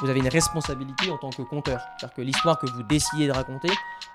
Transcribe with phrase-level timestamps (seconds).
[0.00, 1.80] vous avez une responsabilité en tant que conteur.
[1.98, 3.70] C'est-à-dire que l'histoire que vous décidez de raconter,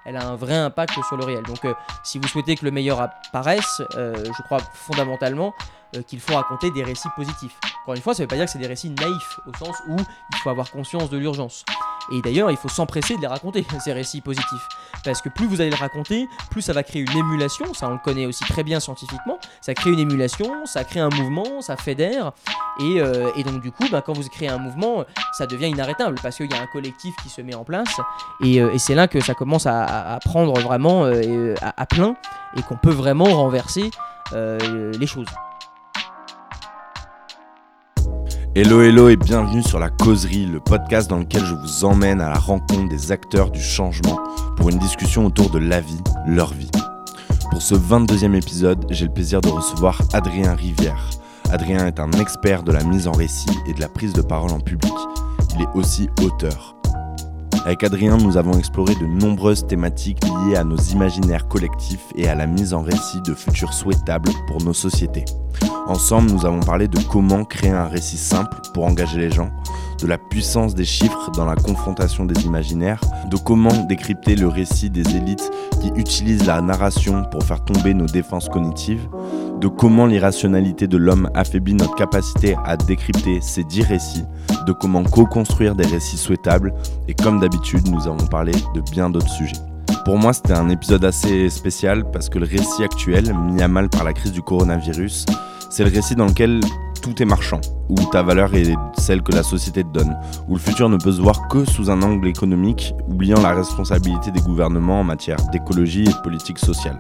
[0.06, 1.44] elle a un vrai impact sur le réel.
[1.44, 1.74] Donc, euh,
[2.04, 5.54] si vous souhaitez que le meilleur apparaisse, euh, je crois fondamentalement
[5.96, 7.58] euh, qu'il faut raconter des récits positifs.
[7.84, 9.76] Encore une fois, ça ne veut pas dire que c'est des récits naïfs, au sens
[9.88, 11.66] où il faut avoir conscience de l'urgence.
[12.12, 14.68] Et d'ailleurs, il faut s'empresser de les raconter, ces récits positifs.
[15.04, 17.94] Parce que plus vous allez les raconter, plus ça va créer une émulation, ça on
[17.94, 21.78] le connaît aussi très bien scientifiquement, ça crée une émulation, ça crée un mouvement, ça
[21.78, 22.32] fédère,
[22.80, 26.20] et, euh, et donc du coup, bah, quand vous créez un mouvement, ça devient inarrêtable,
[26.22, 28.00] parce qu'il y a un collectif qui se met en place,
[28.44, 32.16] et, euh, c'est là que ça commence à, prendre vraiment euh, à, plein,
[32.56, 33.90] et qu'on peut vraiment renverser
[34.34, 35.28] les choses.
[38.58, 42.30] Hello hello et bienvenue sur La Causerie, le podcast dans lequel je vous emmène à
[42.30, 44.18] la rencontre des acteurs du changement
[44.56, 46.72] pour une discussion autour de la vie, leur vie.
[47.52, 51.10] Pour ce 22e épisode, j'ai le plaisir de recevoir Adrien Rivière.
[51.52, 54.52] Adrien est un expert de la mise en récit et de la prise de parole
[54.52, 54.94] en public.
[55.56, 56.78] Il est aussi auteur.
[57.66, 62.36] Avec Adrien, nous avons exploré de nombreuses thématiques liées à nos imaginaires collectifs et à
[62.36, 65.26] la mise en récit de futurs souhaitables pour nos sociétés.
[65.88, 69.52] Ensemble, nous avons parlé de comment créer un récit simple pour engager les gens,
[70.02, 74.90] de la puissance des chiffres dans la confrontation des imaginaires, de comment décrypter le récit
[74.90, 79.08] des élites qui utilisent la narration pour faire tomber nos défenses cognitives,
[79.60, 84.26] de comment l'irrationalité de l'homme affaiblit notre capacité à décrypter ces dix récits,
[84.66, 86.74] de comment co-construire des récits souhaitables,
[87.08, 89.56] et comme d'habitude, nous avons parlé de bien d'autres sujets.
[90.06, 93.90] Pour moi, c'était un épisode assez spécial parce que le récit actuel, mis à mal
[93.90, 95.26] par la crise du coronavirus,
[95.72, 96.60] c'est le récit dans lequel
[97.02, 100.16] tout est marchand, où ta valeur est celle que la société te donne,
[100.48, 104.30] où le futur ne peut se voir que sous un angle économique, oubliant la responsabilité
[104.30, 107.00] des gouvernements en matière d'écologie et de politique sociale.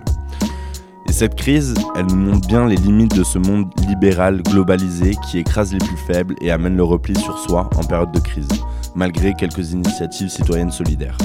[1.07, 5.37] Et cette crise, elle nous montre bien les limites de ce monde libéral globalisé qui
[5.37, 8.49] écrase les plus faibles et amène le repli sur soi en période de crise,
[8.95, 11.17] malgré quelques initiatives citoyennes solidaires.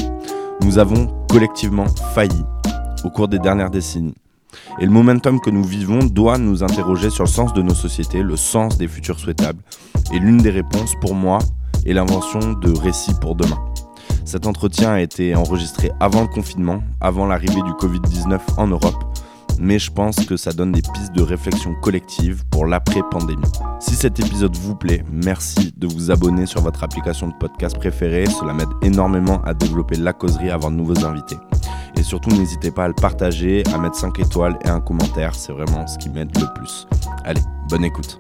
[0.65, 2.45] Nous avons collectivement failli
[3.05, 4.15] au cours des dernières décennies.
[4.79, 8.23] Et le momentum que nous vivons doit nous interroger sur le sens de nos sociétés,
[8.23, 9.63] le sens des futurs souhaitables.
[10.13, 11.39] Et l'une des réponses, pour moi,
[11.87, 13.59] est l'invention de récits pour demain.
[14.25, 19.10] Cet entretien a été enregistré avant le confinement, avant l'arrivée du Covid-19 en Europe,
[19.61, 23.43] mais je pense que ça donne des pistes de réflexion collective pour l'après-pandémie.
[23.79, 28.25] Si cet épisode vous plaît, merci de vous abonner sur votre application de podcast préférée,
[28.27, 31.37] cela m'aide énormément à développer la causerie, à avoir de nouveaux invités.
[31.97, 35.53] Et surtout, n'hésitez pas à le partager, à mettre 5 étoiles et un commentaire, c'est
[35.53, 36.87] vraiment ce qui m'aide le plus.
[37.25, 38.19] Allez, bonne écoute.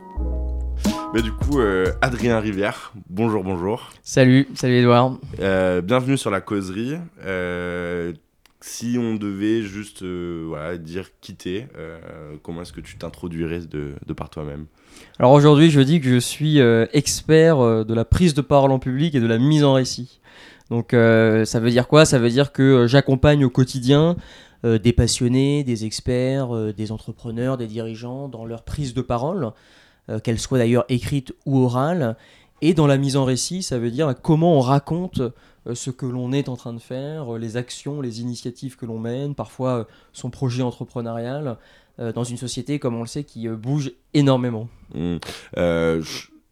[1.14, 3.90] Mais du coup, euh, Adrien Rivière, bonjour, bonjour.
[4.02, 5.14] Salut, salut Edouard.
[5.40, 6.98] Euh, bienvenue sur la causerie.
[7.24, 8.12] Euh,
[8.60, 14.28] si on devait juste euh, dire quitter, euh, comment est-ce que tu t'introduirais de, par
[14.28, 14.66] toi-même?
[15.18, 18.78] Alors aujourd'hui, je dis que je suis euh, expert de la prise de parole en
[18.78, 20.20] public et de la mise en récit.
[20.70, 22.04] Donc ça veut dire quoi?
[22.04, 24.16] Ça veut dire que j'accompagne au quotidien
[24.62, 29.50] des passionnés, des experts, des entrepreneurs, des dirigeants dans leur prise de parole,
[30.22, 32.16] qu'elle soit d'ailleurs écrite ou orale.
[32.62, 35.20] Et dans la mise en récit, ça veut dire comment on raconte
[35.74, 38.98] ce que l'on est en train de faire, euh, les actions, les initiatives que l'on
[38.98, 41.56] mène, parfois euh, son projet entrepreneurial,
[41.98, 44.68] euh, dans une société, comme on le sait, qui euh, bouge énormément.
[44.94, 45.16] Hmm.
[45.58, 46.02] Euh,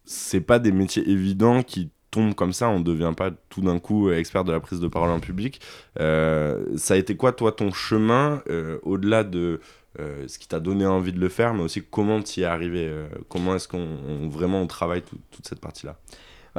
[0.05, 4.11] C'est pas des métiers évidents qui tombent comme ça, on devient pas tout d'un coup
[4.11, 5.61] expert de la prise de parole en public.
[6.01, 9.61] Euh, ça a été quoi, toi, ton chemin, euh, au-delà de
[10.01, 12.47] euh, ce qui t'a donné envie de le faire, mais aussi comment tu y es
[12.47, 15.99] arrivé euh, Comment est-ce qu'on on- vraiment on travaille tout- toute cette partie-là?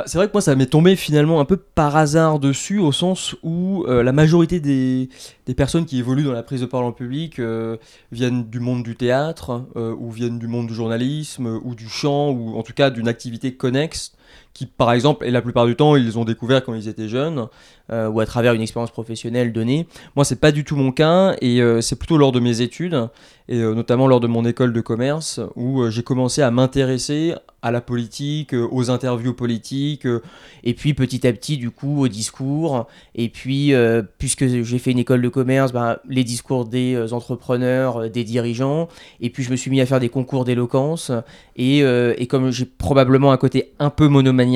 [0.06, 3.36] C'est vrai que moi, ça m'est tombé finalement un peu par hasard dessus, au sens
[3.44, 5.10] où euh, la majorité des,
[5.56, 7.78] personnes qui évoluent dans la prise de parole en public euh,
[8.12, 12.30] viennent du monde du théâtre, euh, ou viennent du monde du journalisme, ou du chant,
[12.30, 14.14] ou en tout cas d'une activité connexe,
[14.60, 17.48] qui par exemple, et la plupart du temps, ils ont découvert quand ils étaient jeunes,
[17.92, 19.88] euh, ou à travers une expérience professionnelle donnée.
[20.18, 23.08] Moi, c'est pas du tout mon cas, et euh, c'est plutôt lors de mes études,
[23.48, 27.72] et euh, notamment lors de mon école de commerce, où j'ai commencé à m'intéresser à
[27.72, 30.08] la politique, aux interviews politiques,
[30.64, 32.88] et puis petit à petit, du coup, au discours.
[33.16, 33.74] Et puis,
[34.18, 38.88] puisque j'ai fait une école de commerce, ben, les discours des entrepreneurs, des dirigeants.
[39.20, 41.12] Et puis, je me suis mis à faire des concours d'éloquence.
[41.58, 44.49] Et, et comme j'ai probablement un côté un peu monomaniaque,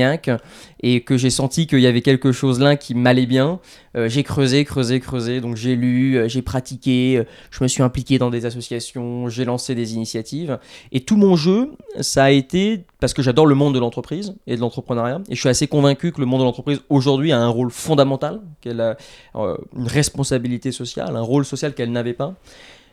[0.82, 3.60] et que j'ai senti qu'il y avait quelque chose là qui m'allait bien,
[3.96, 5.42] euh, j'ai creusé, creusé, creusé.
[5.42, 9.46] Donc, j'ai lu, euh, j'ai pratiqué, euh, je me suis impliqué dans des associations, j'ai
[9.46, 10.60] lancé des initiatives.
[10.92, 14.56] Et tout mon jeu, ça a été parce que j'adore le monde de l'entreprise et
[14.56, 15.22] de l'entrepreneuriat.
[15.30, 18.42] Et je suis assez convaincu que le monde de l'entreprise aujourd'hui a un rôle fondamental,
[18.62, 18.98] qu'elle a
[19.36, 22.36] une responsabilité sociale, un rôle social qu'elle n'avait pas.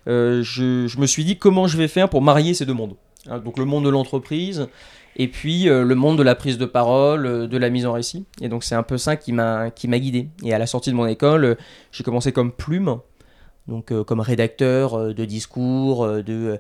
[0.07, 0.43] Je,
[0.89, 2.97] je me suis dit comment je vais faire pour marier ces deux mondes?
[3.29, 4.69] Hein, donc le monde de l'entreprise
[5.17, 8.27] et puis le monde de la prise de parole, de la mise en récit.
[8.41, 10.29] Et donc c'est un peu ça qui m'a qui m'a guidé.
[10.45, 11.57] Et à la sortie de mon école,
[11.93, 12.99] j'ai commencé comme plume,
[13.69, 16.59] donc comme rédacteur de discours, de,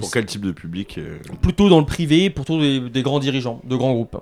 [0.00, 0.98] Pour quel type de public
[1.42, 4.20] Plutôt dans le privé, plutôt des, des, grands dirigeants, de grands groupes.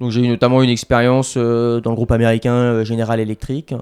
[0.00, 3.74] Donc j'ai eu notamment une expérience dans le groupe américain General Electric.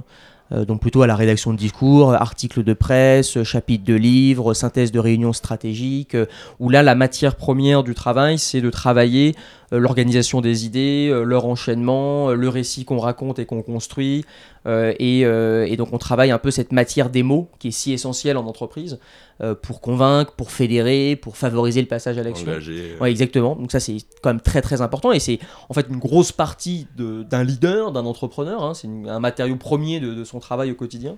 [0.52, 4.92] Euh, donc plutôt à la rédaction de discours, articles de presse, chapitres de livres, synthèse
[4.92, 6.26] de réunions stratégiques, euh,
[6.58, 9.34] où là la matière première du travail c'est de travailler
[9.78, 14.24] l'organisation des idées, euh, leur enchaînement, euh, le récit qu'on raconte et qu'on construit.
[14.66, 18.46] Et, donc on travaille un peu cette matière des mots qui est si essentielle en
[18.46, 19.00] entreprise
[19.62, 22.46] pour convaincre, pour fédérer, pour favoriser le passage à l'action.
[23.00, 23.56] Ouais, exactement.
[23.56, 26.86] Donc ça c'est quand même très très important et c'est en fait une grosse partie
[26.96, 28.62] d'un leader, d'un entrepreneur.
[28.62, 28.74] Hein.
[28.74, 31.16] C'est un matériau premier de, son travail au quotidien.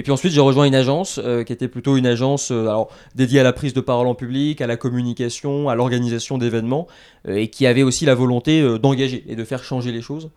[0.00, 2.74] Et puis ensuite, j'ai rejoint une agence euh, qui était plutôt une agence euh,
[3.14, 6.86] dédiée à la prise de parole en public, à la communication, à l'organisation d'événements,
[7.28, 10.30] euh, et qui avait aussi la volonté d'engager et de faire changer les choses.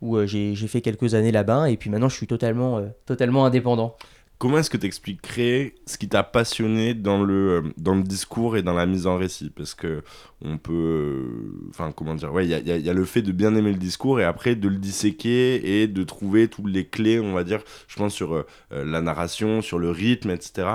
[0.00, 3.94] Où j'ai fait quelques années là-bas, et puis maintenant, je suis totalement, totalement indépendant.
[4.40, 8.56] Comment est-ce que tu expliquerais ce qui t'a passionné dans le, euh, dans le discours
[8.56, 9.52] et dans la mise en récit?
[9.54, 10.02] Parce que
[10.40, 10.72] on peut.
[10.72, 14.18] Euh, enfin, comment dire Ouais, il y a, le fait de bien aimer le discours
[14.18, 17.96] et après de le disséquer et de trouver toutes les clés, on va dire, je
[17.96, 20.68] pense, sur euh, la narration, sur le rythme, etc.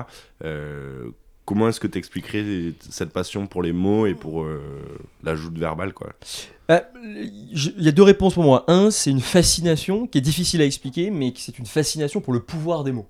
[1.46, 4.46] comment est-ce que tu expliquerais cette passion pour les mots et pour
[5.24, 6.14] l'ajout verbal quoi?
[6.70, 8.64] Il y a deux réponses pour moi.
[8.68, 12.42] Un, c'est une fascination qui est difficile à expliquer, mais c'est une fascination pour le
[12.42, 13.08] pouvoir des mots.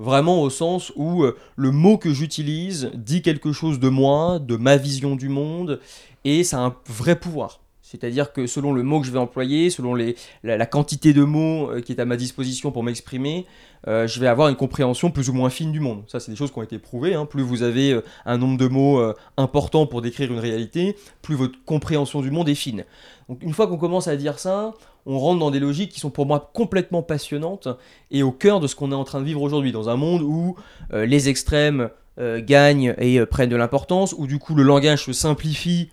[0.00, 4.56] Vraiment au sens où euh, le mot que j'utilise dit quelque chose de moi, de
[4.56, 5.78] ma vision du monde,
[6.24, 7.60] et ça a un vrai pouvoir.
[7.90, 11.80] C'est-à-dire que selon le mot que je vais employer, selon la, quantité de mots euh,
[11.80, 13.46] qui est à ma disposition pour m'exprimer,
[13.88, 16.04] euh, je vais avoir une compréhension plus ou moins fine du monde.
[16.06, 17.14] Ça, c'est des choses qui ont été prouvées.
[17.14, 17.26] Hein.
[17.26, 19.02] Plus vous avez un nombre de mots
[19.36, 22.84] important pour décrire une réalité, plus votre compréhension du monde est fine.
[23.28, 24.74] Donc une fois qu'on commence à dire ça,
[25.06, 27.68] on rentre dans des logiques qui sont pour moi complètement passionnantes
[28.10, 30.22] et au cœur de ce qu'on est en train de vivre aujourd'hui, dans un monde
[30.22, 30.56] où
[30.92, 35.04] euh, les extrêmes euh, gagnent et euh, prennent de l'importance, où du coup le langage
[35.04, 35.90] se simplifie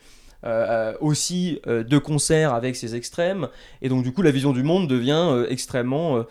[1.01, 3.47] aussi de concert avec ces extrêmes,
[3.81, 6.23] et donc du coup la vision du monde devient extrêmement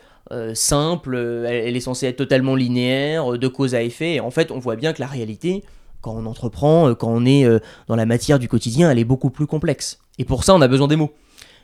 [0.54, 1.16] simple,
[1.46, 4.76] elle, est censée être totalement linéaire, de cause à effet, et en fait on voit
[4.76, 5.64] bien que la réalité,
[6.00, 7.46] quand on entreprend, quand on est
[7.88, 9.98] dans la matière du quotidien, elle est beaucoup plus complexe.
[10.18, 11.12] Et pour ça on a besoin des mots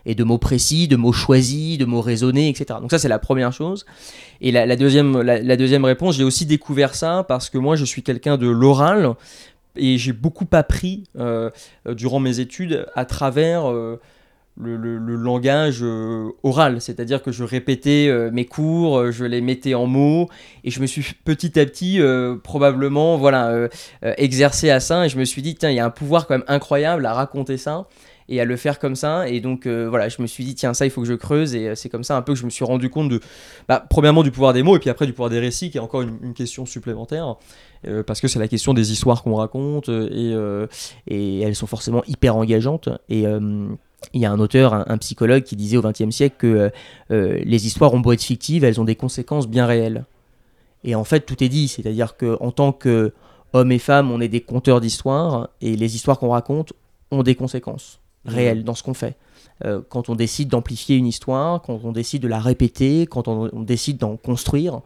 [0.05, 2.79] et de mots précis, de mots choisis, de mots raisonnés, etc.
[2.81, 3.87] Donc ça c'est la première chose.
[4.41, 8.03] Et la, deuxième, la, deuxième réponse, j'ai aussi découvert ça parce que moi je suis
[8.03, 9.15] quelqu'un de l'oral
[9.77, 11.51] et j'ai beaucoup appris euh,
[11.87, 14.01] durant mes études à travers euh,
[14.59, 20.29] le, langage euh, oral, c'est-à-dire que je répétais mes cours, je les mettais en mots
[20.65, 22.01] et je me suis petit à petit
[22.43, 23.69] probablement voilà
[24.03, 26.35] exercé à ça et je me suis dit tiens il y a un pouvoir quand
[26.35, 27.87] même incroyable à raconter ça
[28.29, 29.29] et à le faire comme ça.
[29.29, 31.55] Et donc voilà, je me suis dit, tiens, ça, il faut que je creuse.
[31.55, 33.21] Et c'est comme ça un peu que je me suis rendu compte de,
[33.69, 35.81] bah, premièrement, du pouvoir des mots, et puis après du pouvoir des récits, qui est
[35.81, 37.37] encore une, question supplémentaire.
[37.87, 40.35] Euh, parce que c'est la question des histoires qu'on raconte, et,
[41.09, 42.89] et, elles sont forcément hyper engageantes.
[43.09, 43.25] Et
[44.15, 46.71] il y a un auteur, un, psychologue, qui disait au XXe siècle que
[47.11, 50.05] les histoires ont beau être fictives, elles ont des conséquences bien réelles.
[50.85, 53.13] Et en fait, tout est dit, c'est-à-dire qu'en tant que
[53.53, 56.73] hommes et femmes, on est des conteurs d'histoires, et les histoires qu'on raconte
[57.11, 58.01] ont des conséquences.
[58.25, 58.31] Mmh.
[58.31, 59.17] réel dans ce qu'on fait.
[59.65, 63.63] Euh, quand on décide d'amplifier une histoire, quand on décide de la répéter, quand on,
[63.63, 64.81] décide d'en construire,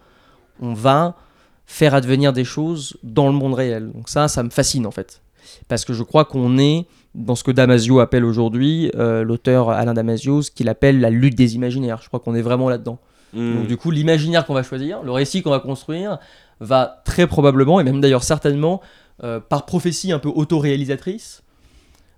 [0.60, 1.16] on va
[1.66, 3.90] faire advenir des choses dans le monde réel.
[3.92, 5.20] Donc ça, ça me fascine en fait.
[5.68, 9.94] Parce que je crois qu'on est dans ce que Damasio appelle aujourd'hui, euh, l'auteur Alain
[9.94, 12.00] Damasio, ce qu'il appelle la lutte des imaginaires.
[12.02, 12.98] Je crois qu'on est vraiment là-dedans.
[13.32, 13.54] Mmh.
[13.54, 16.18] Donc du coup, l'imaginaire qu'on va choisir, le récit qu'on va construire,
[16.60, 18.80] va très probablement, et même d'ailleurs certainement,
[19.24, 21.42] euh, par prophétie un peu autoréalisatrice,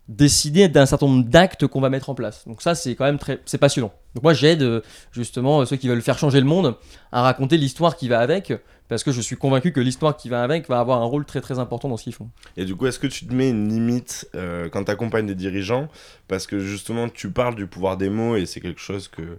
[0.09, 2.47] décider d'un certain nombre d'actes qu'on va mettre en place.
[2.47, 3.93] Donc ça, c'est quand même très, c'est passionnant.
[4.15, 4.81] Donc moi, j'aide euh,
[5.13, 6.77] justement ceux qui veulent faire changer le monde
[7.13, 8.53] à raconter l'histoire qui va avec,
[8.89, 11.41] parce que je suis convaincu que l'histoire qui va avec va avoir un rôle très
[11.41, 12.31] très important dans ce qu'ils font.
[12.57, 15.35] Et du coup, est-ce que tu te mets une limite euh, quand tu accompagnes des
[15.35, 15.89] dirigeants?
[16.27, 19.39] Parce que justement, tu parles du pouvoir des mots et c'est quelque chose que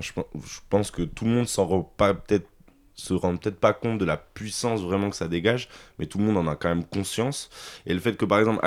[0.00, 0.12] je,
[0.68, 2.46] pense que tout le monde s'en rend pas peut-être
[2.98, 6.24] se rendent peut-être pas compte de la puissance vraiment que ça dégage, mais tout le
[6.24, 7.48] monde en a quand même conscience.
[7.86, 8.60] Et le fait que, par exemple,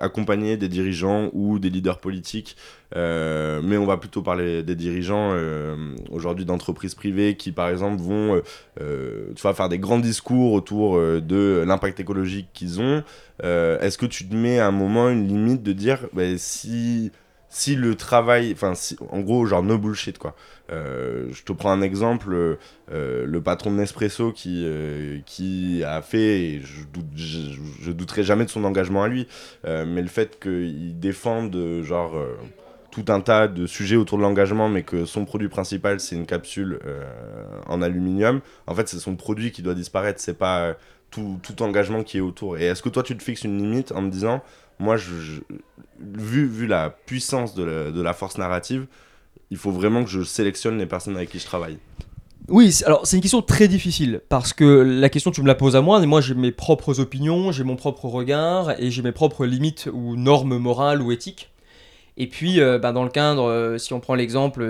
[0.00, 2.56] accompagner des dirigeants ou des leaders politiques,
[2.94, 8.00] euh, mais on va plutôt parler des dirigeants euh, aujourd'hui d'entreprises privées qui, par exemple,
[8.00, 8.40] vont
[8.80, 13.02] euh, tu vois, faire des grands discours autour de l'impact écologique qu'ils ont.
[13.42, 17.10] Est-ce que tu te mets à un moment une limite de dire, bah, si
[17.48, 18.72] si le travail, enfin,
[19.10, 20.34] en gros, genre no bullshit quoi.
[20.72, 22.34] Euh, je te prends un exemple,
[22.92, 28.44] euh, le patron de Nespresso qui, euh, qui a fait, et je, doute, douterai jamais
[28.44, 29.28] de son engagement à lui,
[29.64, 32.14] mais le fait qu'il défende genre
[32.90, 36.26] tout un tas de sujets autour de l'engagement, mais que son produit principal c'est une
[36.26, 36.80] capsule
[37.66, 40.76] en aluminium, en fait c'est son produit qui doit disparaître, c'est pas
[41.10, 42.58] tout, tout engagement qui est autour.
[42.58, 44.42] Et est-ce que toi tu te fixes une limite en me disant
[44.78, 45.40] moi, je,
[46.00, 48.86] vu, vu la puissance de la, force narrative,
[49.50, 51.78] il faut vraiment que je sélectionne les personnes avec qui je travaille.
[52.48, 55.74] Oui, alors c'est une question très difficile parce que la question tu me la poses
[55.74, 59.10] à moi, et moi j'ai mes propres opinions, j'ai mon propre regard et j'ai mes
[59.10, 61.50] propres limites ou normes morales ou éthiques.
[62.16, 64.62] Et puis euh, bah, dans le cadre, euh, si on prend l'exemple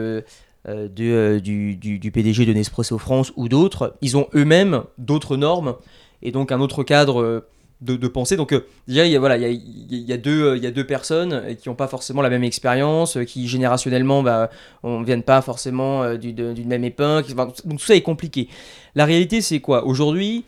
[0.69, 5.77] euh, du, du, PDG de Nespresso France ou d'autres, ils ont eux-mêmes d'autres normes
[6.23, 7.45] et donc un autre cadre
[7.81, 8.37] de, penser.
[8.37, 11.33] Donc euh, déjà, il y a, il y a, deux, il y a deux personnes
[11.33, 14.51] euh, qui n'ont pas forcément la même expérience, euh, qui générationnellement bah,
[14.83, 17.35] on ne viennent pas forcément d'une même époque.
[17.35, 18.49] donc tout ça est compliqué.
[18.95, 19.85] La réalité, c'est quoi?
[19.85, 20.45] Aujourd'hui,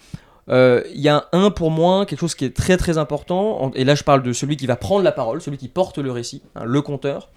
[0.49, 3.95] il y a un pour moi, quelque chose qui est très très important, et là
[3.95, 6.65] je parle de celui qui va prendre la parole, celui qui porte le récit, hein,
[6.65, 7.31] le conteur.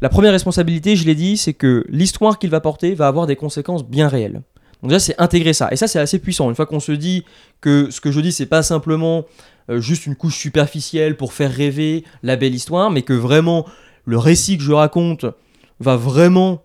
[0.00, 3.36] La première responsabilité, je l'ai dit, c'est que l'histoire qu'il va porter va avoir des
[3.36, 4.42] conséquences bien réelles.
[4.82, 5.68] Donc déjà, c'est intégrer ça.
[5.70, 6.48] Et ça, c'est assez puissant.
[6.48, 7.24] Une fois qu'on se dit
[7.60, 9.24] que ce que je dis, c'est pas simplement
[9.70, 13.64] euh, juste une couche superficielle pour faire rêver la belle histoire, mais que vraiment
[14.04, 15.24] le récit que je raconte
[15.78, 16.62] va vraiment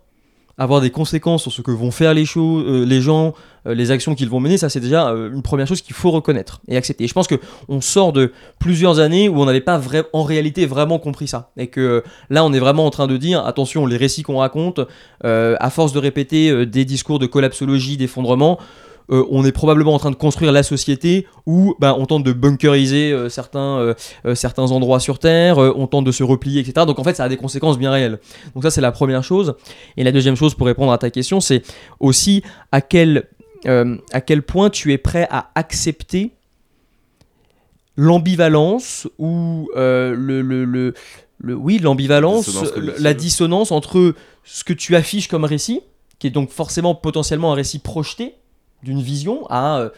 [0.58, 3.32] avoir des conséquences sur ce que vont faire les, choses, euh, les gens,
[3.66, 6.10] euh, les actions qu'ils vont mener, ça c'est déjà euh, une première chose qu'il faut
[6.10, 7.04] reconnaître et accepter.
[7.04, 9.80] Et je pense qu'on sort de plusieurs années où on n'avait pas
[10.12, 11.50] en réalité vraiment compris ça.
[11.56, 14.80] Et que là on est vraiment en train de dire, attention, les récits qu'on raconte,
[15.22, 18.58] à force de répéter des discours de collapsologie, d'effondrement,
[19.10, 22.32] euh, on est probablement en train de construire la société où ben, on tente de
[22.32, 26.86] bunkeriser euh, certains, euh, certains endroits sur Terre, on tente de se replier, etc.
[26.86, 28.18] Donc en fait, ça a des conséquences bien réelles.
[28.54, 29.54] Donc ça, c'est la première chose.
[29.96, 31.62] Et la deuxième chose, pour répondre à ta question, c'est
[32.00, 33.28] aussi à quel,
[33.66, 36.32] à quel point tu es prêt à accepter
[37.96, 40.94] l'ambivalence ou le, le, le,
[41.38, 42.50] le, oui l'ambivalence,
[42.98, 45.80] la dissonance entre ce que tu affiches comme récit,
[46.18, 48.34] qui est donc forcément potentiellement un récit projeté,
[48.82, 49.90] d'une vision à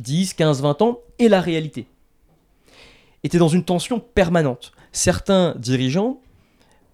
[0.00, 1.86] 10, 15, 20 ans et la réalité.
[3.22, 4.72] était dans une tension permanente.
[4.92, 6.20] Certains dirigeants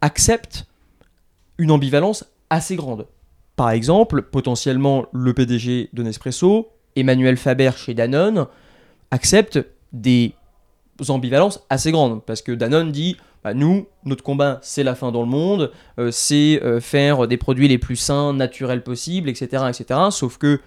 [0.00, 0.66] acceptent
[1.58, 3.06] une ambivalence assez grande.
[3.54, 8.46] Par exemple, potentiellement le PDG de Nespresso, Emmanuel Faber chez Danone,
[9.10, 10.34] accepte des
[11.08, 12.22] ambivalences assez grandes.
[12.24, 16.10] Parce que Danone dit, bah, nous, notre combat, c'est la fin dans le monde, euh,
[16.10, 19.64] c'est euh, faire des produits les plus sains, naturels possibles, etc.
[19.68, 20.00] etc.
[20.10, 20.60] Sauf que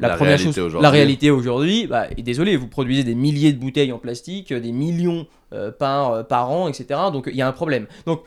[0.00, 3.98] la, première chose, la réalité aujourd'hui, bah, désolé, vous produisez des milliers de bouteilles en
[3.98, 7.00] plastique, des millions euh, par, euh, par an, etc.
[7.12, 7.86] Donc il y a un problème.
[8.06, 8.22] Donc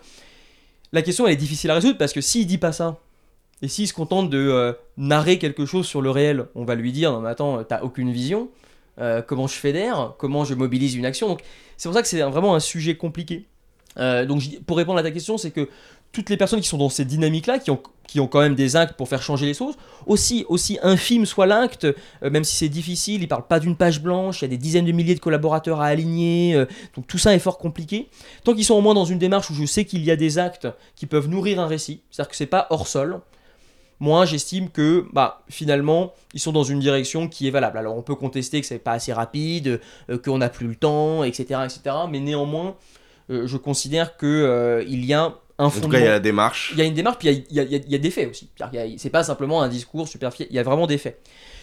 [0.94, 3.00] la question elle est difficile à résoudre parce que s'il dit pas ça,
[3.62, 6.94] et s'il se contente de euh, narrer quelque chose sur le réel, on va lui
[6.94, 8.50] dire non mais attends, t'as aucune vision,
[9.28, 11.28] comment je fédère, comment je mobilise une action.
[11.28, 11.42] Donc
[11.76, 13.46] c'est pour ça que c'est vraiment un sujet compliqué.
[13.98, 15.68] donc pour répondre à ta question, c'est que
[16.12, 18.76] toutes les personnes qui sont dans ces dynamiques-là, qui ont, qui ont quand même des
[18.76, 22.70] actes pour faire changer les choses, aussi, aussi infime soit l'acte, euh, même si c'est
[22.70, 25.20] difficile, ils parlent pas d'une page blanche, il y a des dizaines de milliers de
[25.20, 28.10] collaborateurs à aligner, euh, donc tout ça est fort compliqué.
[28.44, 30.40] Tant qu'ils sont au moins dans une démarche où je sais qu'il y a des
[30.40, 33.20] actes qui peuvent nourrir un récit, c'est-à-dire que c'est pas hors sol,
[34.00, 37.78] moi j'estime que bah, finalement ils sont dans une direction qui est valable.
[37.78, 41.24] Alors on peut contester que c'est pas assez rapide, euh, qu'on n'a plus le temps,
[41.24, 42.76] etc., etc., mais néanmoins
[43.30, 46.72] je considère qu'il il y a en tout cas, il y a la démarche.
[46.74, 48.50] Il y a une démarche, puis il y a, y a, des faits aussi.
[48.98, 51.20] C'est pas simplement un discours superficiel, il y a vraiment des faits.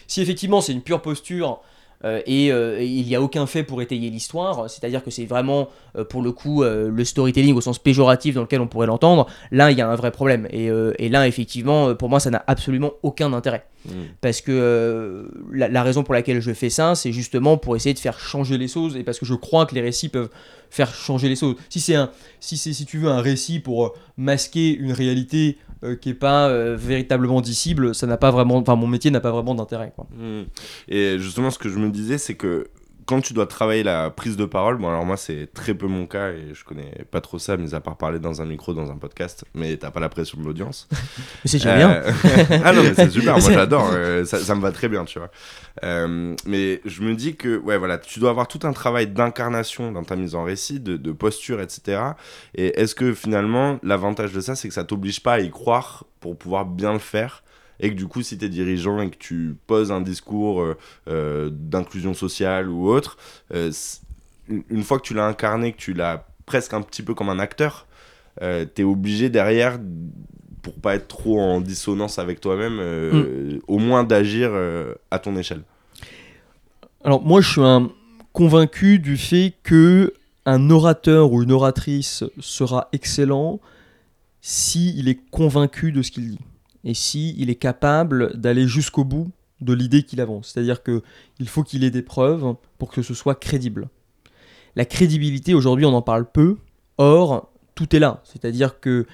[0.06, 1.60] Si effectivement c'est une pure posture
[2.04, 5.68] euh, et, euh, il n'y a aucun fait pour étayer l'histoire, c'est-à-dire que c'est vraiment
[5.96, 9.70] euh, pour le coup le storytelling au sens péjoratif dans lequel on pourrait l'entendre, là
[9.70, 10.46] il y a un vrai problème.
[10.50, 13.66] Et, et là effectivement, pour moi ça n'a absolument aucun intérêt.
[13.86, 14.04] Hmm.
[14.20, 17.98] Parce que la, la, raison pour laquelle je fais ça, c'est justement pour essayer de
[17.98, 20.30] faire changer les choses et parce que je crois que les récits peuvent
[20.74, 21.54] faire changer les choses.
[21.68, 25.56] Si c'est un, si c'est, si tu veux un récit pour euh, masquer une réalité
[25.84, 29.20] euh, qui est pas euh, véritablement dissible, ça n'a pas vraiment, enfin mon métier n'a
[29.20, 29.92] pas vraiment d'intérêt.
[30.16, 30.42] Mmh.
[30.88, 32.66] Et justement, ce que je me disais, c'est que
[33.06, 36.06] quand tu dois travailler la prise de parole, bon alors moi c'est très peu mon
[36.06, 38.90] cas et je connais pas trop ça, mis à part parler dans un micro, dans
[38.90, 40.88] un podcast, mais t'as pas la pression de l'audience.
[41.44, 41.90] mais c'est bien.
[41.90, 42.12] Euh,
[42.64, 45.30] ah non mais c'est super, moi j'adore, euh, ça, me va très bien, tu vois.
[45.82, 49.92] Euh, mais je me dis que ouais voilà, tu dois avoir tout un travail d'incarnation
[49.92, 52.00] dans ta mise en récit, de, de posture, etc.
[52.54, 56.04] Et est-ce que finalement l'avantage de ça c'est que ça t'oblige pas à y croire
[56.20, 57.42] pour pouvoir bien le faire
[57.80, 60.76] et que du coup si tu es dirigeant et que tu poses un discours euh,
[61.08, 63.16] euh, d'inclusion sociale ou autre,
[63.52, 63.70] euh,
[64.48, 67.38] une fois que tu l'as incarné, que tu l'as presque un petit peu comme un
[67.38, 67.86] acteur,
[68.42, 69.78] euh, t'es obligé derrière,
[70.62, 74.52] pour pas être trop en dissonance avec toi-même, euh, au moins d'agir
[75.10, 75.62] à ton échelle.
[77.04, 77.90] Alors moi je suis un
[78.32, 80.12] convaincu du fait que
[80.46, 83.60] un orateur ou une oratrice sera excellent
[84.40, 86.38] si il est convaincu de ce qu'il dit
[86.84, 90.50] et si il est capable d'aller jusqu'au bout de l'idée qu'il avance.
[90.52, 91.02] C'est-à-dire que
[91.38, 93.88] il faut qu'il ait des preuves pour que ce soit crédible.
[94.76, 96.58] La crédibilité aujourd'hui on en parle peu,
[96.98, 98.22] or tout est là.
[98.24, 99.06] C'est-à-dire que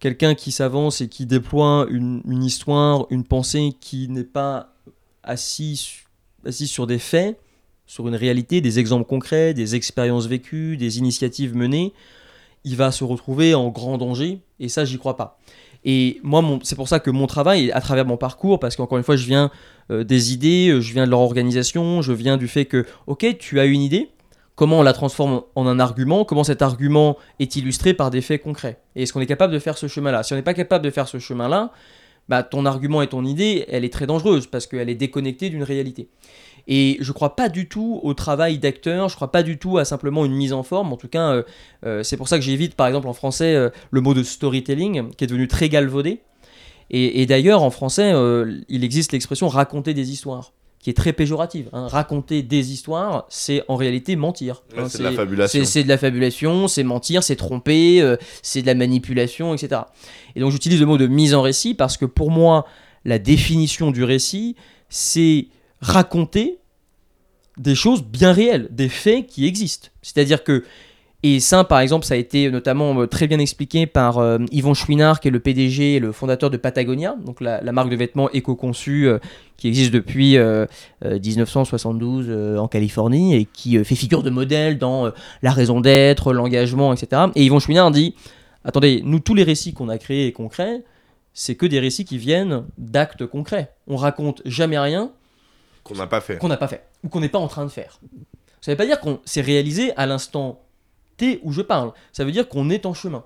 [0.00, 4.74] quelqu'un qui s'avance et qui déploie une, histoire, une pensée qui n'est pas
[5.22, 6.02] assis,
[6.44, 7.38] assis sur des faits,
[7.86, 11.92] sur une réalité, des exemples concrets, des expériences vécues, des initiatives menées,
[12.64, 15.38] il va se retrouver en grand danger, et ça, j'y crois pas.
[15.84, 19.04] Et moi, c'est pour ça que mon travail, à travers mon parcours, parce qu'encore une
[19.04, 19.50] fois, je viens
[19.90, 23.36] euh, des idées, euh, je viens de leur organisation, je viens du fait que, ok,
[23.38, 24.08] tu as une idée,
[24.54, 28.42] comment on la transforme en un argument, comment cet argument est illustré par des faits
[28.42, 28.78] concrets?
[28.96, 30.22] Et est-ce qu'on est capable de faire ce chemin-là?
[30.22, 31.70] Si on n'est pas capable de faire ce chemin-là,
[32.28, 35.62] bah, ton argument et ton idée, elle est très dangereuse parce qu'elle est déconnectée d'une
[35.62, 36.08] réalité.
[36.66, 39.84] Et je crois pas du tout au travail d'acteur, je crois pas du tout à
[39.84, 40.92] simplement une mise en forme.
[40.92, 41.42] En tout cas, euh,
[41.84, 45.10] euh, c'est pour ça que j'évite, par exemple, en français, euh, le mot de storytelling,
[45.10, 46.20] qui est devenu très galvaudé.
[46.90, 48.12] Et, et d'ailleurs, en français,
[48.68, 51.68] il existe l'expression raconter des histoires, qui est très péjorative.
[51.72, 51.86] hein.
[51.88, 54.62] Raconter des histoires, c'est en réalité mentir.
[54.76, 54.88] hein.
[54.88, 55.60] c'est de la fabulation.
[55.60, 59.82] C'est, c'est de la fabulation, c'est mentir, c'est tromper, euh, c'est de la manipulation, etc.
[60.36, 62.66] Et donc j'utilise le mot de mise en récit parce que pour moi,
[63.06, 64.56] la définition du récit,
[64.90, 65.46] c'est
[65.84, 66.58] raconter
[67.56, 69.88] des choses bien réelles, des faits qui existent.
[70.02, 70.64] C'est-à-dire que,
[71.22, 74.74] et ça par exemple, ça a été notamment euh, très bien expliqué par euh, Yvon
[74.74, 78.30] Chouinard, qui est le PDG et le fondateur de Patagonia, donc la, marque de vêtements
[78.30, 79.18] éco-conçue euh,
[79.56, 80.66] qui existe depuis euh,
[81.04, 85.10] euh, 1972 euh, en Californie et qui fait figure de modèle dans
[85.42, 87.22] la raison d'être, l'engagement, etc.
[87.34, 88.14] Et Yvon Chouinard dit
[88.64, 90.82] Attendez, nous, tous les récits qu'on a créés et qu'on crée,
[91.34, 93.72] c'est que des récits qui viennent d'actes concrets.
[93.86, 95.10] On raconte jamais rien
[95.84, 96.38] Qu'on n'a pas fait.
[96.38, 98.00] qu'on n'a pas fait ou qu'on n'est pas en train de faire.
[98.60, 100.64] Ça veut pas dire qu'on s'est réalisé à l'instant
[101.18, 101.92] T où je parle.
[102.12, 103.24] Ça veut dire qu'on est en chemin.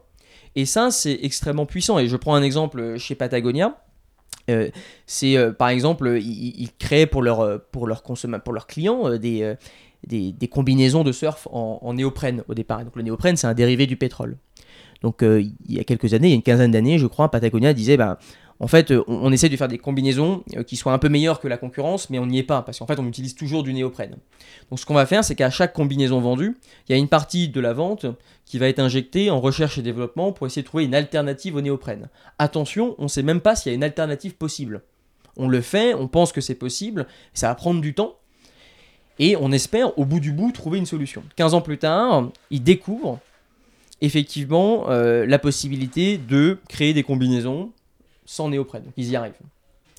[0.57, 1.99] Et ça, c'est extrêmement puissant.
[1.99, 3.81] Et je prends un exemple chez Patagonia.
[4.51, 4.71] Euh,
[5.07, 9.55] c'est euh, par exemple, ils, créent pour leurs euh, pour consomma- pour leurs clients des,
[10.07, 12.85] des, combinaisons de surf en, néoprène au départ.
[12.85, 14.37] Donc le néoprène, c'est un dérivé du pétrole.
[15.03, 17.73] Donc il y a quelques années, il y a une quinzaine d'années, je crois, Patagonia
[17.73, 18.19] disait bah,
[18.61, 21.41] en fait, euh, on, essaie de faire des combinaisons euh, qui soient un peu meilleures
[21.41, 23.73] que la concurrence, mais on n'y est pas, parce qu'en fait, on utilise toujours du
[23.73, 24.17] néoprène.
[24.71, 26.57] Donc, ce qu'on va faire, c'est qu'à chaque combinaison vendue,
[26.89, 28.07] il y a une partie de la vente
[28.45, 31.61] qui va être injectée en recherche et développement pour essayer de trouver une alternative au
[31.61, 32.09] néoprène.
[32.39, 34.83] Attention, on ne sait même pas s'il y a une alternative possible.
[35.37, 38.17] On le fait, on pense que c'est possible, ça va prendre du temps,
[39.21, 41.23] et on espère, au bout du bout, trouver une solution.
[41.37, 43.19] 15 ans plus tard, ils découvrent
[44.01, 47.73] effectivement euh, la possibilité de créer des combinaisons
[48.29, 48.85] sans néoprène.
[48.85, 49.33] Donc ils y arrivent.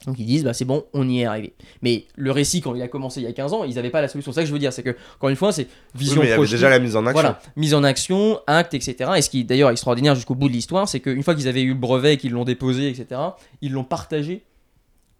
[0.05, 1.53] Donc ils disent, bah, c'est bon, on y est arrivé.
[1.81, 4.01] Mais le récit, quand il a commencé il y a 15 ans, ils n'avaient pas
[4.01, 4.31] la solution.
[4.31, 6.27] C'est ça que je veux dire, c'est que, encore une fois, c'est Oui, vision mais
[6.27, 7.21] il y avait déjà la mise en action.
[7.21, 9.11] Voilà, mise en action, acte, etc.
[9.17, 11.63] Et ce qui est d'ailleurs extraordinaire jusqu'au bout de l'histoire, c'est qu'une fois qu'ils avaient
[11.63, 13.19] eu le brevet, qu'ils l'ont déposé, etc.,
[13.61, 14.43] ils l'ont partagé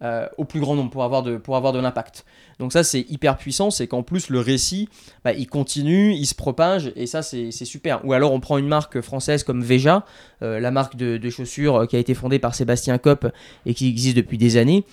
[0.02, 2.24] euh, au plus grand nombre pour avoir de, pour avoir de l'impact.
[2.58, 4.88] Donc ça, c'est hyper puissant, c'est qu'en plus, le récit,
[5.24, 8.04] bah, il continue, il se propage, et ça, c'est super.
[8.04, 10.04] Ou alors, on prend une marque française comme Veja,
[10.42, 13.26] euh, la marque de, de chaussures euh, qui a été fondée par Sébastien Kopp
[13.66, 14.84] et qui existe depuis des années.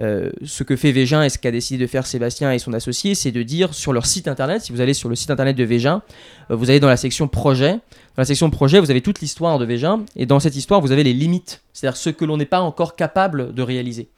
[0.00, 3.30] Ce que fait Végin et ce qu'a décidé de faire Sébastien et son associé, c'est
[3.30, 6.02] de dire sur leur site internet, si vous allez sur le site internet de Végin,
[6.50, 7.74] vous allez dans la section projet.
[7.74, 10.90] Dans la section projet, vous avez toute l'histoire de Végin, et dans cette histoire, vous
[10.90, 14.08] avez les limites, c'est-à-dire ce que l'on n'est pas encore capable de réaliser.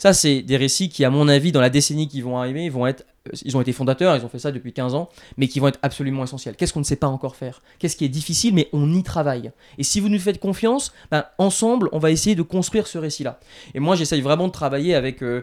[0.00, 2.86] Ça, c'est des récits qui, à mon avis, dans la décennie qui vont arriver, vont
[2.86, 5.60] être, euh, ils ont été fondateurs, ils ont fait ça depuis 15 ans, mais qui
[5.60, 6.56] vont être absolument essentiels.
[6.56, 7.60] Qu'est-ce qu'on ne sait pas encore faire?
[7.78, 9.52] Qu'est-ce qui est difficile, mais on y travaille?
[9.76, 13.40] Et si vous nous faites confiance, ben, ensemble, on va essayer de construire ce récit-là.
[13.74, 15.42] Et moi, j'essaye vraiment de travailler avec, euh,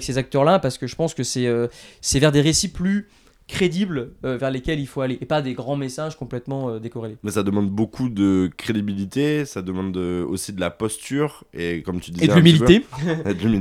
[0.00, 1.66] ces acteurs-là, parce que je pense que c'est euh,
[2.00, 3.10] c'est vers des récits plus
[3.48, 7.16] crédibles euh, vers lesquels il faut aller, et pas des grands messages complètement euh, décorrélés.
[7.22, 11.98] Mais ça demande beaucoup de crédibilité, ça demande de- aussi de la posture, et comme
[11.98, 12.26] tu disais.
[12.26, 12.84] Et de l'humilité.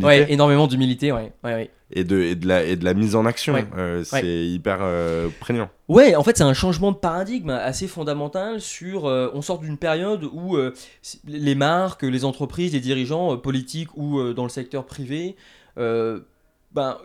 [0.06, 1.32] Ouais, énormément d'humilité, ouais.
[1.44, 1.72] ouais, ouais.
[1.92, 3.54] et, de, et, de la, et de la mise en action.
[3.54, 3.66] Ouais.
[3.78, 5.70] Euh, c'est hyper euh, prégnant.
[5.88, 9.06] Ouais, en fait, c'est un changement de paradigme assez fondamental sur.
[9.06, 10.58] on sort d'une période où
[11.26, 15.38] les marques, les entreprises, les dirigeants politiques ou dans le secteur privé,
[15.78, 16.98] ben,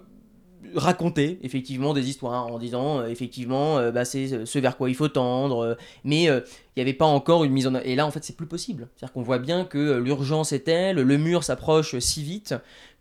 [0.75, 4.94] racontaient effectivement des histoires en disant euh, effectivement euh, bah, c'est ce vers quoi il
[4.94, 6.42] faut tendre, euh, mais il
[6.77, 7.75] n'y avait pas encore une mise en.
[7.77, 8.88] Et là, en fait, c'est plus possible.
[8.96, 12.55] C'est-à-dire qu'on voit bien que l'urgence est telle, le mur s'approche si vite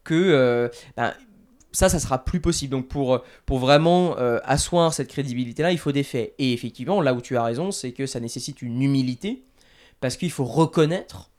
[0.03, 0.69] que.
[0.97, 1.13] ben,
[1.73, 2.71] ça, ça sera plus possible.
[2.71, 6.33] Donc pour, pour vraiment asseoir cette crédibilité-là, il faut des faits.
[6.37, 9.45] Et effectivement, là où tu as raison, c'est que ça nécessite une humilité,
[10.01, 11.30] parce qu'il faut reconnaître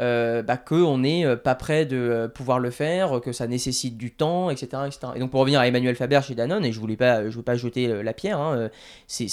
[0.00, 3.96] euh, bah, qu'on n'est euh, pas prêt de euh, pouvoir le faire, que ça nécessite
[3.96, 5.12] du temps, etc., etc.
[5.16, 7.42] Et donc pour revenir à Emmanuel Faber chez Danone, et je voulais pas, je veux
[7.42, 8.68] pas jeter la pierre, hein,
[9.06, 9.28] c'est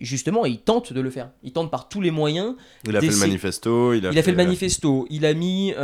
[0.00, 1.30] justement, il tente de le faire.
[1.42, 2.54] Il tente par tous les moyens.
[2.86, 3.92] Il a fait le manifesto.
[3.92, 5.06] Il a, il a fait, le manifesto.
[5.10, 5.74] Il a mis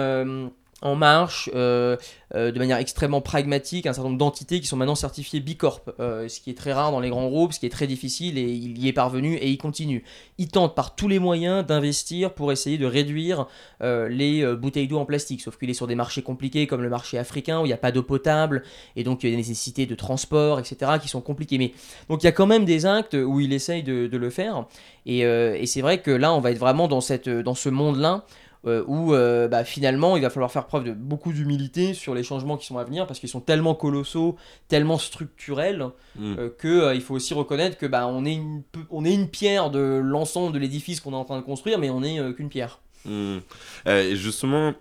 [0.82, 1.96] en marche euh,
[2.34, 6.28] euh, de manière extrêmement pragmatique un certain nombre d'entités qui sont maintenant certifiées Bicorp, euh,
[6.28, 8.42] ce qui est très rare dans les grands groupes, ce qui est très difficile et
[8.42, 10.04] il y est parvenu et il continue.
[10.38, 13.46] Il tente par tous les moyens d'investir pour essayer de réduire
[13.80, 17.18] les bouteilles d'eau en plastique, sauf qu'il est sur des marchés compliqués comme le marché
[17.18, 18.62] africain où il n'y a pas d'eau potable
[18.96, 20.92] et donc il y a des nécessités de transport, etc.
[21.00, 21.58] qui sont compliquées.
[21.58, 21.72] Mais
[22.08, 24.66] donc il y a quand même des actes où il essaye de, le faire
[25.06, 28.24] et, et c'est vrai que là on va être vraiment dans, cette, dans ce monde-là
[28.66, 32.22] euh, où euh, bah, finalement il va falloir faire preuve de beaucoup d'humilité sur les
[32.22, 34.36] changements qui sont à venir parce qu'ils sont tellement colossaux,
[34.68, 36.34] tellement structurels mm.
[36.38, 39.70] euh, que il faut aussi reconnaître que bah, on, est une, on est une pierre
[39.70, 42.80] de l'ensemble de l'édifice qu'on est en train de construire, mais on n'est qu'une pierre.
[43.04, 43.38] Mm.
[43.86, 44.72] et justement,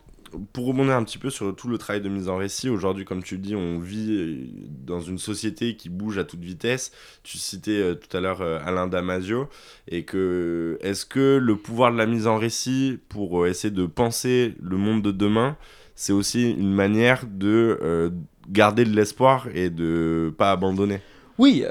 [0.52, 3.24] pour rebondir un petit peu sur tout le travail de mise en récit, aujourd'hui, comme
[3.24, 4.46] tu dis, on vit euh,
[4.86, 6.92] dans une société qui bouge à toute vitesse.
[7.24, 9.48] Tu citais euh, tout à l'heure euh, Alain Damasio.
[9.88, 14.56] Et que, est-ce que le pouvoir de la mise en récit pour essayer de penser
[14.62, 15.58] le monde de demain,
[15.96, 18.12] c'est aussi une manière de
[18.50, 21.02] garder de l'espoir et de pas abandonner?
[21.38, 21.64] Oui,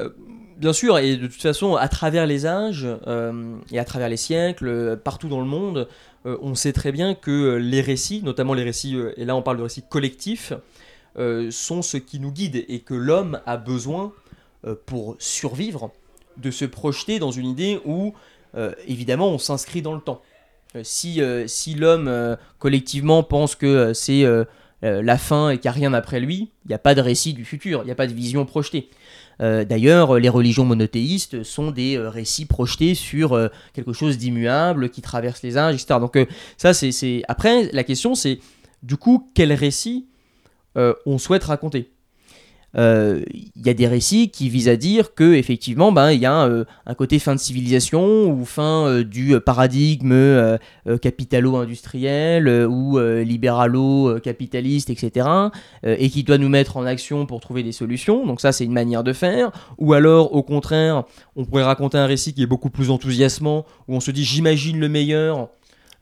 [0.58, 2.86] bien sûr, et de toute façon, à travers les âges
[3.72, 5.88] et à travers les siècles, partout dans le monde,
[6.26, 9.34] euh, on sait très bien que euh, les récits, notamment les récits, euh, et là
[9.34, 10.52] on parle de récits collectifs,
[11.50, 14.14] sont ce qui nous guide et que l'homme a besoin,
[14.86, 15.90] pour survivre,
[16.38, 18.14] de se projeter dans une idée où,
[18.86, 20.22] évidemment, on s'inscrit dans le temps.
[20.82, 24.24] si si l'homme, collectivement, pense que c'est
[24.80, 27.34] la fin et qu'il n'y a rien après lui, il n'y a pas de récit
[27.34, 28.88] du futur, il n'y a pas de vision projetée.
[29.42, 34.88] Euh, d'ailleurs, les religions monothéistes sont des euh, récits projetés sur euh, quelque chose d'immuable
[34.90, 35.98] qui traverse les âges, etc.
[36.00, 36.16] Donc
[36.56, 37.22] ça, c'est...
[37.28, 38.38] Après, la question, c'est
[38.82, 40.06] du coup, quel récit
[40.74, 41.90] on souhaite raconter?
[42.74, 43.22] Il euh,
[43.56, 46.64] y a des récits qui visent à dire que effectivement ben il y a euh,
[46.86, 50.58] un côté fin de civilisation ou fin euh, du paradigme
[51.02, 55.26] capitalo-industriel ou libéralo-capitaliste etc
[55.84, 58.26] et qui doit nous mettre en action pour trouver des solutions.
[58.26, 59.50] Donc ça c'est une manière de faire.
[59.78, 61.04] Ou alors au contraire
[61.36, 64.80] on pourrait raconter un récit qui est beaucoup plus enthousiasmant où on se dit j'imagine
[64.80, 65.48] le meilleur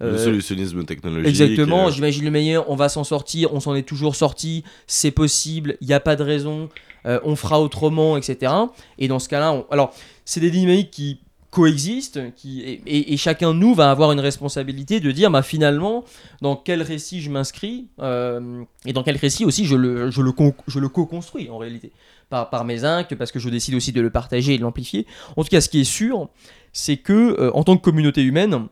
[0.01, 1.29] le euh, solutionnisme technologique.
[1.29, 5.11] Exactement, euh, j'imagine le meilleur, on va s'en sortir, on s'en est toujours sorti, c'est
[5.11, 6.69] possible, il n'y a pas de raison,
[7.07, 8.53] euh, on fera autrement, etc.
[8.99, 13.75] Et dans ce cas-là, alors, c'est des dynamiques qui coexistent qui, et, chacun de nous
[13.75, 16.05] va avoir une responsabilité de dire bah, finalement
[16.43, 20.33] dans quel récit je m'inscris et dans quel récit aussi je le, je le,
[20.69, 21.91] je le co-construis en réalité
[22.29, 25.09] par, par mes actes parce que je décide aussi de le partager et de l'amplifier
[25.37, 26.29] en tout cas ce qui est sûr
[26.73, 28.69] c'est que en tant que communauté humaine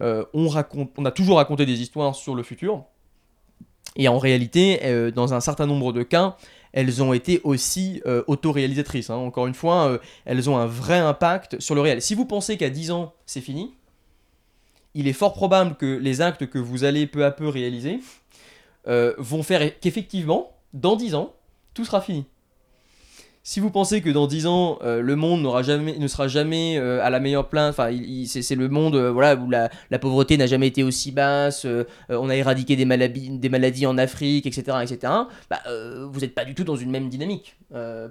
[0.00, 2.84] euh, on, raconte, on a toujours raconté des histoires sur le futur.
[3.96, 6.36] Et en réalité, euh, dans un certain nombre de cas,
[6.72, 9.10] elles ont été aussi euh, autoréalisatrices.
[9.10, 9.16] Hein.
[9.16, 12.02] Encore une fois, elles ont un vrai impact sur le réel.
[12.02, 13.74] Si vous pensez qu'à 10 ans, c'est fini,
[14.94, 18.00] il est fort probable que les actes que vous allez peu à peu réaliser
[18.86, 21.34] vont faire qu'effectivement, dans 10 ans,
[21.74, 22.24] tout sera fini
[23.48, 27.02] si vous pensez que dans 10 ans, euh, le monde jamais, ne sera jamais euh,
[27.02, 27.88] à la meilleure place, enfin,
[28.26, 31.66] c'est le monde euh, voilà, où la, pauvreté n'a jamais été aussi basse,
[32.10, 34.98] on a éradiqué des maladies, des maladies en Afrique, etc., etc.,
[35.48, 35.60] bah,
[36.12, 37.56] vous n'êtes pas du tout dans une même dynamique,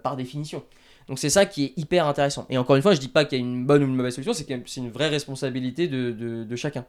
[0.01, 0.63] par définition.
[1.07, 2.47] Donc c'est ça qui est hyper intéressant.
[2.49, 4.15] Et encore une fois, je dis pas qu'il y a une bonne ou une mauvaise
[4.15, 6.83] solution, c'est c'est une vraie responsabilité de, chacun.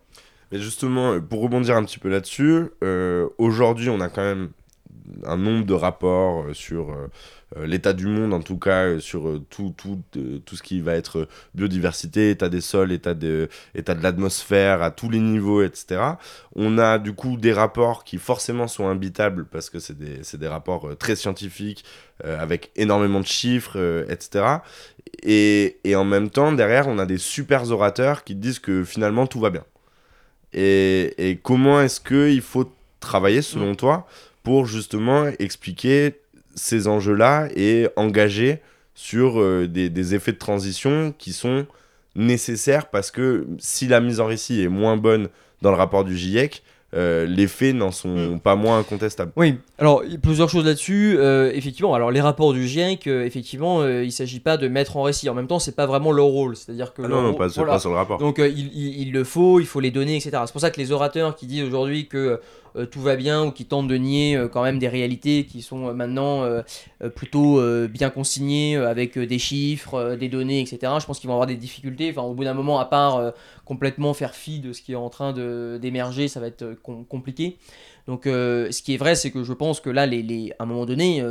[0.52, 2.70] Mais justement, pour rebondir un petit peu là-dessus,
[3.36, 4.52] aujourd'hui, on a quand même
[5.24, 6.94] un nombre de rapports sur
[7.56, 10.02] l'état du monde, en tout cas, euh, sur euh, tout, tout,
[10.44, 14.90] tout ce qui va être biodiversité, état des sols, état de, état de l'atmosphère, à
[14.90, 16.00] tous les niveaux, etc.
[16.54, 20.48] On a du coup des rapports qui forcément sont imbitables parce que c'est des, des,
[20.48, 21.84] rapports très scientifiques,
[22.24, 24.56] avec énormément de chiffres, etc.
[25.22, 29.26] Et, et, en même temps, derrière, on a des super orateurs qui disent que finalement
[29.26, 29.64] tout va bien.
[30.52, 34.06] Et, et comment est-ce qu'il faut travailler selon toi
[34.42, 36.14] pour justement expliquer
[36.58, 38.60] ces enjeux-là et engager
[38.98, 41.66] sur euh, des, effets de transition qui sont
[42.16, 45.28] nécessaires parce que si la mise en récit est moins bonne
[45.62, 48.40] dans le rapport du GIEC, euh, les faits n'en sont mm.
[48.40, 49.30] pas moins incontestables.
[49.36, 51.16] Oui, alors plusieurs choses là-dessus.
[51.18, 55.02] Euh, effectivement, alors les rapports du GIEC, effectivement, il ne s'agit pas de mettre en
[55.02, 55.28] récit.
[55.28, 56.56] En même temps, c'est pas vraiment leur rôle.
[56.56, 58.18] C'est-à-dire que ah non, non, pas, sur le rapport.
[58.18, 60.42] Donc il, il, le faut, il faut les donner, etc.
[60.46, 62.40] C'est pour ça que les orateurs qui disent aujourd'hui que
[62.90, 66.44] tout va bien ou qui tente de nier quand même des réalités qui sont maintenant
[67.14, 70.92] plutôt bien consignées avec des chiffres, des données, etc.
[71.00, 72.10] Je pense qu'ils vont avoir des difficultés.
[72.10, 73.32] Enfin, au bout d'un moment, à part
[73.64, 75.32] complètement faire fi de ce qui est en train
[75.78, 76.76] d'émerger, ça va être
[77.08, 77.58] compliqué.
[78.06, 81.22] Donc, ce qui est vrai, c'est que je pense que là, à un moment donné,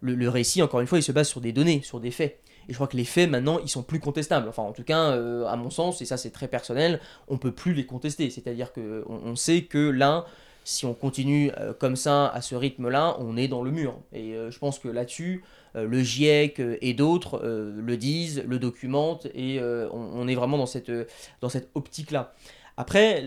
[0.00, 2.40] le, récit, encore une fois, il se base sur des données, sur des faits.
[2.68, 4.48] Et je crois que les faits maintenant, ils sont plus contestables.
[4.48, 7.52] Enfin, en tout cas, euh, à mon sens, et ça c'est très personnel, on peut
[7.52, 8.30] plus les contester.
[8.30, 10.24] C'est-à-dire qu'on on sait que là,
[10.64, 14.00] si on continue euh, comme ça, à ce rythme-là, on est dans le mur.
[14.12, 15.44] Et euh, je pense que là-dessus,
[15.76, 20.92] le GIEC et d'autres le disent, le documentent, et on, est vraiment dans cette,
[21.40, 22.32] dans cette optique-là.
[22.76, 23.24] Après,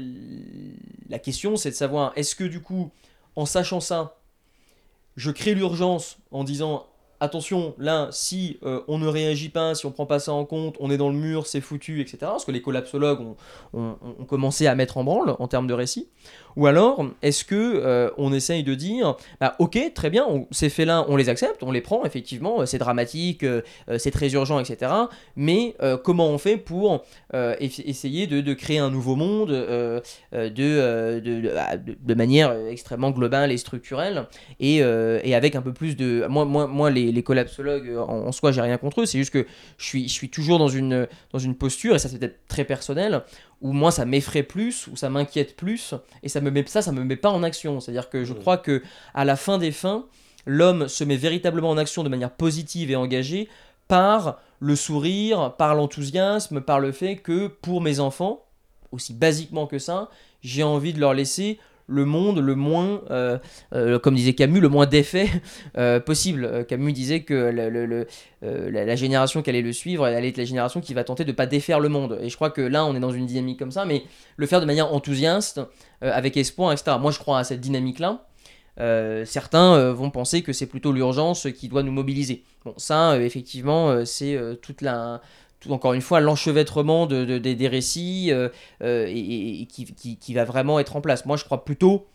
[1.10, 2.90] la question, c'est de savoir, est-ce que du coup,
[3.36, 4.16] en sachant ça,
[5.18, 6.86] je crée l'urgence en disant
[7.20, 10.76] attention, là, si euh, on ne réagit pas, si on prend pas ça en compte,
[10.80, 12.18] on est dans le mur, c'est foutu, etc.
[12.22, 13.36] Parce que les collapsologues
[13.74, 13.98] ont,
[14.28, 16.10] commencé à mettre en branle en termes de récit.
[16.58, 21.06] Ou alors, est-ce que euh, on essaye de dire, bah, ok, très bien, ces faits-là,
[21.08, 23.62] on les accepte, on les prend, effectivement, c'est dramatique, euh,
[23.98, 24.92] c'est très urgent, etc.
[25.38, 27.06] Mais comment on fait pour
[27.60, 30.02] essayer de, créer un nouveau monde de,
[30.34, 34.26] de, manière extrêmement globale et structurelle
[34.60, 36.26] et, avec un peu plus de...
[36.28, 39.06] Moi, moi, moi les collapsologues, euh, en, soi, j'ai rien contre eux.
[39.06, 39.46] C'est juste que
[39.78, 42.66] je suis, je suis toujours dans une, dans une posture, et ça c'est peut-être très
[42.66, 43.24] personnel,
[43.62, 45.94] où moi ça m'effraie plus, ou ça m'inquiète plus,
[46.24, 47.80] et ça me met ça, ça me met pas en action.
[47.80, 48.40] C'est-à-dire que je mmh.
[48.40, 50.06] crois que à la fin des fins,
[50.46, 53.50] l'homme se met véritablement en action de manière positive et engagée
[53.88, 58.44] par le sourire, par l'enthousiasme, par le fait que pour mes enfants,
[58.92, 60.10] aussi basiquement que ça,
[60.42, 63.38] j'ai envie de leur laisser le monde le moins, euh,
[63.74, 65.30] euh, comme disait Camus, le moins d'effets
[65.78, 66.66] euh, possible.
[66.68, 67.34] Camus disait que
[68.42, 71.32] la, génération qui allait le suivre, elle allait être la génération qui va tenter de
[71.32, 72.20] ne pas défaire le monde.
[72.22, 74.04] Et je crois que là, on est dans une dynamique comme ça, mais
[74.36, 75.62] le faire de manière enthousiaste,
[76.02, 76.98] avec espoir, etc.
[77.00, 78.28] Moi, je crois à cette dynamique-là.
[79.26, 82.44] certains vont penser que c'est plutôt l'urgence qui doit nous mobiliser.
[82.66, 85.22] Bon, ça, effectivement, c'est toute la,
[85.70, 88.50] encore une fois, l'enchevêtrement de, des récits euh,
[88.84, 91.26] euh, et, qui, va vraiment être en place.
[91.26, 92.08] Moi, je crois plutôt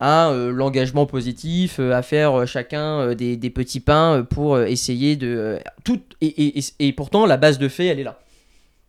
[0.00, 5.58] à euh, l'engagement positif, à faire chacun des, petits pains pour essayer de...
[5.84, 8.20] tout et, pourtant, la base de fait, elle est là.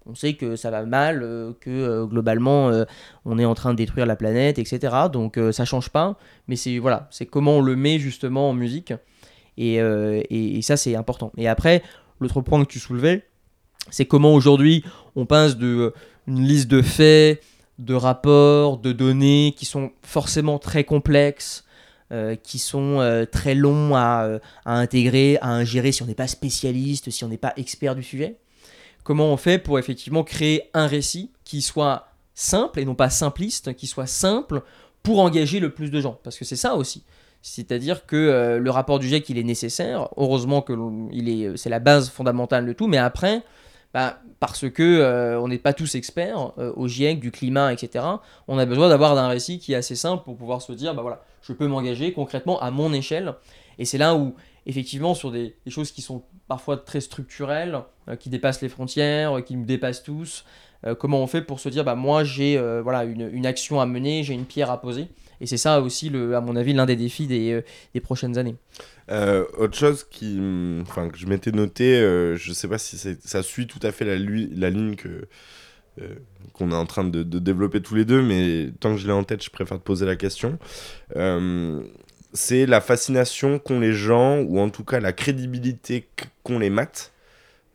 [0.06, 1.20] On sait que ça va mal,
[1.62, 2.72] que globalement,
[3.26, 4.96] on est en train de détruire la planète, etc.
[5.12, 6.18] Donc, ça change pas.
[6.48, 8.94] Mais c'est voilà, c'est comment on le met justement en musique.
[9.58, 11.32] Et, et ça, c'est important.
[11.38, 11.84] Et après,
[12.20, 13.30] l'autre point que tu soulevais,
[13.92, 14.84] c'est comment aujourd'hui
[15.16, 15.94] on passe de euh,
[16.28, 17.42] une liste de faits,
[17.78, 21.66] de rapports, de données qui sont forcément très complexes,
[22.12, 27.10] euh, qui sont euh, très longs à, intégrer, à ingérer si on n'est pas spécialiste,
[27.10, 28.38] si on n'est pas expert du sujet.
[29.04, 33.74] Comment on fait pour effectivement créer un récit qui soit simple et non pas simpliste,
[33.76, 34.62] qui soit simple
[35.02, 37.04] pour engager le plus de gens Parce que c'est ça aussi.
[37.42, 40.10] C'est-à-dire que le rapport du GIEC, il est nécessaire.
[40.18, 40.74] Heureusement que
[41.56, 42.88] c'est la base fondamentale de tout.
[42.88, 43.44] Mais après,
[43.94, 48.06] bah, parce que euh, on n'est pas tous experts euh, au GIEC, du climat, etc.
[48.48, 51.02] On a besoin d'avoir un récit qui est assez simple pour pouvoir se dire, bah
[51.02, 53.34] voilà, je peux m'engager concrètement à mon échelle.
[53.80, 54.36] Et c'est là où,
[54.68, 59.56] effectivement, sur des, choses qui sont parfois très structurelles, euh, qui dépassent les frontières, qui
[59.56, 60.46] nous dépassent tous,
[60.98, 64.24] comment on fait pour se dire, bah moi j'ai voilà une, une, action à mener,
[64.24, 65.10] j'ai une pierre à poser.
[65.42, 67.62] Et c'est ça aussi, le, à mon avis, l'un des défis des,
[67.94, 68.56] des prochaines années.
[69.10, 70.40] Euh, autre chose qui,
[70.82, 74.06] enfin, que je m'étais noté, euh, je sais pas si ça suit tout à fait
[74.06, 74.16] la,
[74.70, 75.28] ligne que
[76.02, 76.16] euh,
[76.54, 79.24] qu'on est en train de, développer tous les deux, mais tant que je l'ai en
[79.24, 80.60] tête, je préfère te poser la question.
[82.34, 86.08] c'est la fascination qu'ont les gens, ou en tout cas la crédibilité
[86.44, 87.14] qu'ont les maths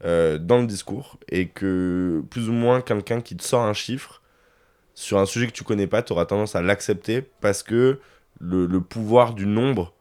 [0.03, 4.23] dans le discours, et que plus ou moins quelqu'un qui te sort un chiffre
[4.94, 7.99] sur un sujet que tu connais pas, tu auras tendance à l'accepter parce que
[8.40, 9.93] le, pouvoir du nombre euh,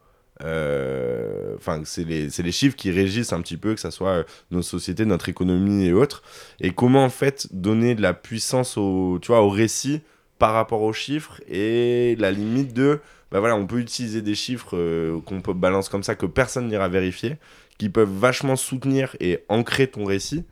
[0.44, 4.62] enfin, c'est les, les, chiffres qui régissent un petit peu, que ce soit euh, nos
[4.62, 6.22] sociétés, notre économie et autres.
[6.60, 10.02] Et comment en fait donner de la puissance au, tu vois, au récit
[10.38, 13.00] par rapport aux chiffres et la limite de,
[13.32, 16.68] bah voilà, on peut utiliser des chiffres euh, qu'on peut balancer comme ça que personne
[16.68, 17.36] n'ira vérifier,
[17.78, 20.44] qui peuvent vachement soutenir et ancrer ton récit,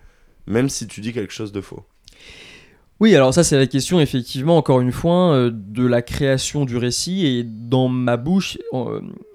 [0.46, 1.84] même si tu dis quelque chose de faux.
[3.00, 7.26] Oui, alors ça c'est la question effectivement, encore une fois, de la création du récit
[7.26, 8.58] et dans ma bouche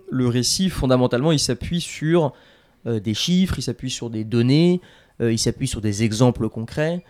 [0.09, 2.33] le récit, fondamentalement, il s'appuie sur
[2.85, 4.81] euh, des chiffres, il s'appuie sur des données,
[5.21, 7.03] euh, il s'appuie sur des exemples concrets,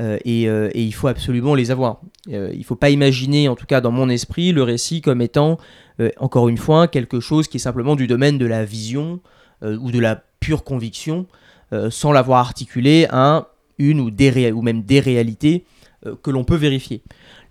[0.00, 2.00] euh, et, il faut absolument les avoir.
[2.26, 5.58] il ne faut pas imaginer, en tout cas dans mon esprit, le récit comme étant,
[6.18, 9.20] encore une fois, quelque chose qui est simplement du domaine de la vision
[9.62, 11.26] ou de la pure conviction,
[11.90, 15.64] sans l'avoir articulé à une ou, ou même des réalités
[16.22, 17.02] que l'on peut vérifier.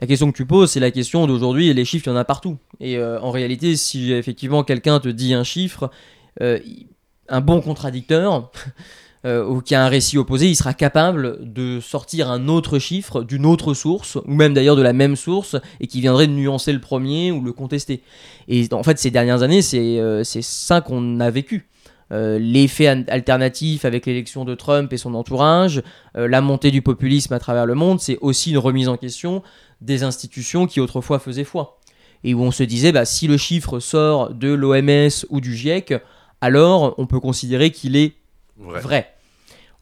[0.01, 2.25] La question que tu poses, c'est la question d'aujourd'hui, les chiffres, il y en a
[2.25, 2.57] partout.
[2.79, 5.91] Et en réalité, si effectivement quelqu'un te dit un chiffre,
[6.39, 8.51] un bon contradicteur,
[9.25, 13.23] euh, ou qui a un récit opposé, il sera capable de sortir un autre chiffre
[13.23, 16.79] d'une autre source, ou même d'ailleurs de la même source, et qui viendrait nuancer le
[16.79, 18.01] premier ou le contester.
[18.47, 21.67] Et en fait, ces dernières années, c'est euh, ça qu'on a vécu.
[22.11, 25.83] Euh, l'effet alternatif avec l'élection de Trump et son entourage,
[26.15, 29.43] la montée du populisme à travers le monde, c'est aussi une remise en question
[29.81, 31.79] des institutions qui autrefois faisaient foi.
[32.23, 35.93] Et où on se disait, bah, si le chiffre sort de l'OMS ou du GIEC,
[36.41, 38.13] alors on peut considérer qu'il est
[38.57, 39.13] vrai.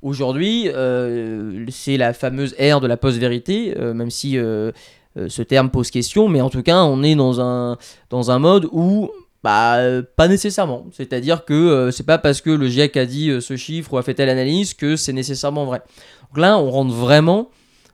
[0.03, 4.71] Aujourd'hui, euh, c'est la fameuse ère de la post-vérité, euh, même si euh,
[5.15, 7.77] ce terme pose question, mais en tout cas, on est dans un,
[8.11, 9.09] dans un mode où
[9.43, 9.80] bah,
[10.15, 10.88] pas nécessairement.
[10.91, 14.13] C'est-à-dire que c'est pas parce que le GIEC a dit ce chiffre ou a fait
[14.13, 15.82] telle analyse que c'est nécessairement vrai.
[16.30, 17.50] Donc là, on rentre vraiment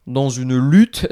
[0.08, 1.08] dans une lutte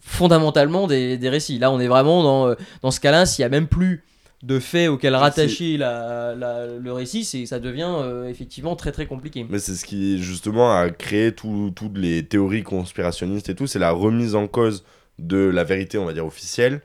[0.00, 1.58] fondamentalement des, des, récits.
[1.58, 4.04] Là, on est vraiment dans, dans ce cas-là, s'il y a même plus
[4.42, 9.46] de faits auxquels rattacher le récit, c'est, ça devient euh, effectivement très très compliqué.
[9.48, 13.92] Mais c'est ce qui justement a créé toutes les théories conspirationnistes et tout, c'est la
[13.92, 14.84] remise en cause
[15.18, 16.80] de la vérité, on va dire, officielle.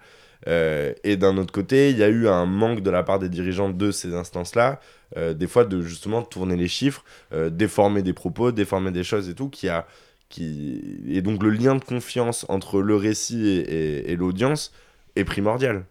[0.47, 3.29] Euh, et d'un autre côté, il y a eu un manque de la part des
[3.29, 4.79] dirigeants de ces instances-là,
[5.17, 7.03] euh, des fois de justement tourner les chiffres,
[7.51, 9.87] déformer des propos, déformer des choses et tout, qui a...
[10.29, 10.81] Qui...
[11.07, 14.73] Et donc le lien de confiance entre le récit et l'audience
[15.15, 15.85] est primordial.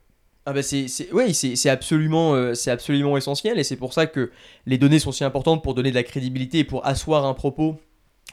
[0.48, 4.30] Ah bah c'est, c'est, absolument, euh, c'est absolument essentiel et c'est pour ça que
[4.64, 7.80] les données sont si importantes pour donner de la crédibilité et pour asseoir un propos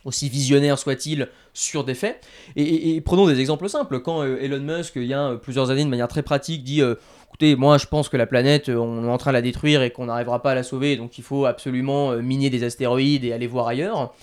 [0.05, 2.25] aussi visionnaire soit-il sur des faits.
[2.55, 3.99] Et, prenons des exemples simples.
[3.99, 6.81] Quand euh, Elon Musk, il y a euh, plusieurs années, de manière très pratique, dit
[7.27, 9.91] écoutez, moi je pense que la planète, on est en train de la détruire et
[9.91, 13.47] qu'on n'arrivera pas à la sauver, donc il faut absolument miner des astéroïdes et aller
[13.47, 14.13] voir ailleurs.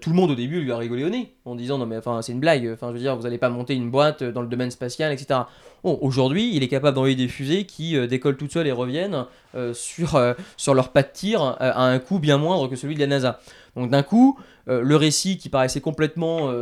[0.00, 2.22] tout le monde au début lui a rigolé au nez en disant non mais enfin
[2.22, 4.46] c'est une blague, enfin je veux dire vous n'allez pas monter une boîte dans le
[4.46, 5.40] domaine spatial etc.
[5.84, 9.26] Bon, aujourd'hui, il est capable d'envoyer des fusées qui euh, décollent toutes seules et reviennent
[9.56, 12.94] euh, sur, euh, sur leur pas de tir à un coût bien moindre que celui
[12.94, 13.40] de la NASA.
[13.74, 16.52] Donc d'un coup, le récit qui paraissait complètement,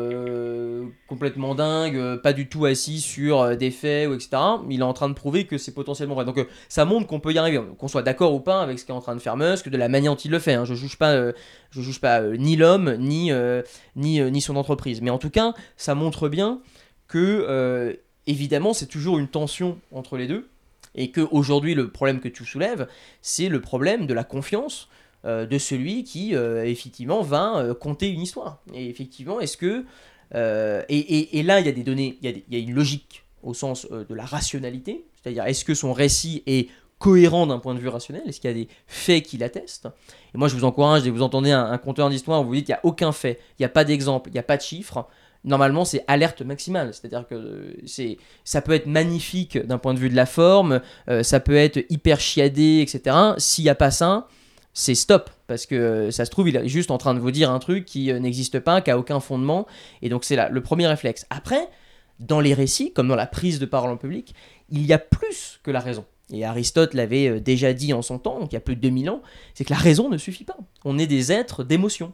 [1.06, 4.30] complètement dingue, pas du tout assis sur des faits, ou etc.,
[4.70, 6.24] il est en train de prouver que c'est potentiellement vrai.
[6.24, 8.92] Donc ça montre qu'on peut y arriver, qu'on soit d'accord ou pas avec ce qu'est
[8.92, 10.58] en train de faire Musk, de la manière dont il le fait.
[10.64, 11.32] Je juge pas,
[11.70, 13.32] je juge pas ni l'homme, ni,
[13.96, 15.02] ni, ni son entreprise.
[15.02, 16.60] Mais en tout cas, ça montre bien
[17.08, 20.48] que évidemment, c'est toujours une tension entre les deux.
[20.96, 22.88] Et qu'aujourd'hui, le problème que tu soulèves,
[23.22, 24.88] c'est le problème de la confiance
[25.26, 28.62] euh, de celui qui, euh, effectivement, va euh, conter une histoire.
[28.72, 29.84] Et effectivement, est-ce que.
[30.32, 34.14] Et, là, il y a des données, il y, a une logique au sens de
[34.14, 35.04] la rationalité.
[35.14, 38.22] C'est-à-dire, est-ce que son récit est cohérent d'un point de vue rationnel?
[38.26, 39.88] Est-ce qu'il y a des faits qui l'attestent?
[40.34, 42.78] Et moi, je vous encourage, dès vous entendez un, conteur d'histoire, vous dites qu'il n'y
[42.78, 45.06] a aucun fait, il n'y a pas d'exemple, il n'y a pas de chiffre,
[45.44, 46.94] normalement c'est alerte maximale.
[46.94, 50.80] C'est-à-dire que c'est, ça peut être magnifique d'un point de vue de la forme,
[51.22, 53.16] ça peut être hyper chiadé, etc.
[53.36, 54.28] S'il n'y a pas ça,
[54.72, 55.30] c'est stop.
[55.46, 57.58] Parce que euh, ça se trouve, il est juste en train de vous dire un
[57.58, 59.66] truc qui euh, n'existe pas, qui a aucun fondement.
[60.02, 61.26] Et donc c'est là le premier réflexe.
[61.30, 61.68] Après,
[62.18, 64.34] dans les récits, comme dans la prise de parole en public,
[64.70, 66.04] il y a plus que la raison.
[66.32, 69.10] Et Aristote l'avait déjà dit en son temps, donc il y a plus de 2000
[69.10, 69.22] ans,
[69.54, 70.56] c'est que la raison ne suffit pas.
[70.84, 72.12] On est des êtres d'émotion.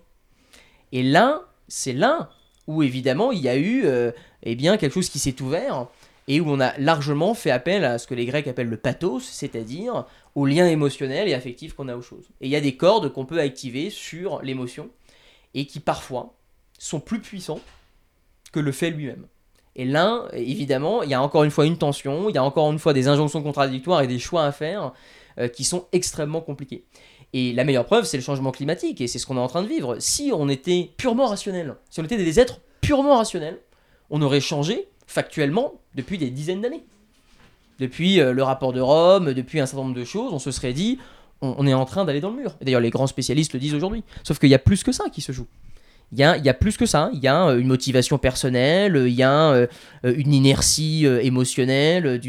[0.93, 2.31] Et là, c'est là
[2.67, 4.11] où évidemment il y a eu euh,
[4.43, 5.87] eh bien, quelque chose qui s'est ouvert
[6.29, 9.23] et où on a largement fait appel à ce que les Grecs appellent le pathos,
[9.23, 10.07] c'est-à-dire
[10.37, 12.29] au lien émotionnel et affectif qu'on a aux choses.
[12.41, 14.91] Et il y a des cordes qu'on peut activer sur l'émotion
[15.55, 16.35] et qui parfois
[16.79, 17.61] sont plus puissants
[18.53, 19.27] que le fait lui-même.
[19.77, 22.71] Et là, évidemment, il y a encore une fois une tension, il y a encore
[22.71, 24.93] une fois des injonctions contradictoires et des choix à faire
[25.39, 26.85] euh, qui sont extrêmement compliqués.
[27.33, 29.63] Et la meilleure preuve, c'est le changement climatique, et c'est ce qu'on est en train
[29.63, 29.97] de vivre.
[30.01, 33.59] Si on était purement rationnel, si on était des êtres purement rationnels,
[34.11, 36.85] on aurait changé factuellement depuis des dizaines d'années.
[37.79, 40.73] Depuis euh, le rapport de Rome, depuis un certain nombre de choses, on se serait
[40.73, 40.99] dit,
[41.43, 42.57] on, est en train d'aller dans le mur.
[42.63, 44.03] D'ailleurs, les grands spécialistes le disent aujourd'hui.
[44.25, 45.47] Sauf qu'il y a plus que ça qui se joue.
[46.13, 47.11] Il y, a, plus que ça.
[47.15, 49.67] Il y a euh, une motivation personnelle, il y a euh,
[50.05, 52.21] une inertie émotionnelle,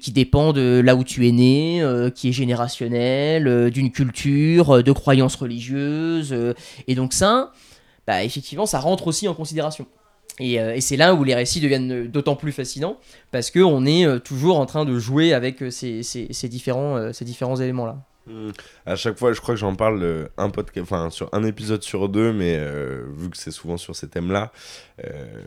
[0.00, 4.92] qui dépend de là où tu es né, qui est générationnel, euh, d'une culture, de
[4.92, 6.34] croyances religieuses.
[6.88, 7.52] et donc ça,
[8.06, 9.86] bah, effectivement, ça rentre aussi en considération.
[10.38, 12.98] Et, c'est là où les récits deviennent d'autant plus fascinants,
[13.30, 17.98] parce qu'on est toujours en train de jouer avec ces, ces différents, ces différents éléments-là.
[18.26, 18.50] Hmm.
[18.86, 21.84] À chaque fois, je crois que j'en parle euh, un podcast, enfin sur un épisode
[21.84, 24.50] sur deux, mais euh, vu que c'est souvent sur ces thèmes-là,
[25.04, 25.42] euh,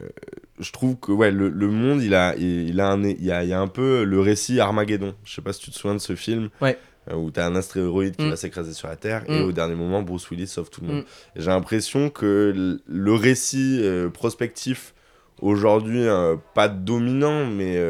[0.60, 3.44] je trouve que ouais, le, le, monde, il a, il, a un, il, y a,
[3.44, 5.14] il y a un peu le récit Armageddon.
[5.26, 6.50] Je sais pas si tu te souviens de ce film.
[6.62, 6.78] Ouais.
[7.12, 8.30] Où tu as un astéroïde qui hmm.
[8.30, 9.46] va s'écraser sur la Terre et hmm.
[9.46, 11.06] au dernier moment, Bruce Willis sauve tout le monde.
[11.36, 13.84] J'ai l'impression que le récit
[14.14, 14.94] prospectif
[15.42, 16.06] aujourd'hui
[16.54, 17.82] pas dominant, mais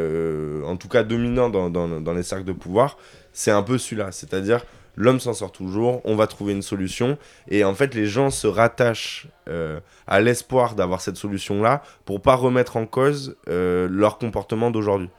[0.65, 2.97] en tout cas dominant dans, dans, dans les cercles de pouvoir,
[3.33, 4.11] c'est un peu celui-là.
[4.11, 4.61] C'est-à-dire,
[4.99, 7.17] l'homme s'en sort toujours, on va trouver une solution.
[7.47, 12.35] Et en fait, les gens se rattachent euh, à l'espoir d'avoir cette solution-là pour pas
[12.35, 15.09] remettre en cause euh, leur comportement d'aujourd'hui.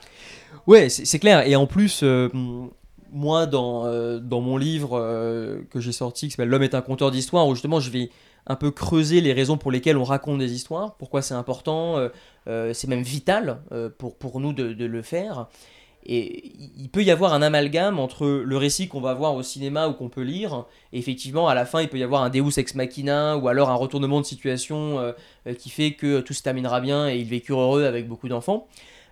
[0.66, 1.47] Ouais, c'est clair.
[1.47, 2.28] Et en plus, euh,
[3.12, 4.98] moi, dans, dans mon livre
[5.70, 8.11] que j'ai sorti, qui s'appelle L'homme est un conteur d'histoire, où justement je vais
[8.46, 11.96] un peu creuser les raisons pour lesquelles on raconte des histoires, pourquoi c'est important,
[12.46, 13.61] c'est même vital
[13.98, 15.46] pour, pour nous de, de le faire.
[16.06, 19.86] Et il peut y avoir un amalgame entre le récit qu'on va voir au cinéma
[19.88, 22.58] ou qu'on peut lire, et effectivement, à la fin, il peut y avoir un Deus
[22.58, 25.12] ex machina ou alors un retournement de situation euh,
[25.46, 28.66] euh, qui fait que tout se terminera bien et ils vécurent heureux avec beaucoup d'enfants.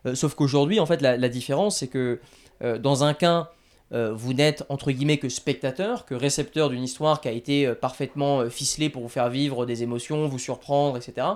[0.07, 2.20] Euh, sauf qu'aujourd'hui, en fait, la, différence, c'est que
[2.61, 3.53] dans un cas,
[3.91, 8.91] vous n'êtes entre guillemets que spectateur, que récepteur d'une histoire qui a été parfaitement ficelée
[8.91, 11.26] pour vous faire vivre des émotions, vous surprendre, etc.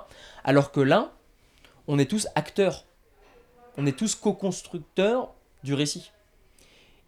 [0.45, 1.13] Alors que là,
[1.89, 2.85] on est tous acteurs.
[3.79, 5.33] On est tous co-constructeurs
[5.65, 6.11] du récit.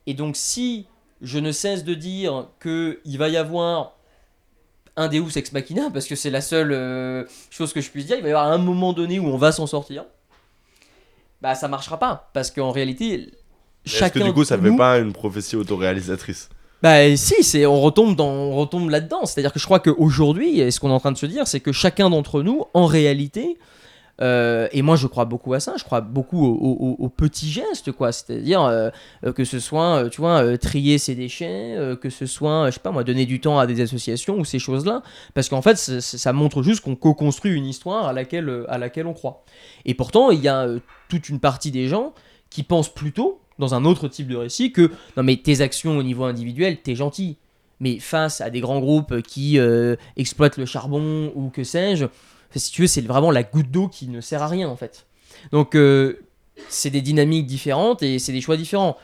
[0.07, 0.87] Et donc si
[1.21, 3.97] je ne cesse de dire qu'il va y avoir
[4.97, 8.17] un Deus ex machina, parce que c'est la seule euh, chose que je puisse dire,
[8.17, 10.05] il va y avoir un moment donné où on va s'en sortir,
[11.41, 12.31] bah ça marchera pas.
[12.33, 13.33] Parce qu'en réalité,
[13.85, 14.07] chacun.
[14.07, 16.49] Est-ce que du coup ça ne fait pas une prophétie autoréalisatrice
[16.83, 19.25] bah si, c'est on retombe dans on retombe là-dedans.
[19.25, 21.73] C'est-à-dire que je crois qu'aujourd'hui, ce qu'on est en train de se dire, c'est que
[21.73, 23.57] chacun d'entre nous, en réalité,
[24.21, 25.75] euh, et moi, je crois beaucoup à ça.
[25.77, 28.13] Je crois beaucoup aux, petits gestes, quoi.
[28.13, 28.91] C'est-à-dire euh,
[29.35, 32.93] que ce soit, euh, tu vois, trier ses déchets, que ce soit, je sais pas
[32.93, 35.03] moi, donner du temps à des associations ou ces choses-là.
[35.35, 39.15] Parce qu'en fait, ça montre juste qu'on co-construit une histoire à laquelle, à laquelle on
[39.15, 39.45] croit.
[39.85, 40.69] Et pourtant, il y a
[41.09, 42.13] toute une partie des gens
[42.51, 46.03] qui pensent plutôt, dans un autre type de récit, que non, mais tes actions au
[46.03, 47.37] niveau individuel, t'es gentil.
[47.81, 49.59] Mais face à des grands groupes qui
[50.17, 52.07] exploitent le charbon ou que sais-je,
[52.59, 55.07] si tu veux, c'est vraiment la goutte d'eau qui ne sert à rien en fait.
[55.53, 56.21] Donc euh,
[56.69, 58.97] c'est des dynamiques différentes et c'est des choix différents.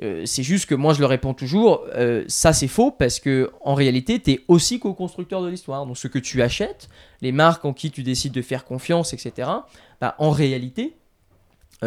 [0.00, 3.50] Euh, c'est juste que moi je le réponds toujours, euh, ça c'est faux parce que
[3.62, 5.86] en réalité tu es aussi co-constructeur de l'histoire.
[5.86, 6.88] Donc ce que tu achètes,
[7.20, 9.50] les marques en qui tu décides de faire confiance, etc.
[10.00, 10.94] Bah, en réalité,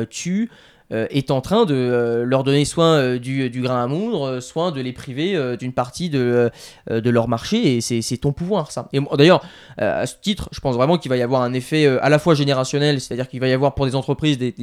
[0.09, 0.47] tu euh,
[0.91, 4.81] est en train de euh, leur donner soit euh, du, grain à moudre, soit de
[4.81, 6.49] les priver d'une partie de,
[6.89, 8.89] de leur marché, et c'est ton pouvoir, ça.
[8.93, 9.41] Et d'ailleurs,
[9.77, 12.35] à ce titre, je pense vraiment qu'il va y avoir un effet à la fois
[12.35, 14.53] générationnel, c'est-à-dire qu'il va y avoir pour des entreprises des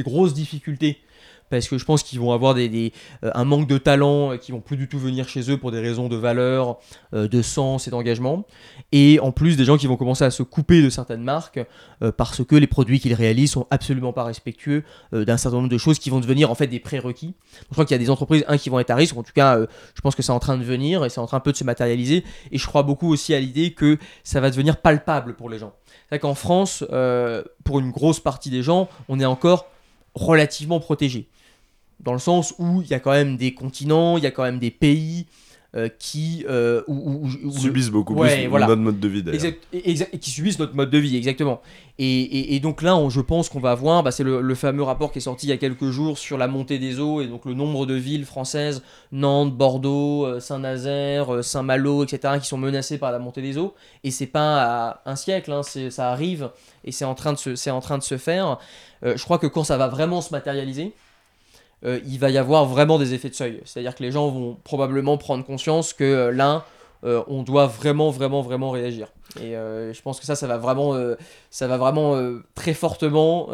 [0.00, 0.98] grosses difficultés
[1.50, 2.90] parce que je pense qu'ils vont avoir euh,
[3.22, 5.80] un manque de talent, et qu'ils vont plus du tout venir chez eux pour des
[5.80, 6.78] raisons de valeur,
[7.14, 8.44] euh, de sens et d'engagement.
[8.92, 11.60] Et en plus, des gens qui vont commencer à se couper de certaines marques
[12.02, 15.78] euh, parce que les produits qu'ils réalisent sont absolument pas respectueux d'un certain nombre de
[15.78, 17.34] choses qui vont devenir en fait des prérequis.
[17.60, 19.32] je crois qu'il y a des entreprises, un, qui vont être à risque, en tout
[19.34, 19.58] cas,
[19.94, 21.56] je pense que c'est en train de venir et c'est en train un peu de
[21.56, 22.24] se matérialiser.
[22.50, 25.74] Et je crois beaucoup aussi à l'idée que ça va devenir palpable pour les gens.
[26.10, 26.84] C'est qu'en France,
[27.64, 29.66] pour une grosse partie des gens, on est encore
[30.16, 31.28] relativement protégé.
[32.00, 34.42] Dans le sens où il y a quand même des continents, il y a quand
[34.42, 35.26] même des pays
[35.74, 36.82] euh, qui euh,
[37.50, 39.52] subissent beaucoup plus notre mode de vie d'ailleurs.
[39.72, 41.60] et qui subissent notre mode de vie, exactement.
[41.98, 45.22] Et, donc là, je pense qu'on va voir, bah, c'est le, fameux rapport qui est
[45.22, 47.84] sorti il y a quelques jours sur la montée des eaux et donc le nombre
[47.84, 53.42] de villes françaises, Nantes, Bordeaux, euh, Saint-Nazaire, Saint-Malo, etc., qui sont menacées par la montée
[53.42, 53.74] des eaux.
[54.04, 56.50] Et c'est pas un siècle, hein, ça arrive
[56.84, 58.58] et c'est en, train de se, en train de se faire.
[59.02, 60.94] je crois que quand ça va vraiment se matérialiser,
[61.84, 63.60] euh, il va y avoir vraiment des effets de seuil.
[63.64, 66.64] C'est-à-dire que les gens vont probablement prendre conscience que euh, là,
[67.04, 69.08] euh, on doit vraiment, vraiment, vraiment réagir.
[69.40, 70.96] Et je pense que ça, ça va vraiment,
[71.50, 72.18] ça va vraiment
[72.54, 73.48] très fortement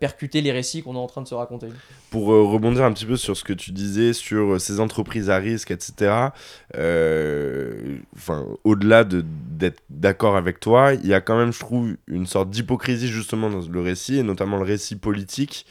[0.00, 1.66] percuter les récits qu'on est en train de se raconter.
[2.10, 5.70] Pour rebondir un petit peu sur ce que tu disais sur ces entreprises à risque,
[5.70, 6.28] etc.,
[6.74, 12.48] enfin, au-delà d'être d'accord avec toi, il y a quand même, je trouve, une sorte
[12.48, 15.66] d'hypocrisie justement dans le récit, et notamment le récit politique.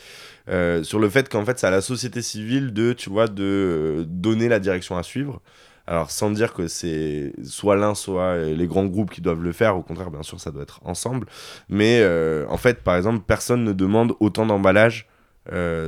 [0.50, 3.44] Euh, sur le fait qu'en fait c'est à la société civile de tu vois de
[3.44, 5.42] euh, donner la direction à suivre
[5.88, 9.52] alors sans dire que c'est soit l'un soit euh, les grands groupes qui doivent le
[9.52, 11.28] faire au contraire bien sûr ça doit être ensemble
[11.68, 12.02] mais
[12.48, 15.10] en fait par exemple personne ne demande autant d'emballage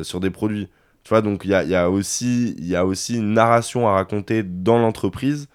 [0.03, 0.69] sur des produits
[1.03, 3.93] tu vois donc il y a, y, a aussi, y a aussi une narration à
[3.93, 5.47] raconter dans l'entreprise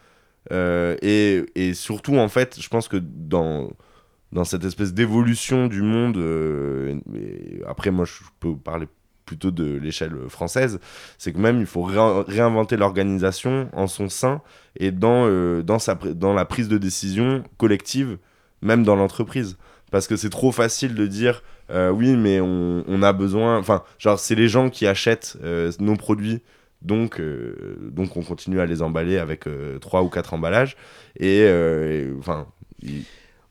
[0.50, 3.70] et, et, surtout en fait je pense que dans
[4.34, 6.18] dans cette espèce d'évolution du monde.
[6.18, 6.98] Euh,
[7.66, 8.88] après, moi, je peux parler
[9.24, 10.80] plutôt de l'échelle française,
[11.16, 14.42] c'est que même il faut réinventer l'organisation en son sein
[14.76, 18.18] et dans, euh, dans, sa, dans la prise de décision collective,
[18.61, 19.57] même dans l'entreprise.
[19.90, 23.58] Parce que c'est trop facile de dire euh, oui, mais on, a besoin.
[23.58, 25.36] Enfin, genre, c'est les gens qui achètent
[25.80, 26.42] nos produits.
[26.82, 27.20] Donc,
[27.80, 29.46] donc, on continue à les emballer avec
[29.80, 30.76] trois ou quatre emballages.
[31.18, 31.48] Et
[32.18, 32.46] enfin,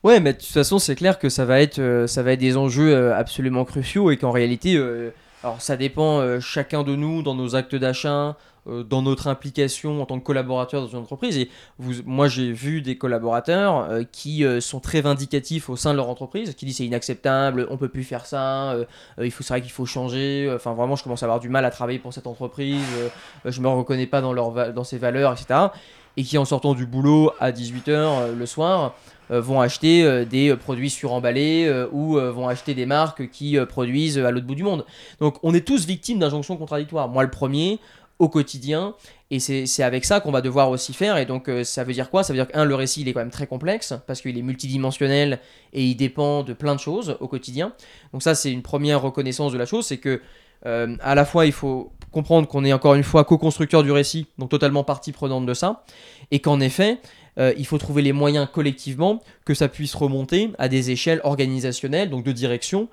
[0.04, 2.40] Ouais, mais de toute façon, c'est clair que ça va être, euh, ça va être
[2.42, 5.12] des enjeux euh, absolument cruciaux et qu'en réalité, euh,
[5.44, 8.34] alors ça dépend euh, chacun de nous dans nos actes d'achat, euh,
[8.66, 11.38] dans notre implication en tant que collaborateur dans une entreprise.
[11.38, 11.50] Et
[11.80, 15.98] vous, moi, j'ai vu des collaborateurs euh, qui euh, sont très vindicatifs au sein de
[15.98, 18.86] leur entreprise, qui disent c'est inacceptable, on peut plus faire ça, euh,
[19.20, 20.52] euh, il faut, c'est vrai qu'il faut changer.
[20.56, 22.82] Enfin, vraiment, je commence à avoir du mal à travailler pour cette entreprise.
[22.98, 25.68] euh, je me reconnais pas dans leur, dans ses valeurs, etc.
[26.16, 28.94] Et qui en sortant du boulot à 18h le soir
[29.32, 33.30] euh, vont acheter euh, des euh, produits suremballés euh, ou euh, vont acheter des marques
[33.30, 34.86] qui euh, produisent euh, à l'autre bout du monde.
[35.20, 37.08] Donc on est tous victimes d'injonctions contradictoires.
[37.08, 37.80] Moi le premier,
[38.24, 38.96] au quotidien,
[39.30, 41.18] et c'est avec ça qu'on va devoir aussi faire.
[41.18, 42.24] Et donc euh, ça veut dire quoi?
[42.24, 44.42] Ça veut dire qu'un, le récit il est quand même très complexe parce qu'il est
[44.42, 45.40] multidimensionnel
[45.74, 47.74] et il dépend de plein de choses au quotidien.
[48.14, 50.22] Donc ça c'est une première reconnaissance de la chose, c'est que
[50.66, 54.28] euh, à la fois il faut comprendre qu'on est encore une fois co-constructeur du récit,
[54.38, 55.84] donc totalement partie prenante de ça,
[56.32, 57.00] et qu'en effet
[57.40, 62.10] euh, il faut trouver les moyens collectivement que ça puisse remonter à des échelles organisationnelles,
[62.10, 62.88] donc de direction,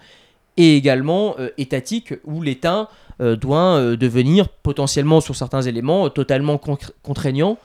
[0.61, 2.91] et également euh, étatiques, où l'État
[3.23, 6.61] euh, doit euh, devenir potentiellement sur certains éléments totalement
[7.03, 7.59] contraignant,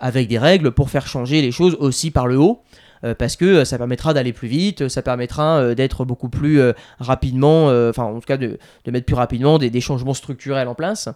[0.00, 2.62] avec des règles pour faire changer les choses aussi par le haut.
[3.16, 6.60] parce que ça permettra d'aller plus vite, ça permettra d'être beaucoup plus
[6.98, 8.58] rapidement, enfin en tout cas de,
[8.88, 11.08] mettre plus rapidement des, des changements structurels en place.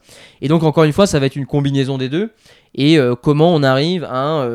[0.42, 2.30] Et donc encore une fois, ça va être une combinaison des deux.
[2.76, 4.46] Et comment on arrive à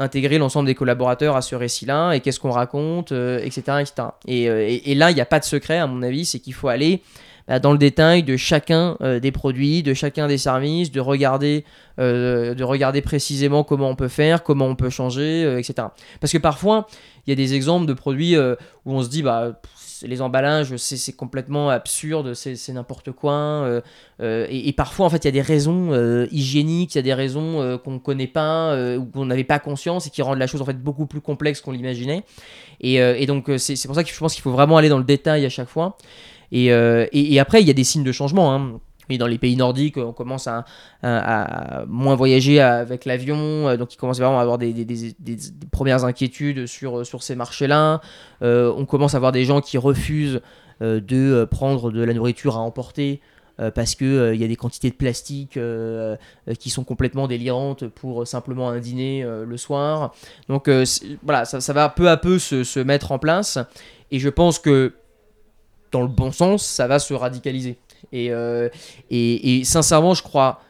[0.00, 4.08] intégrer l'ensemble des collaborateurs à ce récit-là et qu'est-ce qu'on raconte, euh, etc., etc.
[4.26, 6.54] Et, euh, et- là, il n'y a pas de secret, à mon avis, c'est qu'il
[6.54, 7.02] faut aller
[7.46, 11.64] bah, dans le détail de chacun euh, des produits, de chacun des services, de regarder,
[11.98, 15.88] de regarder précisément comment on peut faire, comment on peut changer, etc.
[16.18, 16.86] Parce que parfois,
[17.26, 19.60] il y a des exemples de produits où on se dit, bah,
[20.02, 23.32] les emballages, c'est complètement absurde, c'est n'importe quoi.
[23.32, 23.80] euh,
[24.20, 27.02] euh, et, parfois, en fait, il y a des raisons euh, hygiéniques, il y a
[27.02, 30.46] des raisons qu'on ne connaît pas, ou qu'on n'avait pas conscience et qui rendent la
[30.46, 32.24] chose en fait beaucoup plus complexe qu'on l'imaginait.
[32.80, 35.44] Et, donc, c'est pour ça que je pense qu'il faut vraiment aller dans le détail
[35.44, 35.96] à chaque fois.
[36.52, 36.70] Et
[37.40, 38.54] après, il y a des signes de changement.
[38.54, 38.80] Hein.
[39.10, 40.64] Et dans les pays nordiques, on commence à,
[41.88, 44.74] moins voyager avec l'avion, euh, donc il commence vraiment à avoir des,
[45.70, 48.00] premières inquiétudes sur, sur ces marchés-là.
[48.42, 50.40] Euh, on commence à avoir des gens qui refusent
[50.82, 53.20] euh, de euh, prendre de la nourriture à emporter
[53.60, 56.16] euh, parce qu'il il y a des quantités de plastique euh,
[56.48, 60.14] euh, qui sont complètement délirantes pour euh, simplement un dîner euh, le soir.
[60.48, 60.84] Donc euh,
[61.22, 63.58] voilà, ça, ça va peu à peu se, se mettre en place.
[64.10, 64.94] Et je pense que
[65.92, 67.76] dans le bon sens, ça va se radicaliser.
[68.12, 68.68] Et, euh,
[69.10, 70.60] et, et sincèrement, je crois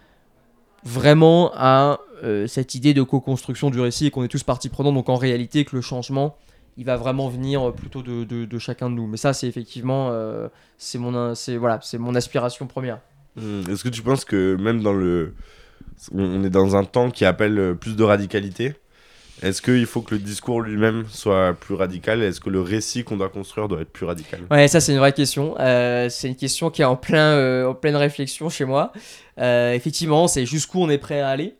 [0.84, 4.94] vraiment à euh, cette idée de co-construction du récit et qu'on est tous partie prenante.
[4.94, 6.36] Donc en réalité, que le changement,
[6.76, 9.06] il va vraiment venir plutôt de, chacun de nous.
[9.06, 13.00] Mais ça, c'est effectivement, euh, c'est mon, voilà, mon aspiration première.
[13.36, 15.34] Hmm, Est-ce que tu penses que même dans le.
[16.12, 18.74] On est dans un temps qui appelle euh, plus de radicalité?
[19.42, 22.22] Est-ce qu'il faut que le discours lui-même soit plus radical?
[22.22, 24.40] Est-ce que le récit qu'on doit construire doit être plus radical?
[24.50, 25.54] Ouais, ça c'est une vraie question.
[25.58, 28.92] Euh, c'est une question qui est en, plein, euh, en pleine réflexion chez moi.
[29.38, 31.56] Euh, effectivement, c'est jusqu'où on est prêt à aller.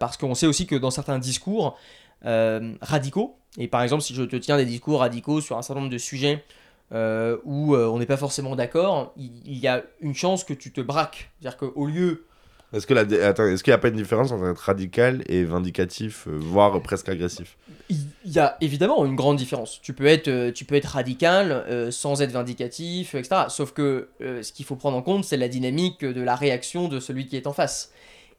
[0.00, 1.78] parce qu'on sait aussi que dans certains discours
[2.22, 5.92] radicaux, et par exemple si je te tiens des discours radicaux sur un certain nombre
[5.92, 6.44] de sujets
[6.92, 10.80] où on n'est pas forcément d'accord, il, il y a une chance que tu te
[10.80, 11.30] braques.
[11.40, 12.24] C'est-à-dire qu'au lieu...
[12.72, 17.08] Est-ce qu'il n'y a pas une différence entre être radical et vindicatif, euh, voire presque
[17.08, 17.56] agressif
[17.88, 19.80] Il y a évidemment une grande différence.
[19.80, 23.44] Tu peux être, euh, tu peux être radical euh, sans être vindicatif, etc.
[23.48, 27.00] Sauf que ce qu'il faut prendre en compte, c'est la dynamique de la réaction de
[27.00, 27.90] celui qui est en face.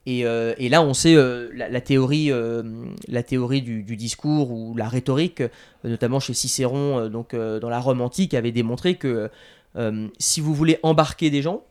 [0.06, 2.30] Et, et là, on sait la, la théorie,
[3.08, 5.42] la théorie du, du discours ou la rhétorique,
[5.84, 9.28] notamment chez Cicéron, donc dans la Rome antique, avait démontré que
[10.18, 11.64] si vous voulez embarquer des gens,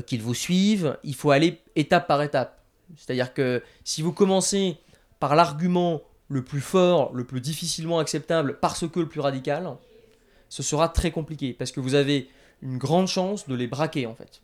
[0.00, 2.64] qu'ils vous suivent, il faut aller étape par étape.
[2.96, 4.76] C'est-à-dire que si vous commencez
[5.20, 9.70] par l'argument le plus fort, le plus difficilement acceptable, parce que le plus radical,
[10.48, 12.28] ce sera très compliqué, parce que vous avez
[12.62, 14.40] une grande chance de les braquer en fait.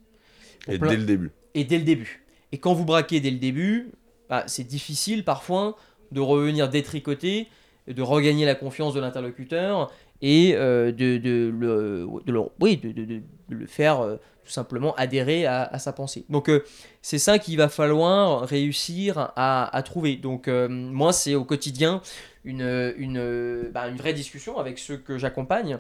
[0.65, 1.31] Pour Et plein- dès le début.
[1.55, 2.25] et dès le début.
[2.53, 3.91] Et quand vous braquez dès le début,
[4.29, 5.77] bah, c'est difficile parfois
[6.13, 7.49] de revenir détricoter,
[7.87, 9.91] de regagner la confiance de l'interlocuteur
[10.23, 15.47] et euh, de, de le, de le- oui, de, le faire euh, tout simplement adhérer
[15.47, 16.25] à, sa pensée.
[16.29, 16.65] Donc euh,
[17.03, 20.17] c'est ça qu'il va falloir réussir à, trouver.
[20.17, 22.01] Donc moi c'est au quotidien
[22.45, 25.79] une, une, bah, une vraie discussion avec ceux que j'accompagne,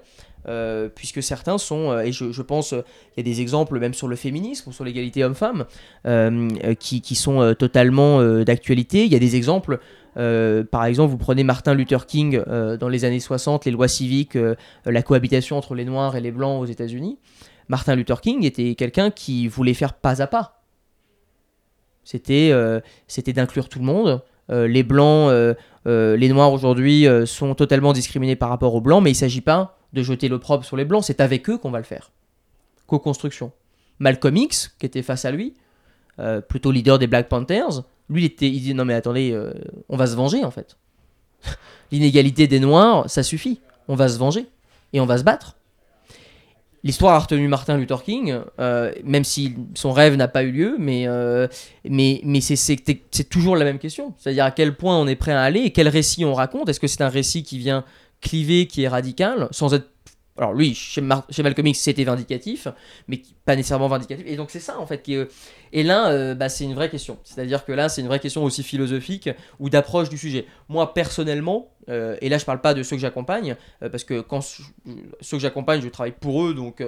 [0.94, 2.84] puisque certains sont, et je, pense, il
[3.16, 5.64] y a des exemples même sur le féminisme sur l'égalité homme-femme,
[6.78, 9.06] qui, qui sont totalement d'actualité.
[9.06, 9.78] Il y a des exemples,
[10.18, 13.88] euh, par exemple, vous prenez Martin Luther King euh, dans les années 60, les lois
[13.88, 17.18] civiques, euh, la cohabitation entre les noirs et les blancs aux États-Unis.
[17.68, 20.62] Martin Luther King était quelqu'un qui voulait faire pas à pas.
[22.02, 22.82] C'était
[23.34, 25.30] d'inclure tout le monde, les blancs,
[25.84, 29.76] les noirs aujourd'hui sont totalement discriminés par rapport aux blancs, mais il ne s'agit pas
[29.92, 32.10] de jeter l'opprobre sur les blancs, c'est avec eux qu'on va le faire.
[32.86, 33.52] Co-construction.
[33.98, 35.52] Malcolm X, qui était face à lui,
[36.48, 39.38] plutôt leader des Black Panthers, lui, il, était, il dit non mais attendez,
[39.88, 40.76] on va se venger en fait.
[41.92, 43.60] L'inégalité des noirs, ça suffit.
[43.88, 44.46] On va se venger
[44.92, 45.56] et on va se battre.
[46.84, 50.76] L'histoire a retenu Martin Luther King, euh, même si son rêve n'a pas eu lieu,
[50.78, 51.48] mais, euh,
[51.84, 54.14] mais, mais c'est toujours la même question.
[54.16, 56.68] C'est-à-dire à quel point on est prêt à aller et quel récit on raconte.
[56.68, 57.84] Est-ce que c'est un récit qui vient
[58.20, 59.88] cliver, qui est radical, sans être
[60.36, 62.68] alors lui, chez, Malcolm X, c'était vindicatif,
[63.08, 64.24] mais pas nécessairement vindicatif.
[64.28, 65.16] Et donc c'est ça en fait qui
[65.72, 67.18] Et là, euh, bah, c'est une vraie question.
[67.24, 70.46] C'est-à-dire que là, c'est une vraie question aussi philosophique ou d'approche du sujet.
[70.68, 74.20] Moi, personnellement, euh, et là je parle pas de ceux que j'accompagne, euh, parce que
[74.20, 76.82] quand ceux que j'accompagne, je travaille pour eux, donc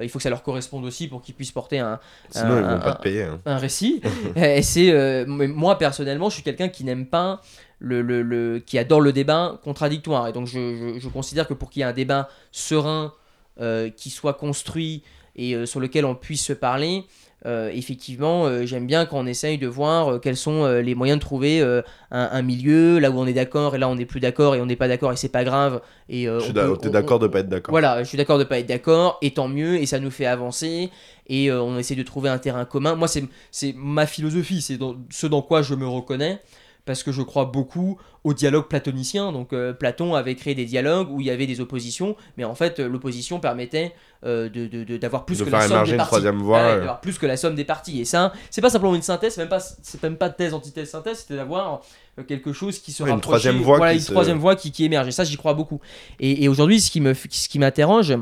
[0.00, 1.98] il faut que ça leur corresponde aussi pour qu'ils puissent porter un,
[2.30, 3.40] Sinon, ils vont pas te payer, hein.
[3.46, 4.00] un récit.
[4.36, 7.40] et c'est moi personnellement, je suis quelqu'un qui n'aime pas
[7.80, 10.28] le, qui adore le débat contradictoire.
[10.28, 13.12] Et donc je, considère que pour qu'il y ait un débat serein,
[13.96, 15.02] qui soit construit
[15.36, 17.04] et sur lequel on puisse se parler,
[17.46, 21.82] euh, effectivement, j'aime bien quand on essaye de voir quels sont les moyens de trouver
[22.10, 24.66] un, milieu, là où on est d'accord et là on n'est plus d'accord et on
[24.66, 25.80] n'est pas d'accord et c'est pas grave.
[26.08, 27.72] Et, tu es d'accord de pas être d'accord.
[27.72, 30.26] Voilà, je suis d'accord de pas être d'accord et tant mieux et ça nous fait
[30.26, 30.90] avancer
[31.28, 32.94] et on essaie de trouver un terrain commun.
[32.94, 34.78] Moi, c'est ma philosophie, c'est
[35.10, 36.40] ce dans quoi je me reconnais
[36.84, 39.32] parce que je crois beaucoup au dialogue platonicien.
[39.32, 42.54] Donc euh, Platon avait créé des dialogues où il y avait des oppositions, mais en
[42.54, 43.92] fait l'opposition permettait
[44.24, 46.22] euh, de, d'avoir plus que la somme des parties.
[46.22, 48.00] d'avoir plus que la somme des parties.
[48.00, 50.90] Et ça, c'est pas simplement une synthèse, c'est même pas, c'est même pas thèse, antithèse,
[50.90, 51.82] synthèse, c'était d'avoir
[52.18, 55.08] euh, quelque chose qui se une troisième voie, voilà, une troisième voie qui, qui émerge.
[55.08, 55.80] Et ça, j'y crois beaucoup.
[56.20, 58.16] Et, et aujourd'hui, ce qui me, ce qui m'interroge,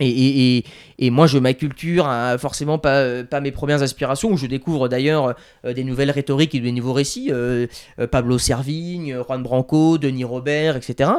[0.00, 0.62] et,
[1.10, 5.34] moi, je m'acculture à forcément pas, euh, mes premières aspirations, où je découvre d'ailleurs
[5.64, 7.28] euh, des nouvelles rhétoriques et des nouveaux récits.
[7.30, 7.66] Euh,
[8.10, 11.10] Pablo Servigne, Juan Branco, Denis Robert, etc.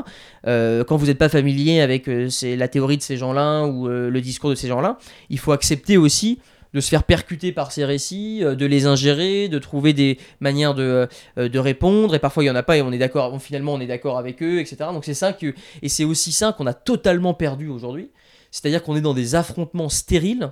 [0.43, 4.55] quand vous n'êtes pas familier avec la théorie de ces gens-là ou le discours de
[4.55, 4.97] ces gens-là,
[5.29, 6.39] il faut accepter aussi
[6.73, 11.07] de se faire percuter par ces récits, de les ingérer, de trouver des manières de,
[11.35, 12.15] répondre.
[12.15, 14.17] Et parfois, il n'y en a pas et on est d'accord, finalement, on est d'accord
[14.17, 14.77] avec eux, etc.
[14.93, 15.53] Donc c'est ça que.
[15.81, 18.09] Et c'est aussi ça qu'on a totalement perdu aujourd'hui
[18.51, 20.51] c'est-à-dire qu'on est dans des affrontements stériles,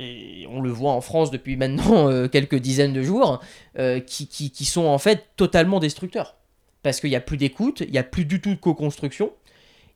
[0.00, 3.40] et on le voit en France depuis maintenant euh, quelques dizaines de jours,
[3.78, 6.36] euh, qui, qui, sont en fait totalement destructeurs.
[6.82, 9.32] Parce qu'il n'y a plus d'écoute, il n'y a plus du tout de co-construction,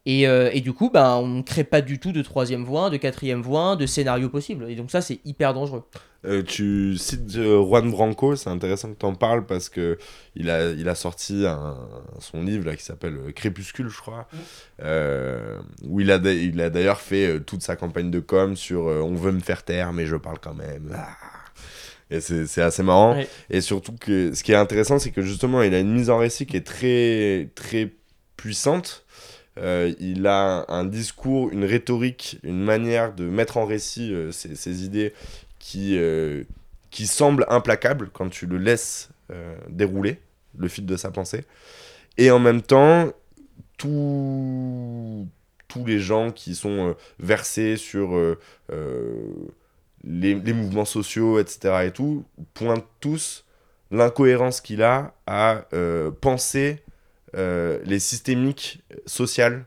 [0.04, 2.90] et, euh, et, du coup, bah, on ne crée pas du tout de troisième voie,
[2.90, 4.68] de quatrième voie, de scénario possible.
[4.68, 5.84] Et donc ça, c'est hyper dangereux.
[6.24, 9.98] Euh, tu cites euh, Juan Branco, c'est intéressant que tu en parles parce que
[10.36, 11.76] il a, il a sorti un,
[12.20, 14.28] son livre là, qui s'appelle Crépuscule, je crois,
[15.84, 19.32] où il a, il a d'ailleurs fait toute sa campagne de com sur On veut
[19.32, 20.92] me faire taire, mais je parle quand même.
[20.94, 21.16] Ah.
[22.10, 23.16] Et c'est assez marrant.
[23.50, 26.18] Et surtout que ce qui est intéressant, c'est que justement, il a une mise en
[26.18, 27.90] récit qui est très, très
[28.36, 29.06] puissante
[29.58, 34.84] euh, il a un discours, une rhétorique, une manière de mettre en récit euh, ses,
[34.84, 35.12] idées
[35.58, 36.44] qui, euh,
[36.90, 39.10] qui semble implacable quand tu le laisses
[39.70, 40.20] dérouler,
[40.58, 41.46] le fil de sa pensée.
[42.18, 43.10] Et en même temps,
[43.78, 45.26] tous
[45.86, 48.14] les gens qui sont versés sur
[50.04, 51.86] les, les, mouvements sociaux, etc.
[51.86, 53.46] et tout, pointent tous
[53.90, 55.64] l'incohérence qu'il a à
[56.20, 56.82] penser
[57.36, 59.64] euh, les systémiques sociales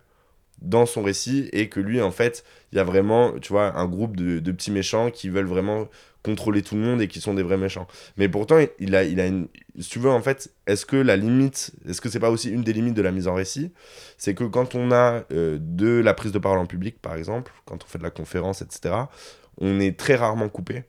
[0.62, 3.86] dans son récit et que lui en fait il y a vraiment tu vois un
[3.86, 5.88] groupe de, petits méchants qui veulent vraiment
[6.24, 7.88] contrôler tout le monde et qui sont des vrais méchants.
[8.18, 9.48] Mais pourtant il a il a une
[9.80, 12.64] si tu veux en fait est-ce que la limite est-ce que c'est pas aussi une
[12.64, 13.72] des limites de la mise en récit?
[14.18, 17.52] C'est que quand on a euh, de la prise de parole en public par exemple
[17.66, 19.06] quand on fait de la conférence etc
[19.58, 20.84] on est très rarement coupé.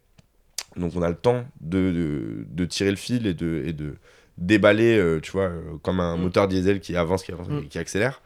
[0.76, 3.96] Donc on a le temps de, de, tirer le fil et de, et de,
[4.38, 6.20] déballer, euh, tu vois, euh, comme un mm.
[6.20, 7.68] moteur diesel qui avance, qui avance, mm.
[7.68, 8.20] qui accélère.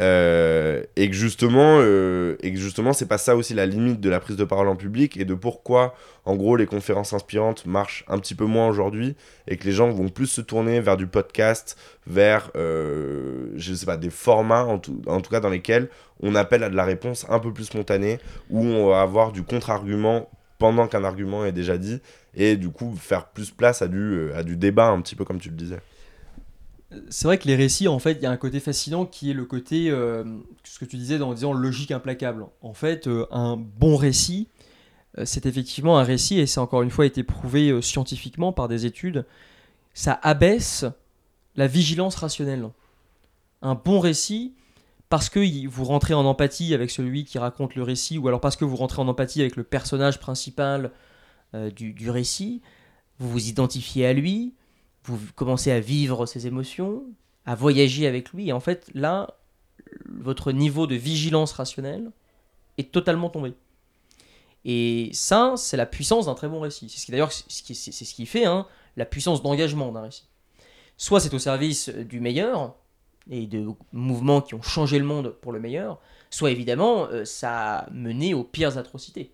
[0.00, 4.18] Euh, et que justement, et que justement, c'est pas ça aussi la limite de la
[4.18, 8.18] prise de parole en public et de pourquoi, en gros, les conférences inspirantes marchent un
[8.18, 9.14] petit peu moins aujourd'hui
[9.46, 11.78] et que les gens vont plus se tourner vers du podcast,
[12.08, 15.88] vers, je sais pas, des formats en tout, en tout cas dans lesquels
[16.20, 18.18] on appelle à de la réponse un peu plus spontanée
[18.50, 20.28] où on va avoir du contre-argument
[20.58, 22.00] pendant qu'un argument est déjà dit
[22.36, 25.24] et du coup faire plus place à du, euh, à du débat un petit peu
[25.24, 25.80] comme tu le disais.
[27.08, 29.34] C'est vrai que les récits, en fait, il y a un côté fascinant qui est
[29.34, 30.22] le côté, euh,
[30.62, 32.46] ce que tu disais en disant logique implacable.
[32.60, 34.48] En fait, euh, un bon récit,
[35.24, 39.24] c'est effectivement un récit, et c'est encore une fois été prouvé scientifiquement par des études,
[39.92, 40.84] ça abaisse
[41.54, 42.68] la vigilance rationnelle.
[43.62, 44.54] Un bon récit,
[45.08, 48.56] parce que vous rentrez en empathie avec celui qui raconte le récit, ou alors parce
[48.56, 50.90] que vous rentrez en empathie avec le personnage principal
[51.54, 52.60] euh, du, récit,
[53.18, 54.54] vous vous identifiez à lui,
[55.04, 57.04] vous commencez à vivre ses émotions,
[57.46, 59.38] à voyager avec lui, et en fait, là,
[60.06, 62.10] votre niveau de vigilance rationnelle
[62.78, 63.54] est totalement tombé.
[64.64, 66.88] Et ça, c'est la puissance d'un très bon récit.
[66.88, 70.26] C'est ce qui d'ailleurs, c'est ce qui fait hein, la puissance d'engagement d'un récit.
[70.96, 72.74] Soit c'est au service du meilleur
[73.30, 76.00] et de mouvements qui ont changé le monde pour le meilleur,
[76.30, 79.33] soit évidemment euh, ça a mené aux pires atrocités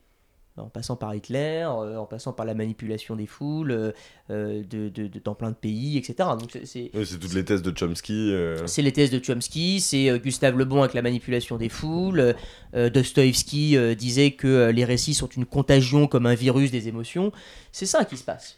[0.60, 3.92] en passant par Hitler, euh, en passant par la manipulation des foules euh,
[4.30, 6.28] euh, de, de, dans plein de pays, etc.
[6.38, 8.32] Donc c'est toutes les thèses de Chomsky.
[8.66, 12.34] C'est les thèses de Chomsky, c'est Gustave Le Bon avec la manipulation des foules.
[12.74, 17.32] Dostoïevski disait que les récits sont une contagion comme un virus des émotions.
[17.72, 18.56] C'est ça qui se passe.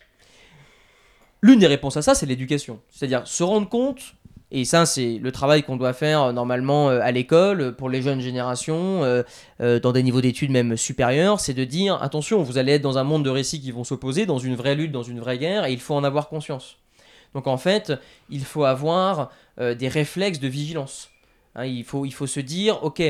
[1.42, 2.80] L'une des réponses à ça, c'est l'éducation.
[2.90, 4.14] C'est-à-dire se rendre compte
[4.54, 7.88] et ça, c'est le travail qu'on doit faire euh, normalement euh, à l'école, euh, pour
[7.88, 9.00] les jeunes générations,
[9.58, 13.04] dans des niveaux d'études même supérieurs, c'est de dire, attention, vous allez être dans un
[13.04, 15.72] monde de récits qui vont s'opposer, dans une vraie lutte, dans une vraie guerre, et
[15.72, 16.76] il faut en avoir conscience.
[17.32, 17.92] Donc en fait,
[18.28, 21.10] il faut avoir des réflexes de vigilance.
[21.54, 23.02] Hein, il, faut, il faut se dire, ok,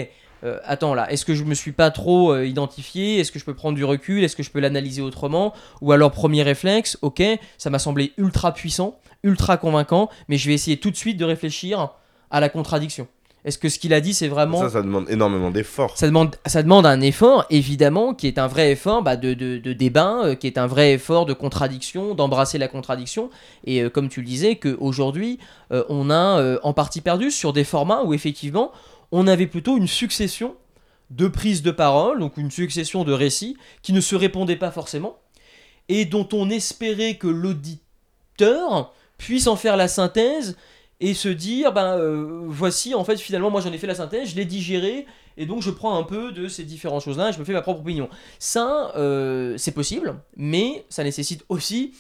[0.45, 3.20] euh, attends là, est-ce que je me suis pas trop euh, identifié?
[3.20, 4.24] Est-ce que je peux prendre du recul?
[4.24, 5.53] Est-ce que je peux l'analyser autrement?
[5.80, 7.22] Ou alors premier réflexe, ok,
[7.59, 11.24] ça m'a semblé ultra puissant, ultra convaincant, mais je vais essayer tout de suite de
[11.24, 11.90] réfléchir
[12.30, 13.07] à la contradiction.
[13.45, 14.61] Est-ce que ce qu'il a dit, c'est vraiment...
[14.61, 15.99] Ça, ça demande énormément d'efforts.
[15.99, 19.72] Ça demande, ça demande un effort, évidemment, qui est un vrai effort bah, de, de,
[19.72, 23.30] débat, euh, qui est un vrai effort de contradiction, d'embrasser la contradiction.
[23.64, 25.40] Et comme tu le disais, qu'aujourd'hui,
[25.70, 28.70] on a en partie perdu sur des formats où, effectivement,
[29.12, 30.56] on avait plutôt une succession
[31.10, 35.18] de prises de parole, donc une succession de récits qui ne se répondaient pas forcément,
[35.88, 40.56] et dont on espérait que l'auditeur puisse en faire la synthèse
[41.00, 44.30] et se dire, ben euh, voici, en fait, finalement, moi j'en ai fait la synthèse,
[44.30, 45.06] je l'ai digéré,
[45.36, 47.62] et donc je prends un peu de ces différentes choses-là, et je me fais ma
[47.62, 48.08] propre opinion.
[48.38, 51.92] Ça, euh, c'est possible, mais ça nécessite aussi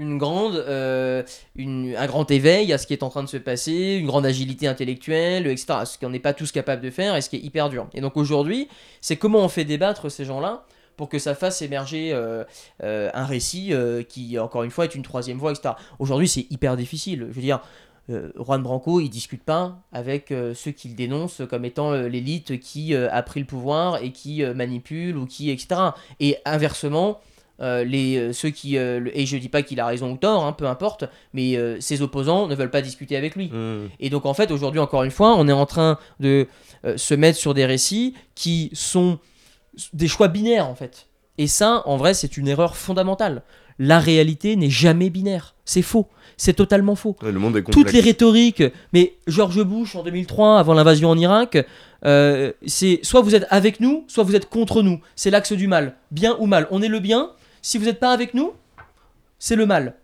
[0.00, 1.22] une grande, euh,
[1.58, 4.66] un grand éveil à ce qui est en train de se passer, une grande agilité
[4.66, 5.80] intellectuelle, etc.
[5.84, 7.86] Ce qu'on n'est pas tous capables de faire et ce qui est hyper dur.
[7.92, 8.68] Et donc aujourd'hui,
[9.02, 10.64] c'est comment on fait débattre ces gens-là
[10.96, 12.44] pour que ça fasse émerger euh,
[12.82, 13.72] euh, un récit
[14.08, 15.74] qui, encore une fois, est une troisième voie, etc.
[15.98, 17.26] Aujourd'hui, c'est hyper difficile.
[17.28, 17.60] Je veux dire,
[18.08, 23.38] Juan Branco, il discute pas avec ceux qu'il dénonce comme étant l'élite qui a pris
[23.38, 25.80] le pouvoir et qui manipule ou qui, etc.
[26.18, 27.20] Et inversement,
[27.62, 30.46] euh, les, euh, ceux qui, euh, et je dis pas qu'il a raison ou tort,
[30.46, 31.04] hein, peu importe,
[31.34, 33.48] mais ses opposants ne veulent pas discuter avec lui.
[33.48, 33.88] Mmh.
[34.00, 36.46] Et donc en fait, aujourd'hui, encore une fois, on est en train de
[36.96, 39.18] se mettre sur des récits qui sont
[39.92, 41.06] des choix binaires en fait.
[41.38, 43.42] Et ça, en vrai, c'est une erreur fondamentale.
[43.78, 45.54] La réalité n'est jamais binaire.
[45.64, 46.06] C'est faux.
[46.36, 47.16] C'est totalement faux.
[47.22, 51.58] le monde est Toutes les rhétoriques, mais George Bush en 2003, avant l'invasion en Irak,
[52.02, 55.00] c'est soit vous êtes avec nous, soit vous êtes contre nous.
[55.16, 55.96] C'est l'axe du mal.
[56.10, 56.66] Bien ou mal.
[56.70, 57.30] On est le bien,
[57.62, 58.52] si vous n'êtes pas avec nous,
[59.38, 59.94] c'est le mal.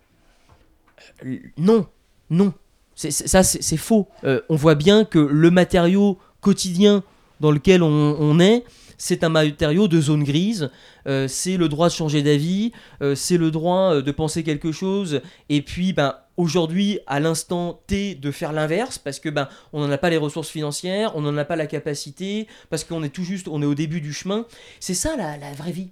[1.25, 1.87] Euh, non,
[2.31, 2.53] non.
[2.95, 4.09] ça, c'est faux.
[4.25, 7.03] Euh, on voit bien que le matériau quotidien
[7.41, 8.65] dans lequel on, est,
[8.97, 10.71] c'est un matériau de zone grise.
[11.07, 12.73] Euh, c'est le droit de changer d'avis,
[13.15, 18.31] c'est le droit de penser quelque chose, et puis ben, aujourd'hui, à l'instant T, de
[18.31, 21.45] faire l'inverse, parce que ben, on n'en a pas les ressources financières, on n'en a
[21.45, 24.47] pas la capacité, parce qu'on est tout juste, on est au début du chemin.
[24.81, 25.91] C'est ça la vraie vie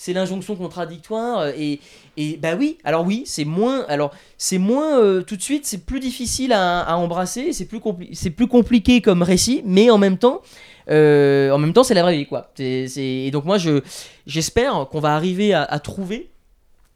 [0.00, 1.78] c'est l'injonction contradictoire euh, et,
[2.16, 5.84] et bah oui alors oui c'est moins alors c'est moins euh, tout de suite c'est
[5.84, 7.80] plus difficile à, embrasser c'est plus
[8.14, 10.40] c'est plus compliqué comme récit mais en même temps
[10.88, 12.50] euh, en même temps c'est la vraie vie quoi.
[12.58, 13.82] Et donc moi je
[14.26, 16.30] j'espère qu'on va arriver à, trouver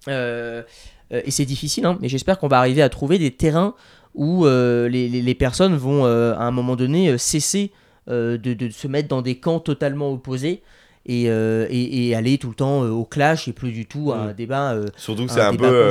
[0.09, 3.75] et c'est difficile hein, mais j'espère qu'on va arriver à trouver des terrains
[4.15, 7.71] où les, les, personnes vont à un moment donné cesser
[8.09, 10.63] de, de, se mettre dans des camps totalement opposés
[11.09, 14.17] euh, et, et, aller tout le temps euh, au clash et plus du tout à
[14.17, 14.35] un mm.
[14.35, 14.73] débat.
[14.73, 15.91] Euh, Surtout que c'est un, peu.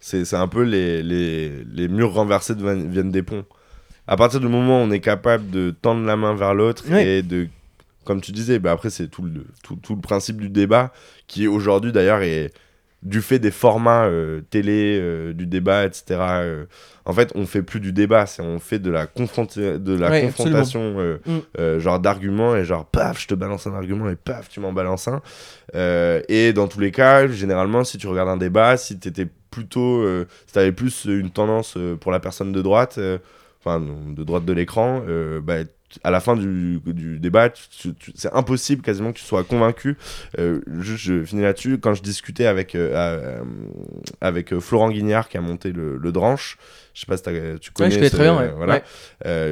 [0.00, 3.44] c'est un peu les, les, les, murs renversés viennent des ponts.
[4.06, 7.22] À partir du moment où on est capable de tendre la main vers l'autre et
[7.22, 7.48] de.
[8.04, 10.94] Comme tu disais, bah après, c'est tout le, tout, tout, le principe du débat
[11.26, 12.54] qui aujourd'hui d'ailleurs est
[13.02, 16.66] du fait des formats euh, télé, euh, du débat, etc.
[17.08, 20.20] Euh, en fait, on fait plus du débat, c'est on fait de la, de la
[20.20, 21.78] confrontation, mm.
[21.78, 25.08] genre d'arguments et genre paf, je te balance un argument et paf, tu m'en balances
[25.08, 25.22] un.
[26.28, 30.04] et dans tous les cas, généralement, si tu regardes un débat, si tu étais plutôt,
[30.46, 32.98] si tu avais plus une tendance pour la personne de droite,
[33.60, 35.02] enfin de droite de l'écran,
[35.42, 35.64] bah,
[36.04, 37.50] à la fin du, du débat,
[38.14, 39.96] c'est impossible quasiment que tu sois convaincu.
[40.38, 41.78] Euh, juste, je finis là-dessus.
[41.78, 43.42] Quand je discutais avec, euh, euh,
[44.20, 46.58] avec Florent Guignard qui a monté le, le Dranche,
[46.98, 47.94] je sais pas si tu connais.
[47.94, 48.82] Ouais, je très bien, voilà.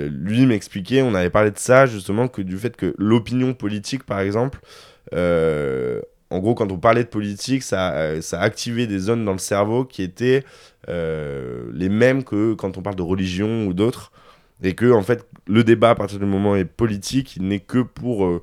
[0.08, 4.20] lui m'expliquait, on avait parlé de ça justement, que du fait que l'opinion politique, par
[4.20, 4.58] exemple,
[6.30, 9.32] en gros, quand on parlait de politique, ça, euh, ça a activé des zones dans
[9.32, 10.44] le cerveau qui étaient
[10.88, 14.12] euh, les mêmes que quand on parle de religion ou d'autres.
[14.62, 17.78] Et que, en fait, le débat, à partir du moment est politique, il n'est que
[17.78, 18.42] pour euh,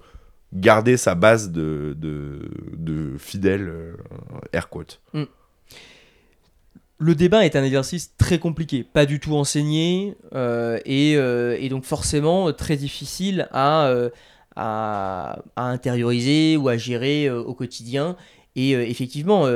[0.53, 2.39] garder sa base de, de,
[2.77, 3.95] de fidèles, euh,
[4.53, 5.01] air quote.
[7.03, 11.67] Le débat est un exercice très compliqué, pas du tout enseigné, euh, et, euh, et
[11.67, 13.99] donc forcément euh, très difficile à,
[15.57, 18.15] intérioriser ou à gérer au quotidien.
[18.55, 19.49] Et effectivement,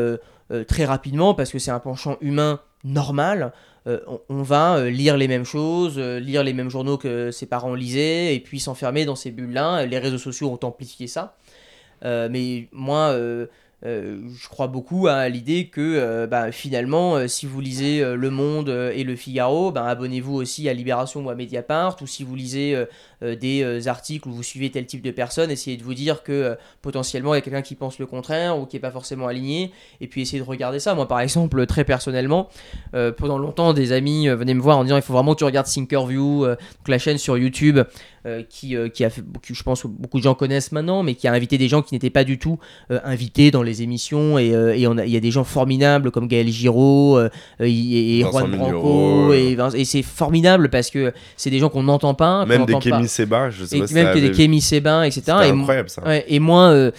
[0.68, 3.54] très rapidement, parce que c'est un penchant humain normal,
[3.86, 8.36] on, on va lire les mêmes choses, lire les mêmes journaux que ses parents lisaient,
[8.36, 9.86] et puis s'enfermer dans ces bulles-là.
[9.86, 11.38] Les réseaux sociaux ont amplifié ça.
[12.04, 13.16] Mais moi,
[13.86, 18.30] euh, je crois beaucoup à l'idée que euh, bah, finalement, euh, si vous lisez Le
[18.32, 22.36] Monde et Le Figaro, bah, abonnez-vous aussi à Libération ou à Mediapart, ou si vous
[22.36, 22.76] lisez
[23.22, 27.34] des articles où vous suivez tel type de personne, essayez de vous dire que potentiellement
[27.34, 29.72] il y a quelqu'un qui pense le contraire ou qui n'est pas forcément aligné,
[30.02, 30.94] et puis essayez de regarder ça.
[30.96, 32.50] Moi, par exemple, très personnellement,
[33.18, 35.68] pendant longtemps, des amis venaient me voir en disant il faut vraiment que tu regardes
[35.68, 36.46] Thinkerview,
[36.88, 37.80] la chaîne sur YouTube.
[38.50, 41.70] qui, qui a je pense beaucoup de gens connaissent maintenant, mais qui a invité des
[41.70, 42.60] gens qui n'étaient pas du tout
[42.90, 44.40] invités dans les émissions.
[44.40, 47.30] Et, euh, et il y a des gens formidables comme Gaël Giraud euh,
[47.62, 49.34] euh, et, et Juan Branco.
[49.34, 52.46] Et, c'est formidable parce que c'est des gens qu'on n'entend pas.
[52.46, 52.78] Même des.
[52.80, 54.32] Kémy Seba, je sais Et pas si même que des.
[54.32, 55.22] Kémy Sebin, etc.
[55.28, 56.04] Et, incroyable ça.
[56.04, 56.92] ouais, et moi,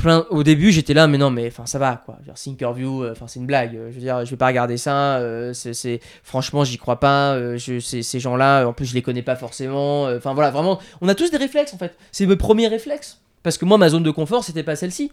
[0.00, 2.18] plein, au début, j'étais là, mais non, mais enfin, ça va, quoi.
[2.26, 3.72] Euh, enfin, c'est une blague.
[3.72, 5.18] Je veux dire, je vais pas regarder ça.
[5.18, 7.34] euh, c'est, franchement, j'y crois pas.
[7.34, 10.04] euh, je, ces gens-là, en plus, je les connais pas forcément.
[10.04, 11.96] Enfin, voilà, vraiment, on a tous des réflexes, en fait.
[12.12, 13.20] C'est mes premiers réflexes.
[13.42, 15.12] Parce que moi, ma zone de confort, c'était pas celle-ci.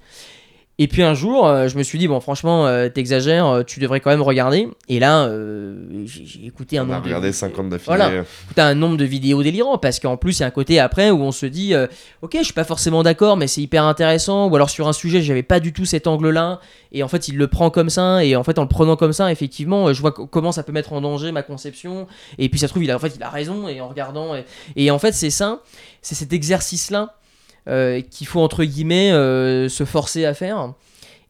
[0.80, 3.80] Et puis un jour, euh, je me suis dit, bon, franchement, euh, t'exagères, euh, tu
[3.80, 4.68] devrais quand même regarder.
[4.88, 5.28] Et là,
[6.06, 7.96] j'ai, écouté un On a nombre de- regardé 50 d'affilée.
[7.98, 8.24] Voilà.
[8.56, 11.10] t'as un nombre de vidéos délirants parce qu'en plus il y a un côté après
[11.12, 11.74] où on se dit
[12.22, 15.22] ok je suis pas forcément d'accord mais c'est hyper intéressant ou alors sur un sujet
[15.22, 16.60] j'avais pas du tout cet angle là
[16.92, 19.14] et en fait il le prend comme ça et en fait en le prenant comme
[19.14, 22.08] ça effectivement je vois co- comment ça peut mettre en danger ma conception
[22.38, 24.36] et puis ça se trouve il a en fait il a raison et en regardant
[24.36, 25.62] et, et en fait c'est ça
[26.02, 27.16] c'est cet exercice là
[28.02, 30.74] qu'il faut entre guillemets euh, se forcer à faire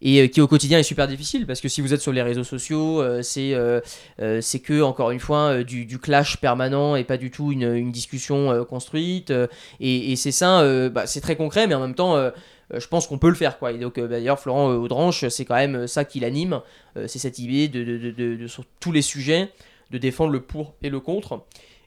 [0.01, 2.21] et euh, qui au quotidien est super difficile parce que si vous êtes sur les
[2.21, 3.81] réseaux sociaux, euh, c'est euh,
[4.21, 8.51] euh, que encore une fois euh, du, clash permanent et pas du tout une, discussion
[8.51, 9.31] euh, construite.
[9.31, 9.47] euh,
[9.79, 12.29] et c'est ça, euh, bah, c'est très concret, mais en même temps, euh,
[12.73, 13.71] euh, je pense qu'on peut le faire quoi.
[13.71, 16.61] Et donc euh, bah, d'ailleurs Florent euh, Audranche, c'est quand même euh, ça qui l'anime,
[16.97, 19.49] euh, c'est cette idée de, de, sur tous les sujets
[19.91, 21.41] de défendre le pour et le contre.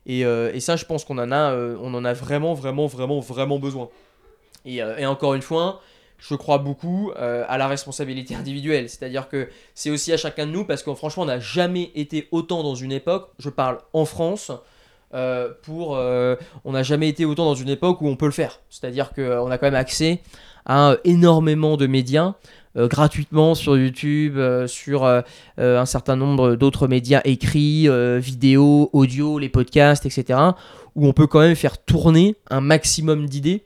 [0.06, 2.86] Et, euh, et ça, je pense qu'on en a, euh, on en a vraiment, vraiment,
[2.86, 3.90] vraiment, vraiment besoin.
[4.64, 5.80] Et, euh, et encore une fois,
[6.18, 8.88] je crois beaucoup euh, à la responsabilité individuelle.
[8.88, 12.28] C'est-à-dire que c'est aussi à chacun de nous, parce que franchement, on n'a jamais été
[12.30, 14.52] autant dans une époque, je parle en France,
[15.12, 15.98] euh, pour,
[16.64, 18.60] on n'a jamais été autant dans une époque où on peut le faire.
[18.68, 20.20] C'est-à-dire qu'on a quand même accès
[20.66, 22.34] à énormément de médias.
[22.76, 24.38] gratuitement sur YouTube,
[24.68, 25.04] sur
[25.56, 27.88] un certain nombre d'autres médias écrits,
[28.20, 30.38] vidéos, audio, les podcasts, etc.,
[30.94, 33.64] où on peut quand même faire tourner un maximum d'idées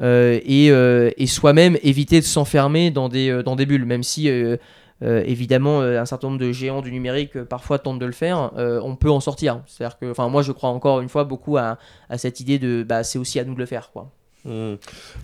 [0.00, 4.28] et, euh, et soi-même éviter de s'enfermer dans des, euh, dans des bulles, même si
[4.28, 4.56] euh,
[5.02, 8.12] euh, évidemment euh, un certain nombre de géants du numérique euh, parfois tentent de le
[8.12, 9.62] faire, euh, on peut en sortir.
[9.66, 11.78] C'est-à-dire que, moi je crois encore une fois beaucoup à,
[12.08, 14.10] à cette idée de, bah c'est aussi à nous de le faire quoi.
[14.44, 14.74] Mm.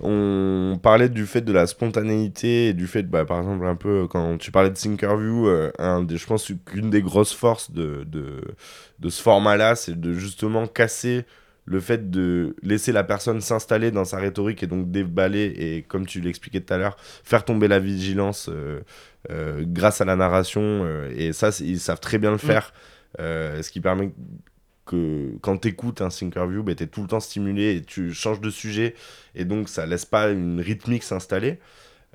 [0.03, 4.07] On parlait du fait de la spontanéité et du fait, bah, par exemple, un peu
[4.09, 8.05] quand tu parlais de Thinkerview, euh, un des, je pense qu'une des grosses forces de,
[8.07, 8.43] de,
[8.99, 11.25] de ce format-là, c'est de justement casser
[11.67, 16.07] le fait de laisser la personne s'installer dans sa rhétorique et donc déballer et, comme
[16.07, 18.81] tu l'expliquais tout à l'heure, faire tomber la vigilance euh,
[19.31, 20.63] euh, grâce à la narration.
[20.63, 22.73] euh, et ça, ils savent très bien le faire,
[23.21, 24.13] euh, ce qui permet
[24.87, 28.13] que quand tu écoutes un Thinkerview, bah, tu es tout le temps stimulé et tu
[28.13, 28.95] changes de sujet
[29.35, 31.59] et donc ça laisse pas une rythmique s'installer.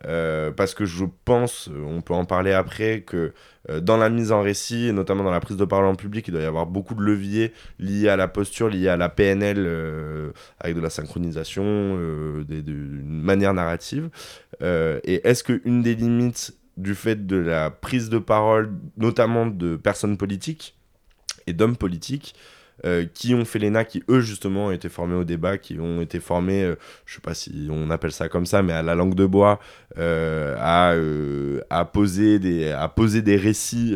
[0.06, 3.34] Euh, parce que je pense, euh, on peut en parler après, que
[3.70, 6.28] euh, dans la mise en récit, et notamment dans la prise de parole en public,
[6.28, 9.60] il doit y avoir beaucoup de leviers liés à la posture, liés à la PNL,
[10.60, 11.98] avec de la synchronisation,
[12.48, 14.10] des- de- une manière narrative.
[14.62, 20.16] Et est-ce qu'une des limites du fait de la prise de parole, notamment de personnes
[20.18, 20.78] politiques
[21.46, 22.36] et d'hommes politiques,
[22.86, 26.02] euh, qui ont fait l'ENA, qui eux justement ont été formés au débat, qui ont
[26.02, 26.76] été formés, euh,
[27.06, 29.60] je sais pas si on appelle ça comme ça, mais à la langue de bois,
[29.98, 33.96] euh, à, euh, à, poser des, à poser des récits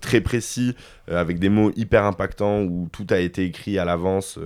[0.00, 0.74] très précis,
[1.08, 4.38] avec des mots hyper impactants, où tout a été écrit à l'avance,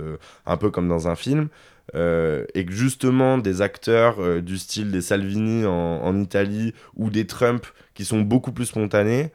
[0.45, 1.49] un peu comme dans un film.
[1.93, 8.05] et que justement des acteurs du style des Salvini en, Italie ou des Trump qui
[8.05, 9.31] sont beaucoup plus spontanés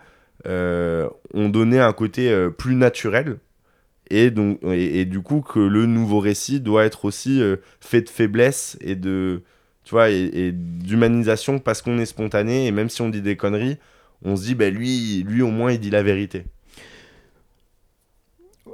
[0.47, 3.39] ont donné un côté plus naturel
[4.11, 8.09] et, donc, et, du coup que le nouveau récit doit être aussi euh, fait de
[8.09, 9.43] faiblesse et de,
[9.85, 13.79] tu vois, et d'humanisation parce qu'on est spontané, et même si on dit des conneries,
[14.23, 16.45] on se dit, ben lui, lui au moins, il dit la vérité.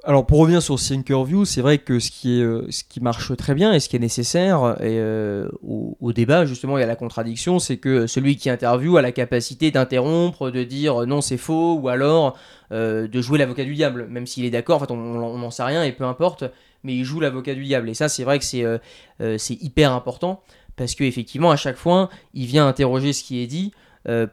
[0.08, 3.54] Alors pour revenir sur Thinkerview, c'est vrai que ce qui, euh, ce qui marche très
[3.56, 7.58] bien et ce qui est nécessaire euh, au, débat, justement, il y a la contradiction,
[7.58, 11.74] c'est que celui qui interviewe a la capacité d'interrompre, de dire euh, non c'est faux,
[11.74, 12.38] ou alors
[12.70, 15.90] de jouer l'avocat du diable, même s'il est d'accord, en on n'en sait rien et
[15.90, 16.44] peu importe,
[16.84, 17.88] mais il joue l'avocat du diable.
[17.88, 20.40] Et ça c'est vrai que c'est hyper important,
[20.76, 23.72] parce qu'effectivement à chaque fois, il vient interroger ce qui est dit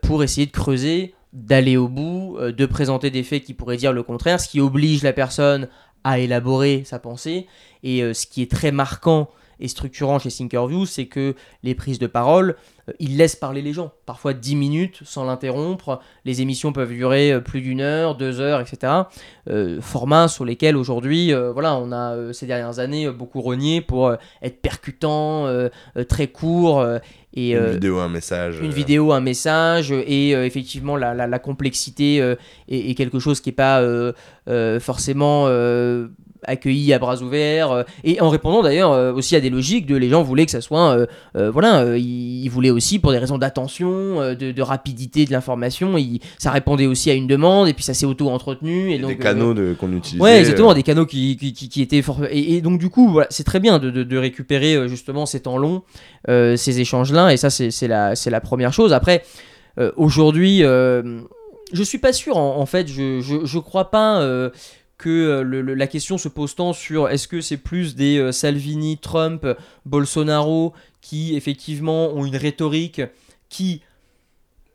[0.01, 3.91] pour essayer de creuser d'aller au bout, euh, de présenter des faits qui pourraient dire
[3.91, 5.67] le contraire, ce qui oblige la personne
[6.03, 7.47] à élaborer sa pensée.
[7.83, 9.29] Et euh, ce qui est très marquant
[9.59, 12.55] et structurant chez Thinkerview, c'est que les prises de parole,
[12.89, 13.91] euh, ils laissent parler les gens.
[14.05, 16.01] Parfois 10 minutes sans l'interrompre.
[16.25, 18.93] Les émissions peuvent durer euh, plus d'une heure, deux heures, etc.
[19.49, 24.61] Euh, formats sur lesquels aujourd'hui, voilà, on a ces dernières années beaucoup renié pour être
[24.61, 25.47] percutant,
[26.07, 26.85] très court.
[27.35, 28.59] Et, Une euh, vidéo, un message.
[28.61, 32.35] une euh, vidéo, un message, euh, et euh, effectivement la, la- la complexité euh,
[32.69, 34.11] est, est quelque chose qui n'est pas euh,
[34.47, 36.07] euh, forcément euh,
[36.45, 39.95] accueilli à bras ouverts, euh, et en répondant d'ailleurs euh, aussi à des logiques de
[39.95, 43.37] les gens voulaient que ça soit, euh, voilà, ils, ils voulaient aussi pour des raisons
[43.37, 45.95] d'attention, de, de rapidité de l'information,
[46.37, 49.11] ça répondait aussi à une demande, et puis ça s'est auto-entretenu, et et donc...
[49.11, 50.21] des canaux de- qu'on utilisait.
[50.23, 52.19] Ouais, exactement, des canaux qui, qui, qui- qui étaient fort.
[52.29, 55.39] Et, et donc, du coup, voilà, c'est très bien de, de- de récupérer justement ces
[55.41, 55.81] temps longs,
[56.27, 58.93] ces échanges-là, et ça, c'est c'est la, c'est la première chose.
[58.93, 59.23] Après,
[59.79, 61.21] euh, aujourd'hui, euh,
[61.73, 64.21] je suis pas sûr, en, en fait, je, je, je crois pas.
[64.21, 64.49] euh,
[65.03, 68.97] que euh, la question se pose tant sur est-ce que c'est plus des euh, Salvini,
[68.97, 69.45] Trump,
[69.85, 73.01] Bolsonaro qui effectivement ont une rhétorique
[73.49, 73.81] qui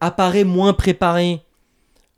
[0.00, 1.40] apparaît moins préparée,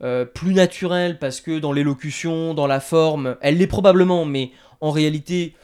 [0.03, 4.51] euh, plus naturelle parce que dans l'élocution, dans la forme, elle l'est probablement, mais
[4.81, 5.55] en réalité,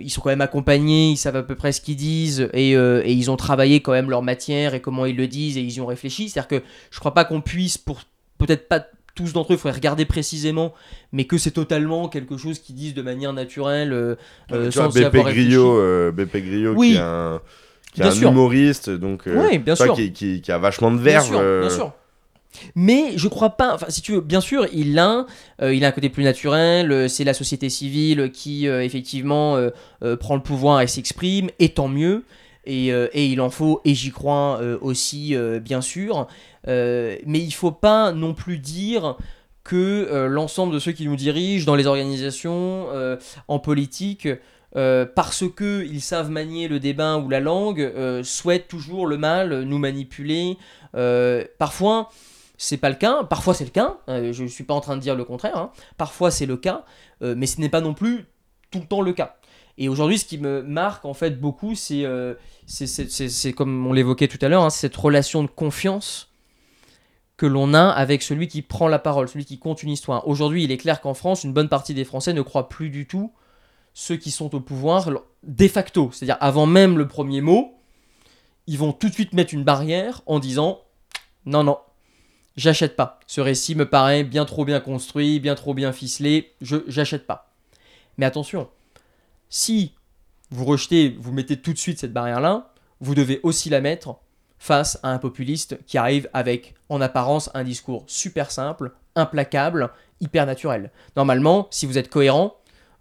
[0.00, 3.12] ils sont quand même accompagnés, ils savent à peu près ce qu'ils disent et, et
[3.12, 5.80] ils ont travaillé quand même leur matière et comment ils le disent et ils y
[5.82, 6.30] ont réfléchi.
[6.30, 8.00] C'est-à-dire que je crois pas qu'on puisse, pour
[8.38, 8.86] peut-être pas
[9.16, 10.72] tous d'entre eux, il faudrait regarder précisément,
[11.12, 14.14] mais que c'est totalement quelque chose qu'ils disent de manière naturelle, euh,
[14.52, 16.90] euh, tu sans BP euh, BP Grillo Oui.
[16.90, 17.40] qui est un,
[17.92, 18.30] qui est Bien un sûr.
[18.30, 19.92] humoriste, donc euh, Oui, bien sûr.
[19.94, 21.26] Qui, qui- qui a vachement de Bien verve.
[21.26, 21.92] sûr, bien sûr.
[22.74, 25.26] Mais je crois pas, enfin si tu veux, bien sûr, il a,
[25.60, 29.58] euh, il a un côté plus naturel, euh, c'est la société civile qui euh, effectivement
[30.20, 32.24] prend le pouvoir et s'exprime, et tant mieux,
[32.64, 36.26] et, et il en faut, et j'y crois aussi, bien sûr,
[36.66, 39.16] mais il faut pas non plus dire
[39.64, 43.16] que euh, l'ensemble de ceux qui nous dirigent dans les organisations, euh,
[43.48, 44.28] en politique,
[44.76, 49.16] euh, parce que ils savent manier le débat ou la langue, euh, souhaitent toujours le
[49.16, 50.56] mal, euh, nous manipuler.
[50.94, 52.10] Euh, parfois,
[52.58, 53.24] c'est pas le cas.
[53.24, 53.98] Parfois, c'est le cas.
[54.08, 55.56] Euh, je suis pas en train de dire le contraire.
[55.56, 55.70] hein.
[55.96, 56.84] Parfois, c'est le cas,
[57.22, 58.26] euh, mais ce n'est pas non plus
[58.70, 59.36] tout le temps le cas.
[59.78, 62.34] Et aujourd'hui, ce qui me marque en fait beaucoup, euh,
[62.66, 62.86] c'est-
[63.28, 66.32] c'est comme on l'évoquait tout à l'heure, hein, cette relation de confiance
[67.36, 70.26] que l'on a avec celui qui prend la parole, celui qui compte une histoire.
[70.26, 73.06] Aujourd'hui, il est clair qu'en France, une bonne partie des Français ne croient plus du
[73.06, 73.32] tout
[73.98, 75.08] ceux qui sont au pouvoir
[75.42, 76.10] de facto.
[76.12, 77.80] C'est-à-dire, avant même le premier mot,
[78.66, 80.82] ils vont tout de suite mettre une barrière en disant
[81.46, 81.78] non, non,
[82.56, 83.20] j'achète pas.
[83.26, 87.54] Ce récit me paraît bien trop bien construit, bien trop bien ficelé, je j'achète pas.
[88.18, 88.68] Mais attention,
[89.48, 89.94] si
[90.50, 94.16] vous rejetez, vous mettez tout de suite cette barrière-là, vous devez aussi la mettre
[94.58, 99.90] face à un populiste qui arrive avec, en apparence, un discours super simple, implacable,
[100.20, 100.90] hyper naturel.
[101.16, 102.56] Normalement, si vous êtes cohérent,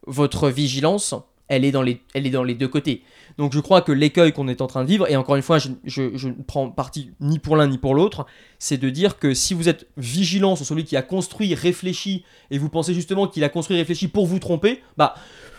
[0.07, 1.15] votre vigilance,
[1.47, 3.03] elle est dans les, elle est dans les deux côtés.
[3.37, 5.59] Donc je crois que l'écueil qu'on est en train de vivre, et encore une fois,
[5.59, 8.25] je, ne prends parti ni pour l'un ni pour l'autre,
[8.59, 12.57] c'est de dire que si vous êtes vigilant sur celui qui a construit, réfléchi, et
[12.57, 15.15] vous pensez justement qu'il a construit, réfléchi pour vous tromper, bah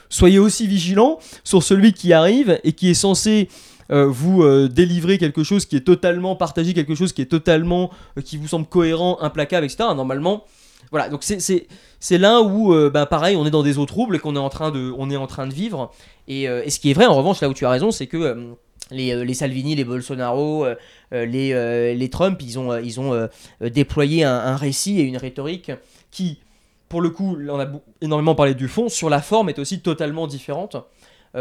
[0.09, 3.49] soyez aussi vigilant sur celui qui arrive et qui est censé
[3.91, 7.91] euh, vous euh, délivrer quelque chose qui est totalement partagé, quelque chose qui est totalement,
[8.19, 9.85] euh, qui vous semble cohérent, implacable, etc.
[9.95, 10.45] Normalement,
[10.91, 11.09] voilà.
[11.09, 14.37] Donc c'est là où, euh, bah, pareil, on est dans des eaux troubles et qu'on
[14.37, 15.93] est en train de, on est en train de vivre.
[16.29, 18.55] Et, ce qui est vrai, en revanche, là où tu as raison, c'est que
[18.91, 20.67] les, les Salvini, les Bolsonaro,
[21.13, 23.29] les, les Trump, ils ont, ils ont
[23.61, 25.71] déployé un, récit et une rhétorique
[26.11, 26.41] qui,
[26.89, 27.67] pour le coup, on a
[28.01, 30.77] énormément parlé du fond, sur la forme est aussi totalement différente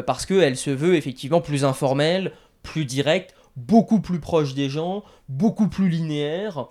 [0.01, 2.31] parce qu'elle se veut effectivement plus informelle,
[2.63, 6.67] plus directe, beaucoup plus proche des gens, beaucoup plus linéaire.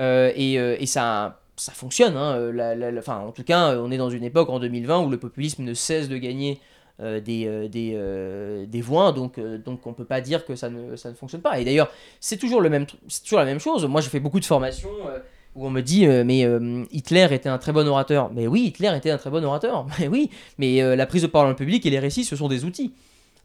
[0.00, 2.16] Euh, et, euh, et ça, ça fonctionne.
[2.16, 5.10] hein, euh, enfin, en tout cas, euh, on est dans une époque en 2020 où
[5.10, 6.60] le populisme ne cesse de gagner
[7.00, 10.56] euh, des, euh, des, euh, des voix, donc, euh, donc on peut pas dire que
[10.56, 11.58] ça ne, ça ne fonctionne pas.
[11.60, 13.84] Et d'ailleurs, c'est toujours, toujours la même chose.
[13.86, 15.18] Moi, j'ai fait beaucoup de formations euh,
[15.54, 18.30] où on me dit, euh, mais euh, Hitler était un très bon orateur.
[18.32, 19.86] Mais oui, Hitler était un très bon orateur.
[19.98, 22.48] Mais oui, mais euh, la prise de parole en public et les récits, ce sont
[22.48, 22.92] des outils.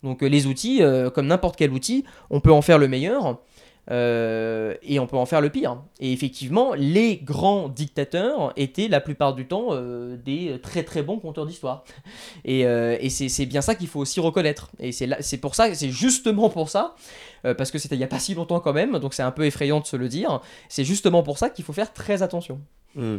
[0.02, 0.82] Donc les outils,
[1.14, 3.38] comme n'importe quel outil, on peut en faire le meilleur.
[3.92, 5.82] Et on peut en faire le pire.
[6.00, 9.76] Et effectivement, les grands dictateurs étaient la plupart du temps
[10.24, 11.84] des très très bons conteurs d'histoire.
[12.46, 14.70] Et, et c'est bien ça qu'il faut aussi reconnaître.
[14.80, 16.96] Et c'est pour ça, c'est justement pour ça,
[17.44, 19.46] parce que c'était il n'y a pas si longtemps quand même, donc c'est un peu
[19.46, 22.60] effrayant de se le dire, c'est justement pour ça qu'il faut faire très attention.
[22.96, 23.18] Mmh.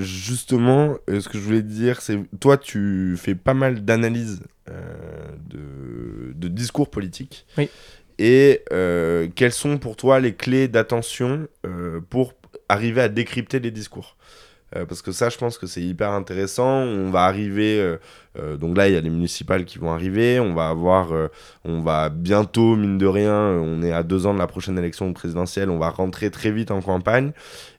[0.00, 6.48] justement, ce que je voulais dire, c'est toi, tu fais pas mal d'analyses de, de,
[6.48, 7.46] discours politiques.
[7.58, 7.68] Oui.
[8.18, 12.34] Et euh, quelles sont pour toi les clés d'attention euh, pour
[12.68, 14.16] arriver à décrypter les discours?
[14.76, 16.82] Euh, parce que ça, je pense que c'est hyper intéressant.
[16.82, 17.96] On va arriver,
[18.60, 20.40] donc là, il y a les municipales qui vont arriver.
[20.40, 21.12] On va avoir,
[21.64, 25.12] on va bientôt, mine de rien, on est à deux ans de la prochaine élection
[25.12, 25.70] présidentielle.
[25.70, 27.32] On va rentrer très vite en campagne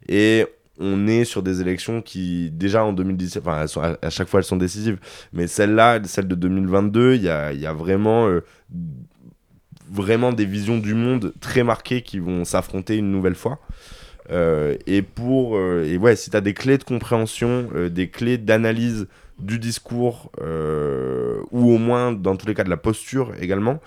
[0.07, 0.45] et
[0.79, 3.65] on est sur des élections qui, déjà en 2017, enfin,
[4.01, 4.99] à, chaque fois elles sont décisives,
[5.31, 8.27] mais celle-là, celle de 2022, il y a, y a, vraiment
[9.93, 13.59] vraiment des visions du monde très marquées qui vont s'affronter une nouvelle fois.
[14.31, 18.09] Euh, et pour euh, et ouais, si tu as des clés de compréhension, euh, des
[18.09, 19.07] clés d'analyse
[19.39, 20.31] du discours,
[21.51, 23.79] ou au moins dans tous les cas de la posture également,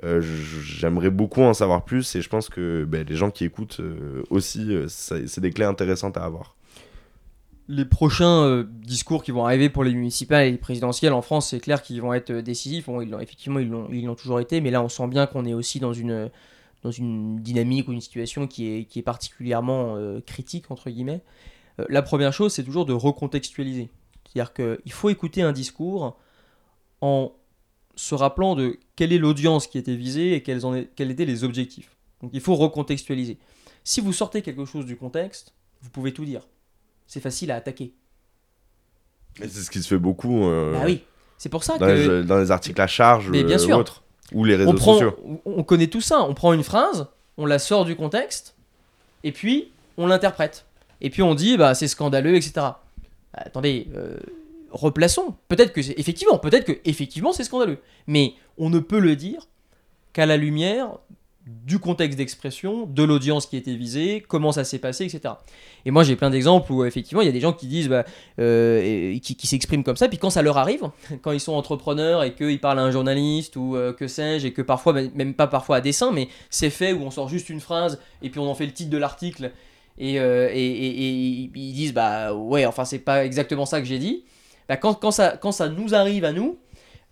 [0.00, 3.80] j'aimerais beaucoup en savoir plus et je pense que ben, les gens qui écoutent
[4.30, 6.54] aussi, c'est des clés intéressantes à avoir
[7.68, 11.60] les prochains discours qui vont arriver pour les municipales et les présidentielles en France, c'est
[11.60, 12.88] clair qu'ils vont être décisifs.
[13.20, 15.80] effectivement, ils l'ont, ils l'ont toujours été, mais là, on sent bien qu'on est aussi
[15.80, 16.30] dans une,
[16.82, 21.22] dans une dynamique ou une situation qui est, qui est particulièrement euh, critique, entre guillemets.
[21.88, 23.88] la première chose, c'est toujours de recontextualiser.
[24.24, 26.16] C'est-à-dire qu'il faut écouter un discours
[27.00, 27.32] en
[27.94, 31.44] se rappelant de quelle est l'audience qui était visée et quels, en quels étaient les
[31.44, 31.96] objectifs.
[32.22, 33.38] Donc il faut recontextualiser.
[33.84, 35.52] Si vous sortez quelque chose du contexte,
[35.82, 36.46] vous pouvez tout dire
[37.06, 37.92] c'est facile à attaquer.
[39.40, 40.46] Et c'est ce qui se fait beaucoup.
[40.46, 41.04] Euh, bah oui,
[41.36, 42.20] c'est pour ça dans que.
[42.20, 43.78] Les, dans les articles à charge Mais bien euh, sûr.
[43.78, 43.84] ou,
[44.44, 45.16] les réseaux on prend, sociaux.
[45.44, 46.22] On connaît tout ça.
[46.22, 47.06] On prend une phrase,
[47.36, 48.54] on la sort du contexte,
[49.24, 50.64] et puis on l'interprète.
[51.00, 52.52] Et puis on dit, bah, c'est scandaleux, etc.
[52.56, 52.74] Bah,
[53.34, 54.18] attendez, euh,
[54.70, 55.34] replaçons.
[55.48, 55.98] Peut-être que c'est.
[55.98, 57.78] Effectivement, peut-être que effectivement c'est scandaleux.
[58.06, 59.48] Mais on ne peut le dire
[60.12, 60.98] qu'à la lumière
[61.46, 65.34] du contexte d'expression, de l'audience qui était visée, comment ça s'est passé, etc.
[65.84, 68.04] Et moi j'ai plein d'exemples où effectivement il y a des gens qui disent, bah,
[68.38, 70.82] euh, qui, s'expriment comme ça, puis quand ça leur arrive,
[71.22, 74.52] quand ils sont entrepreneurs et qu'ils parlent à un journaliste ou euh, que sais-je, et
[74.52, 77.60] que parfois, même pas parfois à dessein, mais c'est fait où on sort juste une
[77.60, 79.50] phrase et puis on en fait le titre de l'article
[79.98, 84.24] et, euh, ils disent, bah ouais, enfin c'est pas exactement ça que j'ai dit.
[84.68, 86.56] Bah, quand, ça, quand ça nous arrive à nous,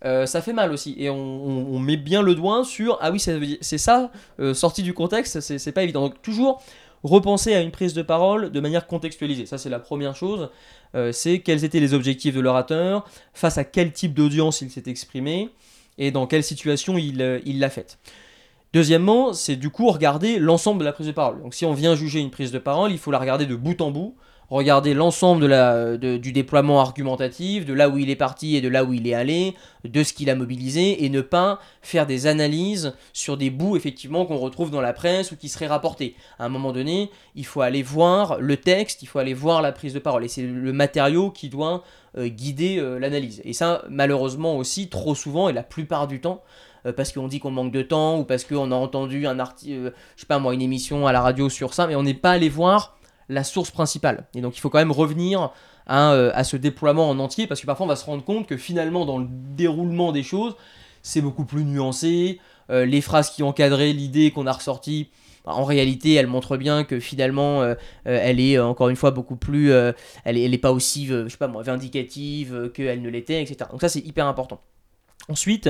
[0.03, 0.95] euh, ça fait mal aussi.
[0.97, 5.39] Et on, met bien le doigt sur ah oui, c'est ça, euh, sorti du contexte,
[5.39, 6.01] c'est pas évident.
[6.01, 6.61] Donc, toujours
[7.03, 9.45] repenser à une prise de parole de manière contextualisée.
[9.45, 10.49] Ça, c'est la première chose.
[10.95, 14.83] Euh, c'est quels étaient les objectifs de l'orateur, face à quel type d'audience il s'est
[14.87, 15.49] exprimé
[15.97, 17.97] et dans quelle situation il l'a faite.
[18.73, 21.41] Deuxièmement, c'est du coup regarder l'ensemble de la prise de parole.
[21.41, 23.79] Donc si on vient juger une prise de parole, il faut la regarder de bout
[23.81, 24.15] en bout,
[24.51, 28.67] regarder l'ensemble de la, du déploiement argumentatif, de là où il est parti et de
[28.67, 32.27] là où il est allé, de ce qu'il a mobilisé, et ne pas faire des
[32.27, 36.15] analyses sur des bouts effectivement qu'on retrouve dans la presse ou qui seraient rapportés.
[36.37, 39.71] À un moment donné, il faut aller voir le texte, il faut aller voir la
[39.71, 41.83] prise de parole, et c'est le matériau qui doit
[42.17, 43.41] euh, guider euh, l'analyse.
[43.45, 46.43] Et ça, malheureusement aussi, trop souvent, et la plupart du temps,
[46.85, 49.93] euh, parce qu'on dit qu'on manque de temps, ou parce qu'on a entendu un article,
[50.17, 52.31] je sais pas moi, une émission à la radio sur ça, mais on n'est pas
[52.31, 52.97] allé voir
[53.31, 54.27] la source principale.
[54.35, 55.51] Et donc il faut quand même revenir
[55.89, 58.57] euh, à, ce déploiement en entier, parce que parfois on va se rendre compte que
[58.57, 60.55] finalement dans le déroulement des choses,
[61.01, 62.39] c'est beaucoup plus nuancé.
[62.69, 65.09] Euh, les phrases qui encadraient l'idée qu'on a ressortie,
[65.43, 67.73] bah, en réalité, elles montrent bien que finalement, euh,
[68.03, 71.63] elle est encore une fois beaucoup plus, elle, est, pas aussi, je sais pas moi,
[71.63, 73.69] vindicative qu'elle ne l'était, etc.
[73.71, 74.61] Donc ça, c'est hyper important.
[75.29, 75.69] Ensuite,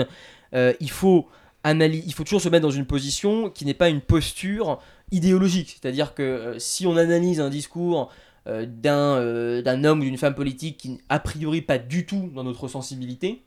[0.53, 1.29] il faut
[1.63, 4.79] il faut toujours se mettre dans une position qui n'est pas une posture
[5.11, 5.77] idéologique.
[5.79, 8.11] C'est-à-dire que euh, si on analyse un discours
[8.47, 12.43] euh, euh, d'un homme ou d'une femme politique qui, a priori, pas du tout dans
[12.43, 13.43] notre sensibilité,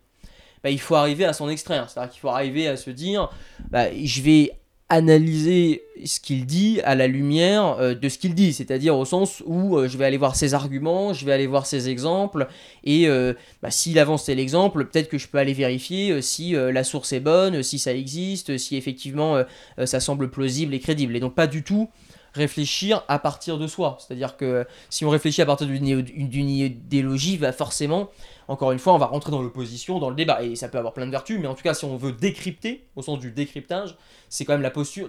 [0.62, 1.90] bah, il faut arriver à s'en extraire.
[1.90, 3.30] C'est-à-dire qu'il faut arriver à se dire
[3.70, 4.52] bah, je vais
[4.94, 9.42] analyser ce qu'il dit à la lumière euh, de ce qu'il dit, c'est-à-dire au sens
[9.46, 12.46] où euh, je vais aller voir ses arguments, je vais aller voir ses exemples,
[12.84, 16.84] et euh, bah, s'il avance tel exemple, peut-être que je peux aller vérifier si la
[16.84, 19.42] source est bonne, si ça existe, si effectivement
[19.84, 21.88] ça semble plausible et crédible, et donc pas du tout
[22.34, 27.52] réfléchir à partir de soi, c'est-à-dire que si on réfléchit à partir d'une idéologie, va
[27.52, 28.10] forcément
[28.48, 30.92] encore une fois, on va rentrer dans l'opposition, dans le débat, et ça peut avoir
[30.92, 33.96] plein de vertus, mais en tout cas, si on veut décrypter, au sens du décryptage,
[34.28, 35.08] c'est quand même la posture,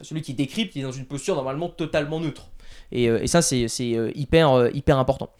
[0.00, 2.48] celui qui décrypte, il est dans une posture normalement totalement neutre.
[2.90, 5.30] Et, euh, ça, c'est euh, hyper, euh, hyper important.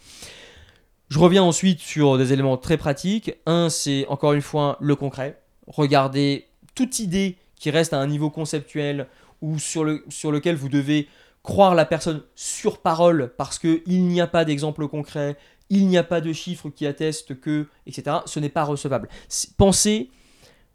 [1.08, 3.34] Je reviens ensuite sur des éléments très pratiques.
[3.44, 5.38] Un, c'est encore une fois le concret.
[5.66, 9.08] regardez toute idée qui reste à un niveau conceptuel
[9.42, 11.08] ou sur, le, sur lequel vous devez
[11.42, 15.36] croire la personne sur parole parce qu'il n'y a pas d'exemple concret,
[15.70, 19.08] il n'y a pas de chiffres qui attestent que, etc., ce n'est pas recevable.
[19.56, 20.10] Pensez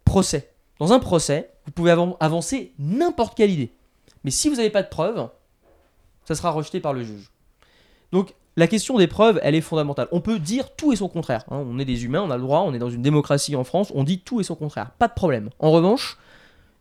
[0.04, 0.52] procès.
[0.78, 1.90] Dans un procès, vous pouvez
[2.20, 3.72] avancer n'importe quelle idée.
[4.24, 5.28] Mais si vous n'avez pas de preuves,
[6.24, 7.30] ça sera rejeté par le juge.
[8.12, 10.08] Donc la question des preuves, elle est fondamentale.
[10.10, 11.44] On peut dire tout et son contraire.
[11.50, 11.64] Hein.
[11.64, 13.92] On est des humains, on a le droit, on est dans une démocratie en France,
[13.94, 14.90] on dit tout et son contraire.
[14.98, 15.50] Pas de problème.
[15.60, 16.18] En revanche,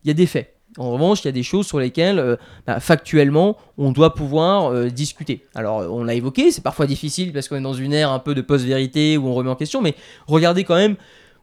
[0.03, 0.56] il y a des faits.
[0.77, 2.35] En revanche, il y a des choses sur lesquelles, euh,
[2.65, 5.45] bah, factuellement, on doit pouvoir euh, discuter.
[5.55, 8.35] Alors, on l'a évoqué, c'est parfois difficile parce qu'on est dans une ère un peu
[8.35, 9.95] de post-vérité où on remet en question, mais
[10.27, 10.95] regardez quand même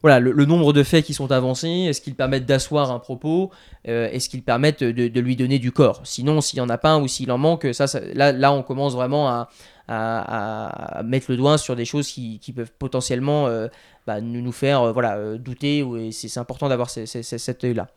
[0.04, 3.50] voilà, le, nombre de faits qui sont avancés, est-ce qu'ils permettent d'asseoir un propos,
[3.88, 6.02] euh, est-ce qu'ils permettent de, lui donner du corps?
[6.04, 7.66] Sinon, s'il n'y en a pas ou s'il en manque,
[8.14, 9.46] là, on commence vraiment
[9.88, 13.48] à, mettre le doigt sur des choses qui, peuvent potentiellement
[14.06, 17.88] bah, nous, nous faire euh, voilà, euh, douter, et c'est important d'avoir cet œil-là.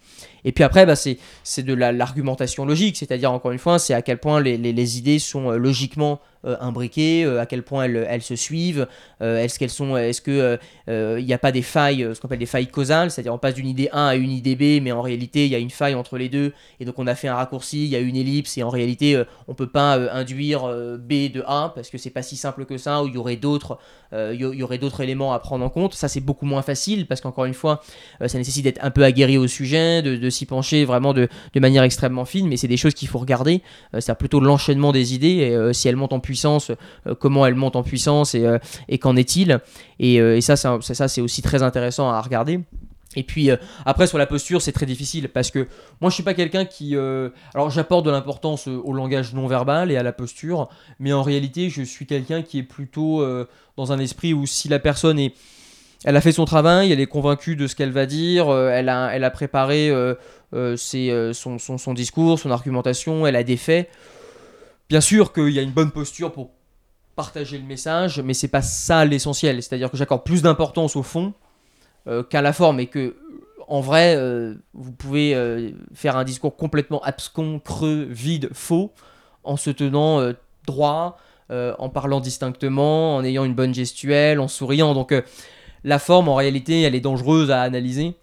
[0.46, 1.18] Et puis après, bah, c'est
[1.64, 5.52] de l'argumentation logique, c'est-à-dire encore une fois, c'est à quel point les, les, idées sont
[5.52, 6.22] euh, logiquement
[6.60, 8.88] imbriquées, à quel point elles, se suivent,
[9.22, 10.58] est-ce qu'elles sont, est-ce que
[10.88, 13.56] il n'y a pas des failles, ce qu'on appelle des failles causales, c'est-à-dire on passe
[13.56, 15.96] d'une idée A à une idée B, mais en réalité il y a une faille
[15.96, 18.58] entre les deux, et donc on a fait un raccourci, il y a une ellipse,
[18.58, 20.68] et en réalité on peut pas induire
[21.00, 23.36] B de A parce que c'est pas si simple que ça, ou il y aurait
[23.36, 23.80] d'autres,
[24.14, 27.22] il y aurait d'autres éléments à prendre en compte ça c'est beaucoup moins facile parce
[27.22, 27.82] qu'encore une fois,
[28.22, 31.84] euh, ça nécessite d'être un peu aguerri au sujet, de, s'y pencher vraiment de, manière
[31.84, 33.62] extrêmement fine, mais c'est des choses qu'il faut regarder.
[33.94, 36.37] Euh, c'est plutôt l'enchaînement des idées, et, euh, si elles montent en puissance,
[37.20, 39.60] comment elles montent en puissance et, qu'en est-il.
[40.00, 42.60] Et, ça, ça, ça c'est aussi très intéressant à regarder.
[43.16, 43.50] Et puis
[43.86, 45.68] après sur la posture c'est très difficile parce que
[46.02, 49.98] moi je suis pas quelqu'un qui alors j'apporte de l'importance au langage non verbal et
[49.98, 50.70] à la posture
[51.00, 53.26] mais en réalité je suis quelqu'un qui est plutôt
[53.78, 55.34] dans un esprit où si la personne est
[56.04, 58.90] elle a fait son travail, elle est convaincue de ce qu'elle va dire, euh, elle,
[58.90, 60.16] a, elle préparé euh,
[60.54, 60.76] euh,
[61.34, 63.90] son, son, discours, son argumentation, elle a des faits.
[64.90, 66.52] Bien sûr qu'il y a une bonne posture pour
[67.16, 69.62] partager le message, mais c'est pas ça l'essentiel.
[69.62, 71.34] C'est-à-dire que j'accorde plus d'importance au fond
[72.30, 73.18] qu'à la forme et que
[73.68, 74.18] en vrai,
[74.74, 78.94] vous pouvez faire un discours complètement abscon, creux, vide, faux,
[79.44, 80.32] en se tenant
[80.66, 81.18] droit,
[81.50, 84.94] en parlant distinctement, en ayant une bonne gestuelle, en souriant.
[84.94, 85.14] Donc
[85.84, 88.16] la forme, en réalité, elle est dangereuse à analyser.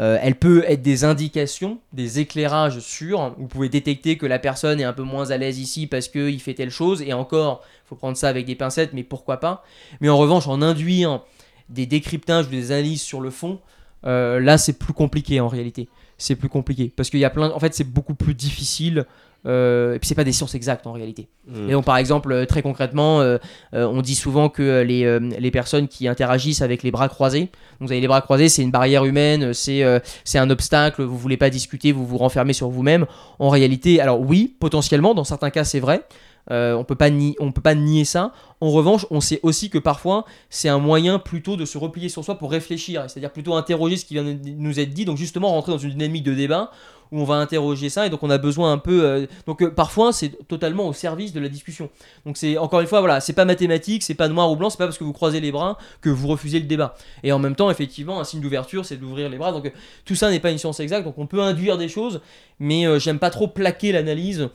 [0.00, 3.34] Euh, elle peut être des indications, des éclairages sûrs.
[3.36, 6.40] Vous pouvez détecter que la personne est un peu moins à l'aise ici parce qu'il
[6.40, 7.02] fait telle chose.
[7.02, 9.64] Et encore, il faut prendre ça avec des pincettes, mais pourquoi pas.
[10.00, 11.22] Mais en revanche, en induire
[11.68, 13.60] des décryptages ou des analyses sur le fond,
[14.06, 15.88] euh, là, c'est plus compliqué en réalité.
[16.16, 17.50] C'est plus compliqué parce qu'il y a plein.
[17.50, 19.04] En fait, c'est beaucoup plus difficile
[19.44, 21.28] euh, et puis c'est pas des sciences exactes en réalité.
[21.48, 21.68] Mm.
[21.68, 23.38] Et donc par exemple euh, très concrètement, euh,
[23.72, 27.40] on dit souvent que les, les, personnes qui interagissent avec les bras croisés,
[27.80, 29.82] donc vous avez les bras croisés, c'est une barrière humaine, c'est
[30.24, 33.06] c'est un obstacle, vous voulez pas discuter, vous vous renfermez sur vous-même.
[33.38, 36.02] En réalité, alors oui, potentiellement dans certains cas c'est vrai.
[36.48, 37.08] on peut pas
[37.40, 38.32] on peut pas nier ça.
[38.60, 42.24] En revanche, on sait aussi que parfois c'est un moyen plutôt de se replier sur
[42.24, 45.48] soi pour réfléchir, c'est-à-dire plutôt interroger ce qui vient de nous être dit, donc justement
[45.48, 46.70] rentrer dans une dynamique de débat
[47.12, 49.70] où on va interroger ça et donc on a besoin un peu euh, donc euh,
[49.70, 51.90] parfois c'est totalement au service de la discussion.
[52.24, 54.78] Donc c'est encore une fois voilà c'est pas mathématique c'est pas noir ou blanc c'est
[54.78, 56.96] pas parce que vous croisez les bras que vous refusez le débat.
[57.22, 59.52] Et en même temps effectivement un signe d'ouverture c'est d'ouvrir les bras.
[59.52, 59.70] Donc euh,
[60.06, 62.22] tout ça n'est pas une science exacte donc on peut induire des choses
[62.58, 64.48] mais j'aime pas trop plaquer l'analyse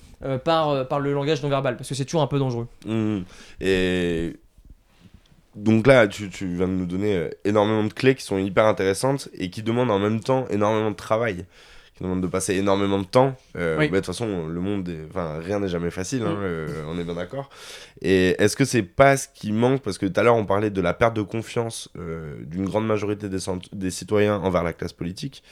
[0.46, 2.68] par, par le langage non verbal parce que c'est toujours un peu dangereux.
[2.86, 3.20] Mmh.
[3.62, 4.38] et
[5.56, 9.28] donc là, tu, tu, viens de nous donner énormément de clés qui sont hyper intéressantes
[9.34, 11.46] et qui demandent en même temps énormément de travail
[11.98, 13.36] qui demande de passer énormément de temps.
[13.58, 16.44] Euh, de toute façon, le monde, enfin, rien n'est jamais facile, hein, mm.
[16.44, 17.50] euh, on est bien d'accord.
[18.02, 19.82] Et est-ce que c'est pas ce qui manque?
[19.82, 22.86] Parce que tout à l'heure, on parlait de la perte de confiance euh, d'une grande
[22.86, 23.40] majorité des,
[23.74, 25.44] des, citoyens envers la classe politique.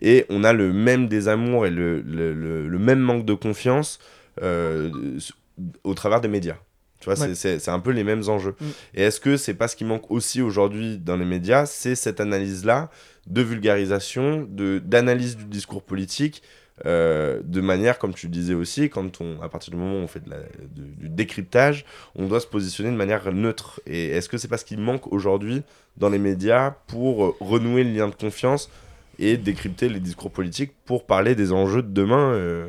[0.00, 3.98] Et on a le même désamour et le, le, le, même manque de confiance
[4.40, 6.58] au travers des médias.
[7.00, 8.56] Tu vois, c'est un peu les mêmes enjeux.
[8.60, 8.66] Mm.
[8.94, 12.20] Et est-ce que c'est pas ce qui manque aussi aujourd'hui dans les médias C'est cette
[12.20, 12.90] analyse-là
[13.26, 16.42] de vulgarisation, de d'analyse du discours politique,
[16.86, 20.06] euh, de manière, comme tu disais aussi, quand on, à partir du moment où on
[20.06, 20.36] fait de la,
[20.74, 21.84] du décryptage,
[22.14, 23.80] on doit se positionner de manière neutre.
[23.86, 25.62] Et est-ce que c'est pas ce qui manque aujourd'hui
[25.96, 28.70] dans les médias pour euh, renouer le lien de confiance
[29.18, 32.68] et décrypter les discours politiques pour parler des enjeux de demain euh?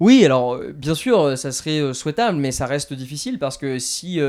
[0.00, 4.20] Oui, alors bien sûr, ça serait souhaitable, mais ça reste difficile parce que si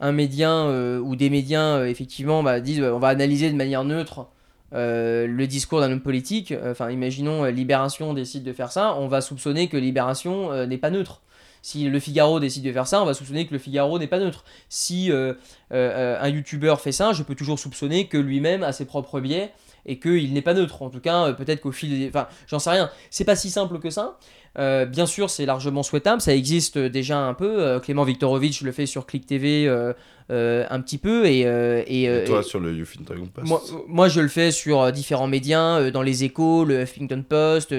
[0.00, 0.66] un média
[1.00, 4.26] ou des médias effectivement bah, disent on va analyser de manière neutre
[4.74, 8.94] euh, le discours d'un homme politique, euh, enfin imaginons euh, Libération décide de faire ça,
[8.96, 11.22] on va soupçonner que Libération n'est pas neutre.
[11.62, 14.18] Si le Figaro décide de faire ça, on va soupçonner que le Figaro n'est pas
[14.18, 14.44] neutre.
[14.68, 15.34] Si euh,
[15.72, 19.52] euh, un youtubeur fait ça, je peux toujours soupçonner que lui-même a ses propres biais
[19.86, 20.82] et qu'il n'est pas neutre.
[20.82, 22.08] En tout cas, euh, peut-être qu'au fil des...
[22.08, 22.90] Enfin, j'en sais rien.
[23.10, 24.18] C'est pas si simple que ça.
[24.58, 26.20] Euh, bien sûr, c'est largement souhaitable.
[26.20, 27.62] Ça existe déjà un peu.
[27.62, 31.26] Euh, Clément Viktorovitch le fait sur Click TV euh, un petit peu.
[31.26, 34.92] Et, et, Et toi, et- sur le Huffington Post moi, moi, je le fais sur
[34.92, 37.74] différents médias, dans les échos, le Huffington Post,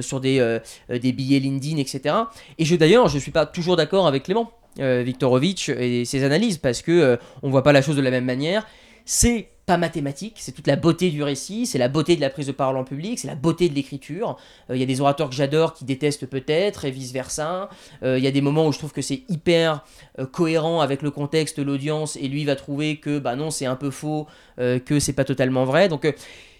[0.00, 0.58] sur des,
[0.88, 2.14] des billets LinkedIn, etc.
[2.58, 6.82] Et je d'ailleurs, je suis pas toujours d'accord avec Clément Viktorovitch et ses analyses parce
[6.82, 8.66] que on voit pas la chose de la même manière.
[9.04, 12.46] C'est pas mathématique, c'est toute la beauté du récit, c'est la beauté de la prise
[12.46, 14.36] de parole en public, c'est la beauté de l'écriture.
[14.68, 17.70] Euh, Il y a des orateurs que j'adore qui détestent peut-être et vice versa.
[18.02, 19.82] Il y a des moments où je trouve que c'est hyper
[20.18, 23.76] euh, cohérent avec le contexte, l'audience, et lui va trouver que bah non c'est un
[23.76, 24.26] peu faux,
[24.58, 25.88] euh, que c'est pas totalement vrai.
[25.88, 26.12] Donc euh,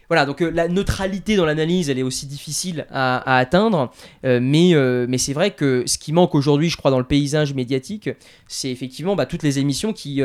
[0.08, 3.90] voilà, donc euh, la neutralité dans l'analyse, elle est aussi difficile à, à atteindre,
[4.24, 7.04] euh, mais, euh, mais c'est vrai que ce qui manque aujourd'hui, je crois, dans le
[7.04, 8.10] paysage médiatique,
[8.48, 10.22] c'est effectivement bah, toutes les émissions qui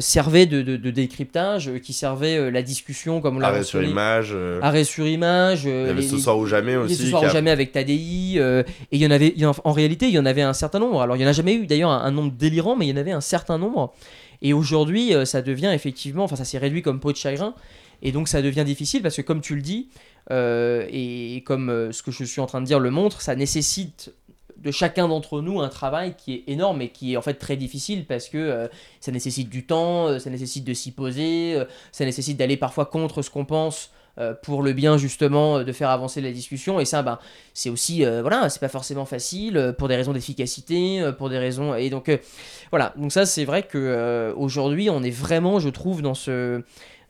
[0.00, 4.34] servaient de, de- de décryptage, qui servaient la discussion, comme on l'a Arrêt sur image.
[4.62, 5.64] Arrêt sur image.
[5.64, 6.94] Il y avait les- ce soir ou jamais aussi.
[6.96, 8.62] ce soir ou a- jamais avec Tadei, euh,
[8.92, 10.78] et il y en avait, y en- en réalité, il y en avait un certain
[10.78, 11.00] nombre.
[11.02, 12.92] Alors, il y en a jamais eu d'ailleurs un, un nombre délirant, mais il y
[12.92, 13.92] en avait un certain nombre.
[14.42, 17.54] Et aujourd'hui, ça devient effectivement, enfin, ça s'est réduit comme peau de chagrin,
[18.04, 19.88] et donc ça devient difficile parce que, comme tu le dis,
[20.30, 23.34] euh, et comme euh, ce que je suis en train de dire le montre, ça
[23.34, 24.12] nécessite
[24.58, 27.56] de chacun d'entre nous un travail qui est énorme et qui est en fait très
[27.56, 28.68] difficile parce que euh,
[29.00, 31.58] ça nécessite du temps, ça nécessite de s'y poser,
[31.92, 33.90] ça nécessite d'aller parfois contre ce qu'on pense
[34.44, 36.78] pour le bien justement de faire avancer la discussion.
[36.78, 37.18] Et ça ben
[37.52, 41.74] c'est aussi euh, voilà c'est pas forcément facile pour des raisons d'efficacité pour des raisons
[41.74, 42.10] et donc
[42.70, 42.94] voilà.
[42.96, 46.62] Donc ça c'est vrai que aujourd'hui on est vraiment je trouve dans ce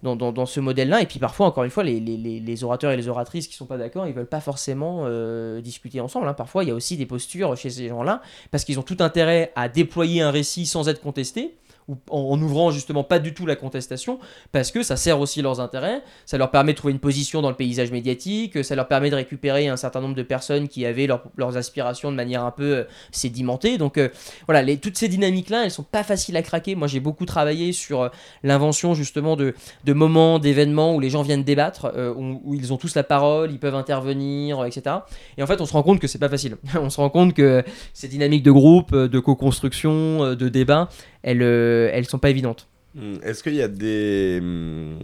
[0.05, 2.97] dans, dans, ce modèle-là, et puis parfois, encore une fois, les, les, les- orateurs et
[2.97, 6.29] les oratrices qui sont pas d'accord, ils veulent pas forcément euh, discuter ensemble.
[6.29, 6.35] hein.
[6.35, 8.21] Parfois, il y a aussi des postures chez ces gens-là,
[8.51, 11.57] parce qu'ils ont tout intérêt à déployer un récit sans être contesté,
[11.89, 14.19] ou en, en ouvrant justement pas du tout la contestation,
[14.53, 17.51] parce que ça sert aussi leurs intérêts, ça leur permet de trouver une position dans
[17.51, 21.07] le paysage médiatique, ça leur permet de récupérer un certain nombre de personnes qui avaient
[21.07, 23.79] leur- leurs aspirations de manière un peu euh, sédimentée.
[23.79, 24.09] Donc euh,
[24.47, 26.75] voilà, les, toutes ces dynamiques-là, elles sont pas faciles à craquer.
[26.75, 28.09] Moi, j'ai beaucoup travaillé sur euh,
[28.43, 29.55] l'invention justement de,
[29.87, 33.59] moments, d'événements où les gens viennent débattre, où, où ils ont tous la parole, ils
[33.59, 34.97] peuvent intervenir, etc.
[35.39, 36.57] Et en fait, on se rend compte que c'est pas facile.
[36.81, 37.63] on se rend compte que
[37.93, 40.89] ces dynamiques de groupe, de co-construction, de débat,
[41.25, 42.69] elles, euh, elles sont pas évidentes.
[42.95, 44.99] Hmm, Est-ce qu'il y a des hum,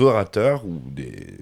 [0.00, 1.38] orateurs ou des.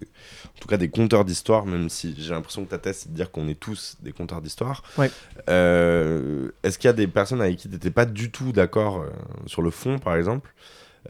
[0.56, 3.14] En tout cas, des conteurs d'histoire, même si j'ai l'impression que ta thèse, c'est de
[3.14, 4.82] dire qu'on est tous des conteurs d'histoire.
[4.98, 5.10] Ouais.
[5.48, 8.98] Euh, Est-ce qu'il y a des personnes avec qui tu n'étais pas du tout d'accord
[9.02, 9.08] euh,
[9.46, 10.52] sur le fond, par exemple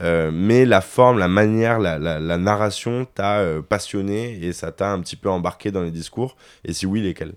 [0.01, 4.93] euh, mais la forme, la manière, la, la- la narration t'a passionné et ça t'a
[4.93, 6.37] un petit peu embarqué dans les discours?
[6.65, 7.35] Et si oui, lesquels?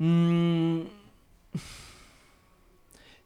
[0.00, 0.82] Hmm.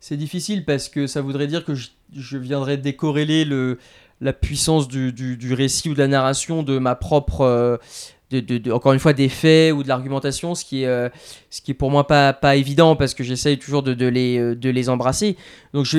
[0.01, 3.79] C'est difficile parce que ça voudrait dire que je, je viendrais décorréler le,
[4.21, 7.41] la puissance du, du- récit ou de la narration de ma propre.
[7.43, 7.77] euh,
[8.31, 11.09] de, de- encore une fois, des faits ou de l'argumentation, ce, qui est, euh,
[11.51, 14.55] ce qui est pour moi pas, pas évident parce que j'essaye toujours de, les, euh,
[14.55, 15.37] de les embrasser.
[15.73, 15.99] Donc, je,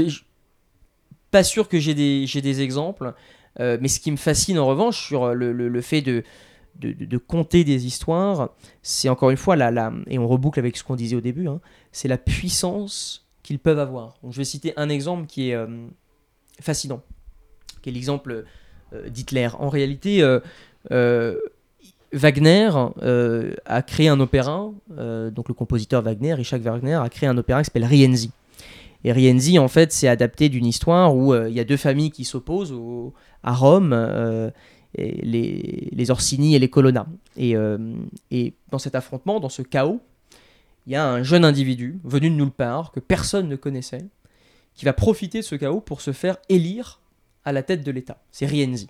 [1.31, 3.13] pas sûr que j'ai des, des exemples.
[3.59, 6.23] mais ce qui me fascine en revanche sur le, le- le fait de,
[6.79, 8.51] de, de- conter des histoires,
[8.83, 11.47] c'est encore une fois la, la et on reboucle avec ce qu'on disait au début,
[11.47, 11.59] hein,
[11.91, 14.13] c'est la puissance qu'ils peuvent avoir.
[14.29, 15.65] Je vais citer un exemple qui est euh,
[16.61, 17.01] fascinant,
[17.81, 18.45] qui est l'exemple
[18.93, 19.47] euh, d'Hitler.
[19.57, 20.21] En réalité,
[20.91, 21.35] euh,
[22.13, 22.69] Wagner
[23.65, 27.65] a créé un opéra, donc le compositeur Wagner, Richard Wagner, a créé un opéra qui
[27.65, 28.29] s'appelle Rienzi.
[29.03, 32.25] Et Rienzi, en fait, c'est adapté d'une histoire où il y a deux familles qui
[32.25, 32.75] s'opposent
[33.41, 34.51] à Rome,
[34.95, 37.07] les, Orsini et les Colonna.
[37.35, 37.55] Et
[38.71, 40.01] dans cet affrontement, dans ce chaos,
[40.89, 44.07] il y a un jeune individu venu de nulle part, que personne ne connaissait,
[44.73, 46.99] qui va profiter de ce chaos pour se faire élire
[47.45, 48.17] à la tête de l'État.
[48.31, 48.89] C'est Rienzi.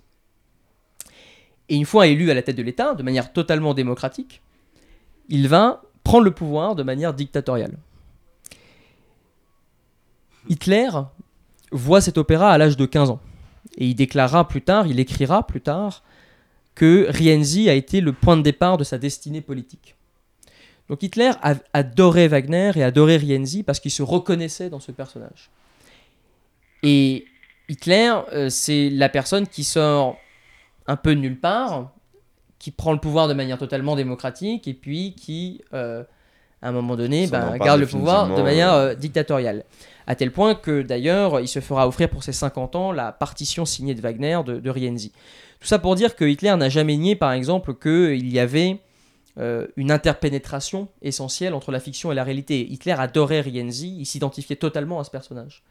[1.68, 4.40] Et une fois élu à la tête de l'État, de manière totalement démocratique,
[5.28, 7.76] il va prendre le pouvoir de manière dictatoriale.
[10.48, 10.88] Hitler
[11.70, 13.20] voit cet opéra à l'âge de 15 ans.
[13.76, 16.02] Et il déclarera plus tard, il écrira plus tard,
[16.74, 19.96] que Rienzi a été le point de départ de sa destinée politique.
[20.90, 21.30] Donc Hitler
[21.72, 25.48] adorait Wagner et adorait Rienzi parce qu'il se reconnaissait dans ce personnage.
[26.82, 27.26] Et
[27.68, 30.16] Hitler, euh, c'est la personne qui sort
[30.88, 31.92] un peu de nulle part,
[32.58, 36.02] qui prend le pouvoir de manière totalement démocratique et puis qui, euh,
[36.60, 38.88] à un moment donné, empare garde le pouvoir de manière euh.
[38.88, 39.64] euh, dictatoriale.
[40.08, 43.64] À tel point que d'ailleurs, il se fera offrir pour ses 50 ans la partition
[43.64, 45.12] signée de Wagner de, de Rienzi.
[45.60, 48.80] Tout ça pour dire que Hitler n'a jamais nié, par exemple, qu'il y avait
[49.40, 52.70] euh, une interpénétration essentielle entre la fiction et la réalité.
[52.70, 55.64] Hitler adorait Rienzi, il s'identifiait totalement à ce personnage.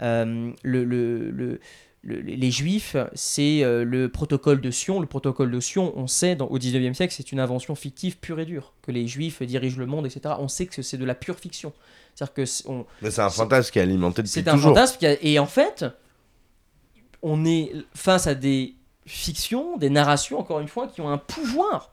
[0.00, 1.60] Euh, le, le, le,
[2.02, 5.00] les Juifs, c'est euh, le protocole de Sion.
[5.00, 8.40] Le protocole de Sion, on sait dans, au 19e siècle, c'est une invention fictive pure
[8.40, 8.72] et dure.
[8.82, 10.34] Que les Juifs dirigent le monde, etc.
[10.38, 11.72] On sait que c'est de la pure fiction.
[12.14, 14.70] C'est-à-dire que on, Mais c'est un fantasme qui est alimenté depuis c'est toujours.
[14.72, 14.98] un fantasme.
[14.98, 15.84] qui a- et en fait,
[17.22, 18.74] on est face à des
[19.06, 21.90] fictions, des narrations, encore une fois, qui ont un pouvoir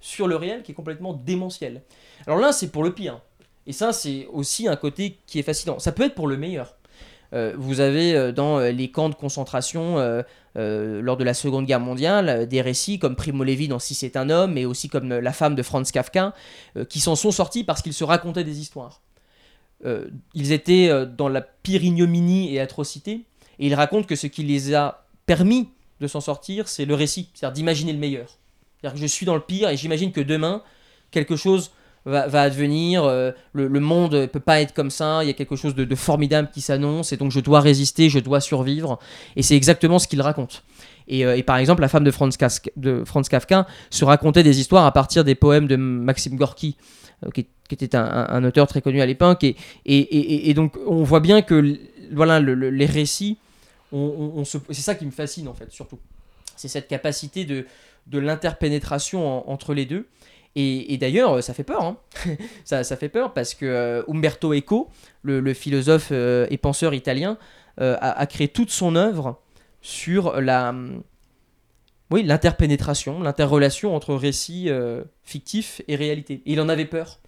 [0.00, 1.82] sur le réel qui est complètement démentiel.
[2.26, 3.20] Alors là, c'est pour le pire.
[3.66, 5.78] Et ça, c'est aussi un côté qui est fascinant.
[5.78, 6.76] Ça peut être pour le meilleur.
[7.32, 9.96] Euh, vous avez euh, dans euh, les camps de concentration
[10.56, 14.30] lors de la Seconde Guerre mondiale des récits comme Primo Levi dans Si c'est un
[14.30, 16.34] homme, mais aussi comme La femme de Franz Kafka,
[16.88, 19.00] qui s'en sont sortis parce qu'ils se racontaient des histoires.
[20.34, 23.26] Ils étaient dans la pire ignominie et atrocité,
[23.60, 25.68] et ils racontent que ce qui les a permis
[26.00, 28.38] de s'en sortir, c'est le récit, c'est-à-dire d'imaginer le meilleur.
[28.80, 30.62] C'est-à-dire que je suis dans le pire et j'imagine que demain,
[31.10, 31.70] quelque chose
[32.06, 35.34] va, va advenir, euh, le, monde ne peut pas être comme ça, il y a
[35.34, 38.98] quelque chose de, formidable qui s'annonce, et donc je dois résister, je dois survivre,
[39.36, 40.56] et c'est exactement ce qu'ils racontent.
[41.08, 45.24] Et, euh, par exemple, la femme de Franz, Kafka se racontait des histoires à partir
[45.24, 46.76] des poèmes de Maxime Gorky,
[47.26, 49.44] euh, qui, était un, auteur très connu à l'époque,
[49.84, 51.78] et, donc on voit bien que
[52.12, 53.36] voilà, le- le- les récits,
[53.92, 55.98] c'est ça qui me fascine en fait, surtout.
[56.56, 57.64] C'est cette capacité de,
[58.10, 60.06] de l'interpénétration en- entre les deux.
[60.56, 61.82] Et, d'ailleurs, ça fait peur.
[61.82, 61.96] hein.
[62.64, 64.88] ça, fait peur parce que euh, Umberto Eco,
[65.22, 67.38] le, philosophe euh, et penseur italien,
[67.80, 69.40] euh, a, créé toute son œuvre
[69.80, 71.02] sur la, hum,
[72.10, 74.68] oui, l'interpénétration, l'interrelation entre récits
[75.22, 76.42] fictifs et réalité.
[76.44, 77.20] Et il en avait peur.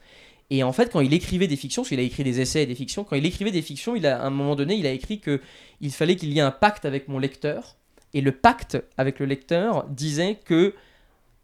[0.51, 2.67] Et en fait, quand il écrivait des fictions, parce qu'il a écrit des essais et
[2.67, 4.91] des fictions, quand il écrivait des fictions, il a, à un moment donné, il a
[4.91, 5.41] écrit que
[5.81, 7.77] il fallait qu'il y ait un pacte avec mon lecteur.
[8.15, 10.75] Et le pacte avec le lecteur disait que,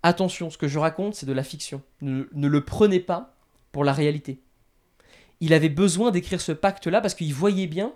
[0.03, 1.83] attention, ce que je raconte, c'est de la fiction.
[2.03, 3.35] Ne, le prenez pas
[3.73, 4.41] pour la réalité.
[5.41, 7.93] Il avait besoin d'écrire ce pacte-là parce qu'il voyait bien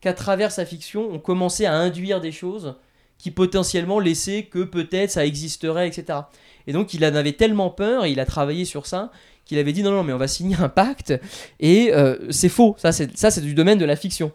[0.00, 2.76] qu'à travers sa fiction, on commençait à induire des choses
[3.18, 6.20] qui potentiellement laissaient que peut-être ça existerait, etc.
[6.66, 9.12] Et donc il en avait tellement peur, et il a travaillé sur ça,
[9.44, 11.14] qu'il avait dit non, non, mais on va signer un pacte,
[11.60, 14.32] et euh, c'est faux, ça c'est du domaine de la fiction.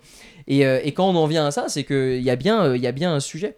[0.48, 2.78] Et, euh, et quand on en vient à ça, c'est qu'il y, a bien, euh,
[2.78, 3.58] y a bien un sujet.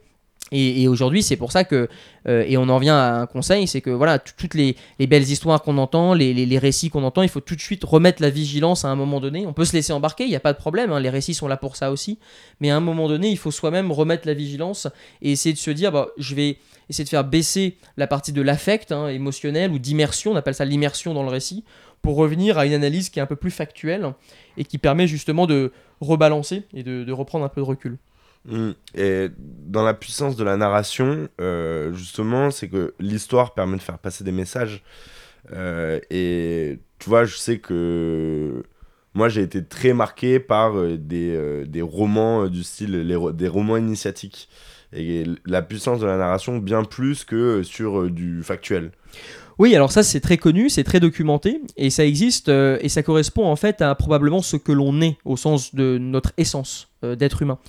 [0.52, 1.88] Et, aujourd'hui, c'est pour ça que,
[2.28, 5.30] euh, et on en vient à un conseil, c'est que voilà, toutes les, les belles
[5.30, 8.84] histoires qu'on entend, les récits qu'on entend, il faut tout de suite remettre la vigilance
[8.84, 9.46] à un moment donné.
[9.46, 11.48] On peut se laisser embarquer, il n'y a pas de problème, hein, les récits sont
[11.48, 12.18] là pour ça aussi.
[12.62, 14.88] Mais à un moment donné, il faut soi-même remettre la vigilance
[15.22, 16.58] et essayer de se dire, bah, je vais
[16.90, 20.66] essayer de faire baisser la partie de l'affect hein, émotionnel ou d'immersion, on appelle ça
[20.66, 21.64] l'immersion dans le récit,
[22.02, 24.14] pour revenir à une analyse qui est un peu plus factuelle
[24.58, 25.72] et qui permet justement de
[26.02, 27.98] rebalancer et de, reprendre un peu de recul.
[28.46, 28.72] Mm.
[28.96, 34.00] Et dans la puissance de la narration, euh, justement, c'est que l'histoire permet de faire
[34.00, 34.84] passer des messages.
[35.54, 38.64] Euh, et tu vois, je sais que
[39.14, 44.50] moi, j'ai été très marqué par euh, des, romans du style, des romans initiatiques.
[44.92, 48.92] Et la puissance de la narration, bien plus que sur du factuel.
[49.60, 53.04] Oui, alors ça c'est très connu, c'est très documenté et ça existe euh, et ça
[53.04, 57.18] correspond en fait à probablement ce que l'on est au sens de notre essence euh,
[57.18, 57.60] d'être humain.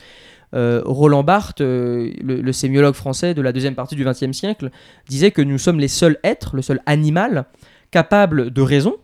[0.54, 4.70] Euh, Roland Barthes, le, le sémiologue français de la deuxième partie du XXe siècle,
[5.08, 7.46] disait que nous sommes les seuls êtres, le seul animal
[7.90, 8.96] capable de raison,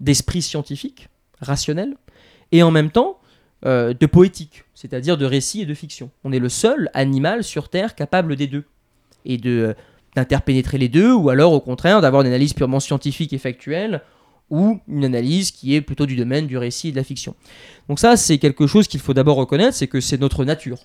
[0.00, 1.08] d'esprit scientifique,
[1.42, 1.94] rationnel,
[2.52, 3.18] et en même temps
[3.64, 6.10] de poétique, c'est-à-dire de récit et de fiction.
[6.22, 8.64] On est le seul animal sur Terre capable des deux
[9.24, 9.74] et de
[10.16, 14.02] d'interpénétrer les deux, ou alors au contraire d'avoir une analyse purement scientifique et factuelle,
[14.50, 17.34] ou une analyse qui est plutôt du domaine du récit et de la fiction.
[17.88, 20.78] Donc ça, c'est quelque chose qu'il faut d'abord reconnaître, c'est que c'est notre nature.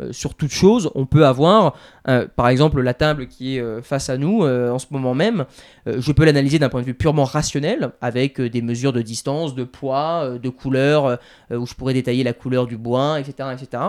[0.00, 1.74] Euh, sur toute chose, on peut avoir,
[2.08, 5.46] euh, par exemple, la table qui est euh, face à nous en ce moment même,
[5.86, 9.64] je peux l'analyser d'un point de vue purement rationnel, avec des mesures de distance, de
[9.64, 11.18] poids, de couleur,
[11.50, 13.50] où je pourrais détailler la couleur du bois, etc.
[13.52, 13.82] etc.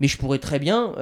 [0.00, 0.92] Mais je pourrais très bien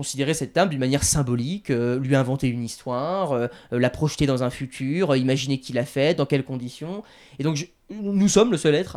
[0.00, 4.24] considérer cette table d'une manière symbolique, euh, lui inventer une histoire, euh, euh, la projeter
[4.24, 7.02] dans un futur, imaginer qui l'a fait, dans quelles conditions.
[7.38, 8.96] Et donc nous sommes le seul être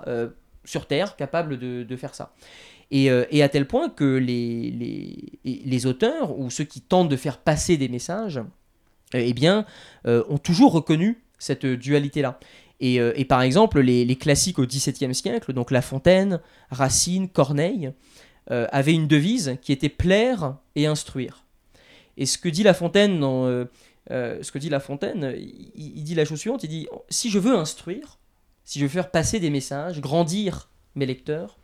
[0.64, 2.34] sur Terre capable de, faire ça.
[2.90, 7.90] Et, à tel point que les, auteurs ou ceux qui tentent de faire passer des
[7.90, 8.40] messages,
[9.14, 9.66] eh bien,
[10.06, 12.40] ont toujours reconnu cette dualité-là.
[12.80, 16.40] Et, et par exemple, les, les classiques au XVIIe siècle, donc La Fontaine,
[16.70, 17.92] Racine, Corneille,
[18.52, 21.46] euh, avaient une devise qui était plaire et instruire.
[22.18, 23.66] Et ce que dit La Fontaine euh,
[24.12, 27.40] euh, ce que dit La Fontaine, il, dit la chose suivante, il dit si je
[27.40, 28.20] veux instruire,
[28.66, 31.58] si je veux faire passer des messages, grandir mes lecteurs,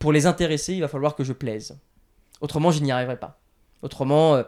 [0.00, 1.78] pour les intéresser, il va falloir que je plaise.
[2.40, 3.38] Autrement, je n'y arriverai pas.
[3.82, 4.42] Autrement,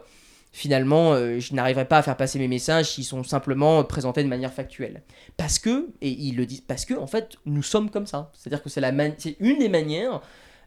[0.51, 4.53] finalement, je n'arriverai pas à faire passer mes messages s'ils sont simplement présentés de manière
[4.53, 5.01] factuelle.
[5.37, 8.29] Parce que, et ils le disent, parce que, en fait, nous sommes comme ça.
[8.35, 10.21] C'est-à-dire que c'est la c'est une des manières,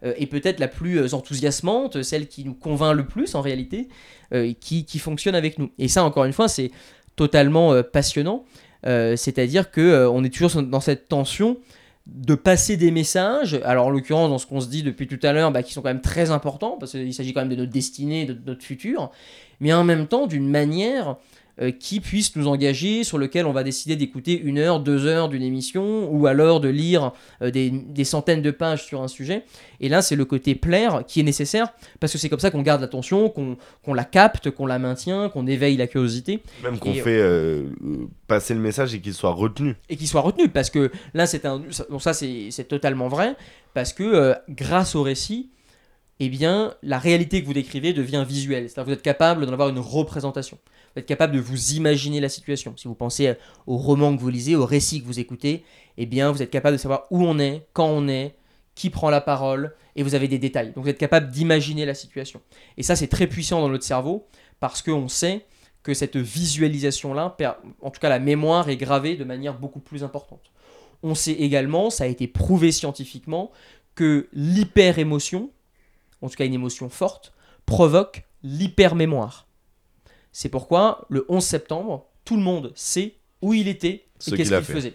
[0.05, 3.89] euh, et peut-être la plus euh, enthousiasmante, celle qui nous convainc le plus en réalité,
[4.61, 5.71] qui, qui, fonctionne avec nous.
[5.79, 6.71] Et ça, encore une fois, c'est
[7.17, 8.47] totalement passionnant.
[8.83, 11.59] C'est-à-dire que on est toujours dans cette tension
[12.07, 15.33] de passer des messages, alors en l'occurrence dans ce qu'on se dit depuis tout à
[15.33, 17.71] l'heure, bah, qui sont quand même très importants, parce qu'il s'agit quand même de notre
[17.71, 19.11] destinée, de notre futur,
[19.61, 21.15] mais en même temps d'une manière euh,
[21.79, 25.43] qui puisse nous engager, sur lequel on va décider d'écouter une heure, deux heures d'une
[25.43, 27.13] émission, ou alors de lire
[27.43, 29.45] euh, des, centaines de pages sur un sujet.
[29.81, 32.63] Et là, c'est le côté plaire qui est nécessaire, parce que c'est comme ça qu'on
[32.63, 36.43] garde l'attention, qu'on la capte, qu'on la maintient, qu'on éveille la curiosité.
[36.63, 37.67] Même qu'on fait euh,
[38.27, 39.77] passer le message et qu'il soit retenu.
[39.89, 41.63] Et qu'il soit retenu, parce que là, c'est un...
[41.91, 43.37] Bon, ça, c'est totalement vrai,
[43.75, 45.51] parce que grâce au récit,
[46.25, 48.69] eh bien, la réalité que vous décrivez devient visuelle.
[48.69, 50.59] C'est-à-dire que vous êtes capable d'en avoir une représentation.
[50.95, 52.75] Vous êtes capable de vous imaginer la situation.
[52.77, 53.35] Si vous pensez
[53.67, 55.65] au roman que vous lisez, au récit que vous écoutez,
[55.97, 58.35] eh bien, vous êtes capable de savoir où on est, quand on est,
[58.75, 60.73] qui prend la parole, et vous avez des détails.
[60.73, 62.41] Donc, vous êtes capable d'imaginer la situation.
[62.77, 64.27] Et ça, c'est très puissant dans notre cerveau,
[64.61, 65.45] parce qu'on sait
[65.83, 67.37] que cette visualisation-là,
[67.81, 70.53] en tout cas la mémoire, est gravée de manière beaucoup plus importante.
[71.03, 73.51] On sait également, ça a été prouvé scientifiquement,
[73.95, 75.51] que l'hyper-émotion,
[76.23, 77.35] en tout cas une émotion forte,
[77.67, 79.47] provoque l'hypermémoire.
[80.33, 84.65] C'est pourquoi le 11 septembre, tout le monde sait où il était et qu'est-ce qu'il
[84.65, 84.95] faisait.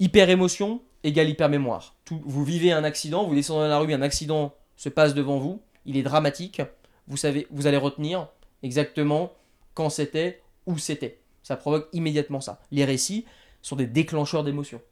[0.00, 1.94] Hyper émotion égale hyper mémoire.
[2.10, 5.60] vous vivez un accident, vous descendez dans la rue, un accident se passe devant vous,
[5.86, 6.60] il est dramatique,
[7.06, 8.28] vous savez, vous allez retenir
[8.62, 9.32] exactement
[9.74, 11.20] quand c'était, où c'était.
[11.42, 12.60] Ça provoque immédiatement ça.
[12.70, 13.24] Les récits
[13.62, 14.82] sont des déclencheurs d'émotions.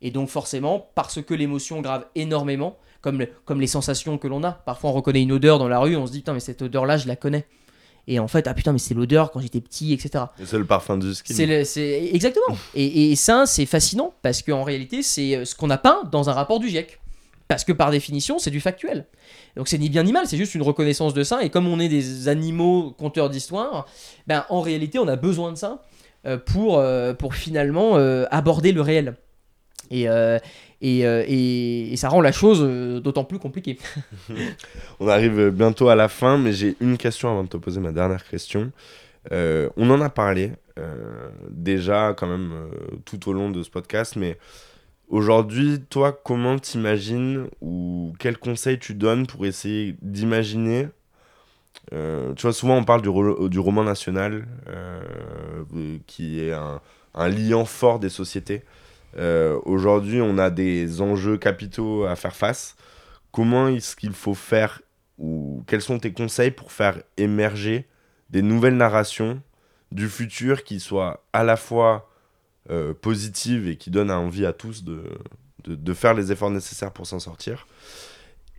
[0.00, 4.52] Et donc forcément, parce que l'émotion grave énormément, comme, comme les sensations que l'on a.
[4.52, 6.96] Parfois on reconnaît une odeur dans la rue, on se dit, putain, mais cette odeur-là,
[6.96, 7.46] je la connais.
[8.10, 10.24] Et en fait, ah putain, mais c'est l'odeur quand j'étais petit, etc.
[10.42, 11.34] C'est le parfum du ski.
[11.34, 12.56] C'est exactement.
[12.74, 16.30] et, et, ça, c'est fascinant parce qu'en réalité, c'est euh, ce qu'on a peint dans
[16.30, 16.98] un rapport du GIEC.
[17.48, 19.06] Parce que par définition, c'est du factuel.
[19.56, 21.42] Donc c'est ni bien ni mal, c'est juste une reconnaissance de ça.
[21.42, 23.86] Et comme on est des animaux conteurs d'histoire,
[24.26, 25.82] ben, en réalité, on a besoin de ça
[26.26, 27.96] euh, pour, euh, pour finalement
[28.30, 29.16] aborder le réel.
[29.90, 30.38] Et, euh,
[30.82, 33.78] euh, et, ça rend la chose euh, d'autant plus compliquée.
[35.00, 37.92] on arrive bientôt à la fin, mais j'ai une question avant de te poser ma
[37.92, 38.70] dernière question.
[39.30, 40.52] on en a parlé
[41.50, 42.52] déjà quand même
[43.04, 44.38] tout au long de ce podcast, mais
[45.08, 50.88] aujourd'hui, toi, comment t'imagines ou quels conseils tu donnes pour essayer d'imaginer
[51.90, 54.46] tu vois, souvent on parle du, roman national,
[56.06, 56.80] qui est un,
[57.14, 58.62] un liant fort des sociétés.
[59.16, 62.76] Euh, aujourd'hui, on a des enjeux capitaux à faire face.
[63.32, 64.82] Comment est-ce qu'il faut faire
[65.18, 67.86] ou quels sont tes conseils pour faire émerger
[68.30, 69.42] des nouvelles narrations
[69.90, 72.10] du futur qui soient à la fois
[72.70, 75.02] euh, positives et qui donnent envie à tous de,
[75.66, 77.66] de, faire les efforts nécessaires pour s'en sortir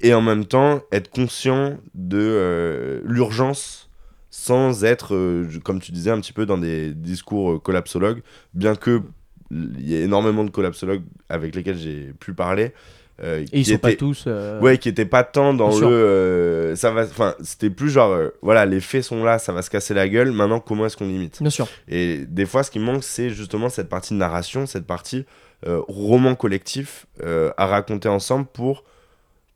[0.02, 3.90] et en même temps être conscient de euh, l'urgence
[4.32, 8.22] sans être, comme tu disais, un petit peu dans des discours collapsologues,
[8.54, 9.02] bien que
[9.52, 12.74] il y a énormément de collapsologues avec lesquels j'ai pu parler.
[13.22, 14.26] Euh, et ils sont pas tous.
[14.28, 15.88] Euh, ouais, qui étaient pas tant dans le.
[15.88, 17.04] Euh, ça va.
[17.04, 20.32] Enfin, c'était plus genre, voilà, les faits sont là, ça va se casser la gueule.
[20.32, 21.42] Maintenant, comment est-ce qu'on limite?
[21.42, 21.68] Bien sûr.
[21.88, 25.26] Et des fois, ce qui manque, c'est justement cette partie de narration, cette partie
[25.66, 28.84] roman collectif à raconter ensemble pour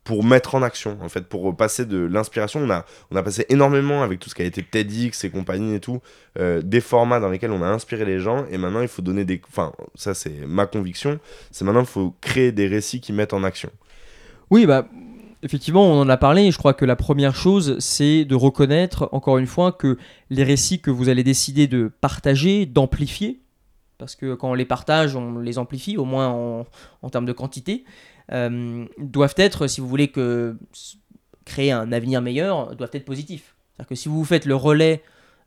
[0.04, 2.60] pour mettre en action, en fait, pour passer de l'inspiration.
[2.60, 5.74] On a, on a passé énormément avec tout ce qui a été TEDx et compagnie
[5.74, 6.00] et tout,
[6.38, 9.24] euh, des formats dans lesquels on a inspiré les gens, et maintenant il faut donner
[9.24, 9.40] des...
[9.48, 11.18] Enfin, ça c'est ma conviction,
[11.50, 13.70] c'est maintenant il faut créer des récits qui mettent en action.
[14.50, 14.86] Oui, bah...
[15.46, 19.10] Effectivement, on en a parlé, et je crois que la première chose, c'est de reconnaître,
[19.12, 19.98] encore une fois, que
[20.30, 23.42] les récits que vous allez décider de partager, d'amplifier,
[23.98, 26.66] parce que quand on les partage, on les amplifie, au moins en,
[27.02, 27.84] en termes de quantité,
[28.30, 30.56] doivent être, si vous voulez que
[31.44, 33.54] créer un avenir meilleur, doivent être positifs.
[33.74, 35.02] C'est-à-dire que si vous faites le relais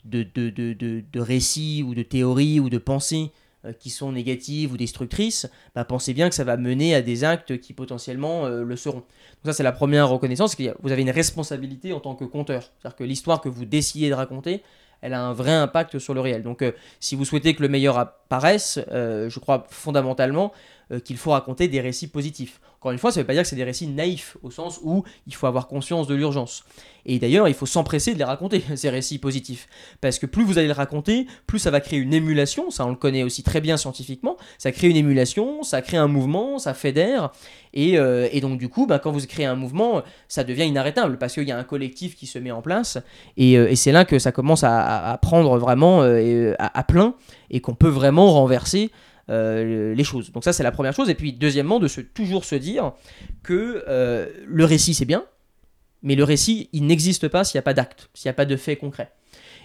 [0.06, 3.32] de, de, de, de, récits ou de théories ou de pensées
[3.66, 7.24] euh, qui sont négatives ou destructrices, bah pensez bien que ça va mener à des
[7.24, 8.99] actes qui potentiellement euh, le seront.
[8.99, 12.72] Donc ça c'est la première reconnaissance, que vous avez une responsabilité en tant que conteur.
[12.80, 14.62] C'est-à-dire que l'histoire que vous décidez de raconter,
[15.02, 16.41] elle a un vrai impact sur le réel.
[16.41, 16.64] Donc
[16.99, 20.52] si vous souhaitez que le meilleur apparaisse, je crois fondamentalement,
[20.92, 22.60] euh, qu'il faut raconter des récits positifs.
[22.80, 24.80] Encore une fois, ça ne veut pas dire que c'est des récits naïfs, au sens
[24.84, 26.64] où il faut avoir conscience de l'urgence.
[27.08, 29.68] Et d'ailleurs, il faut s'empresser de les raconter, ces récits positifs.
[30.00, 32.90] Parce que plus vous allez les raconter, plus ça va créer une émulation, ça on
[32.90, 36.74] le connaît aussi très bien scientifiquement, ça crée une émulation, ça crée un mouvement, ça
[36.74, 37.32] fédère,
[37.74, 41.18] et, euh, et donc du coup, bah, quand vous créez un mouvement, ça devient inarrêtable,
[41.18, 43.00] parce qu'il y a un collectif qui se met en place,
[43.38, 47.16] et, euh, c'est là que ça commence à, prendre vraiment à, plein,
[47.50, 48.92] et qu'on peut vraiment renverser
[49.30, 50.32] euh, les choses.
[50.32, 51.10] Donc ça c'est la première chose.
[51.10, 52.94] Et puis deuxièmement, de se, toujours se dire
[53.44, 55.26] que euh, le récit c'est bien,
[56.04, 58.45] mais le récit il n'existe pas s'il n'y a pas d'acte, s'il n'y a pas
[58.45, 59.12] de fait concret.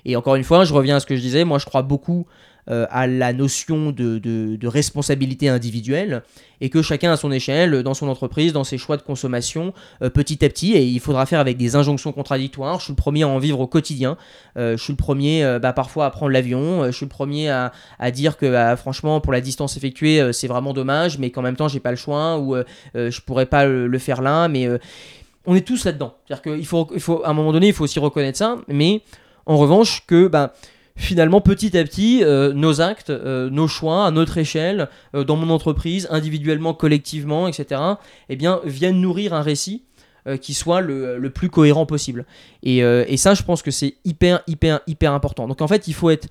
[0.05, 2.27] Et encore une fois, je reviens à ce que je disais, moi je crois beaucoup
[2.71, 6.23] euh, à la notion de, responsabilité individuelle
[6.61, 10.11] et que chacun à son échelle, dans son entreprise, dans ses choix de consommation, euh,
[10.11, 12.79] petit à petit, et il faudra faire avec des injonctions contradictoires.
[12.79, 14.17] Je suis le premier à en vivre au quotidien.
[14.57, 16.87] Euh, je suis le premier bah, parfois à prendre l'avion.
[16.87, 17.73] je suis le premier à,
[18.13, 21.67] dire que bah, franchement, pour la distance effectuée, c'est vraiment dommage, mais qu'en même temps,
[21.67, 22.55] j'ai pas le choix ou
[22.95, 24.47] je pourrais pas le, faire là.
[24.47, 24.69] Mais
[25.47, 26.15] on est tous là-dedans.
[26.29, 28.59] C'est-à-dire qu'il faut, il faut, à un moment donné, il faut aussi reconnaître ça.
[28.69, 29.03] Mais
[29.47, 30.53] en revanche, que bah,
[30.97, 35.37] finalement, petit à petit, euh, nos actes, euh, nos choix, à notre échelle, euh, dans
[35.37, 37.81] mon entreprise, individuellement, collectivement, etc.,
[38.29, 39.85] eh bien, viennent nourrir un récit
[40.41, 42.27] qui soit le, le, plus cohérent possible.
[42.63, 45.49] Et, et ça, je pense que c'est hyper, hyper, hyper important.
[45.49, 46.29] Donc en fait, il faut être...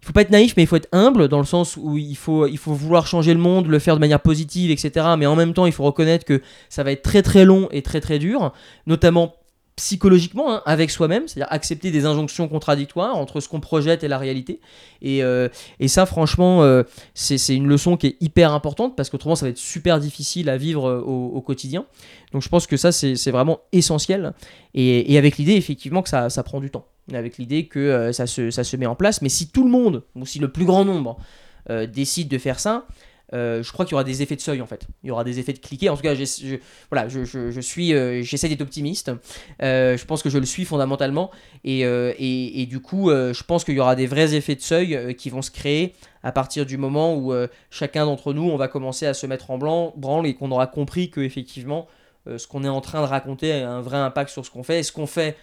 [0.00, 2.16] Il faut pas être naïf, mais il faut être humble dans le sens où il
[2.16, 5.06] faut, il faut vouloir changer le monde, le faire de manière positive, etc.
[5.16, 7.82] Mais en même temps, il faut reconnaître que ça va être très très long et
[7.82, 8.52] très très dur,
[8.88, 9.34] notamment
[9.76, 14.18] psychologiquement hein, avec soi-même, c'est-à-dire accepter des injonctions contradictoires entre ce qu'on projette et la
[14.18, 14.60] réalité.
[15.00, 15.48] Et, euh,
[15.80, 16.82] et ça, franchement, euh,
[17.14, 20.58] c'est une leçon qui est hyper importante parce qu'autrement, ça va être super difficile à
[20.58, 21.86] vivre euh, au, quotidien.
[22.32, 24.34] Donc je pense que ça, c'est vraiment essentiel.
[24.74, 26.86] Et, et avec l'idée, effectivement, que ça, ça, prend du temps.
[27.12, 29.22] Avec l'idée que ça, se, ça se met en place.
[29.22, 31.18] Mais si tout le monde, ou si le plus grand nombre,
[31.88, 32.86] décide de faire ça,
[33.32, 34.86] euh, je crois qu'il y aura des effets de seuil en fait.
[35.02, 35.88] Il y aura des effets de cliquet.
[35.88, 36.14] En tout cas,
[36.90, 39.10] voilà, je, suis, euh, j'essaie d'être optimiste.
[39.62, 41.30] Euh, je pense que je le suis fondamentalement.
[41.64, 45.42] Et, du coup, je pense qu'il y aura des vrais effets de seuil qui vont
[45.42, 47.32] se créer à partir du moment où
[47.70, 50.66] chacun d'entre nous, on va commencer à se mettre en blanc, branle et qu'on aura
[50.66, 51.88] compris que effectivement,
[52.36, 54.80] ce qu'on est en train de raconter a un vrai impact sur ce qu'on fait.
[54.80, 55.36] Et ce qu'on fait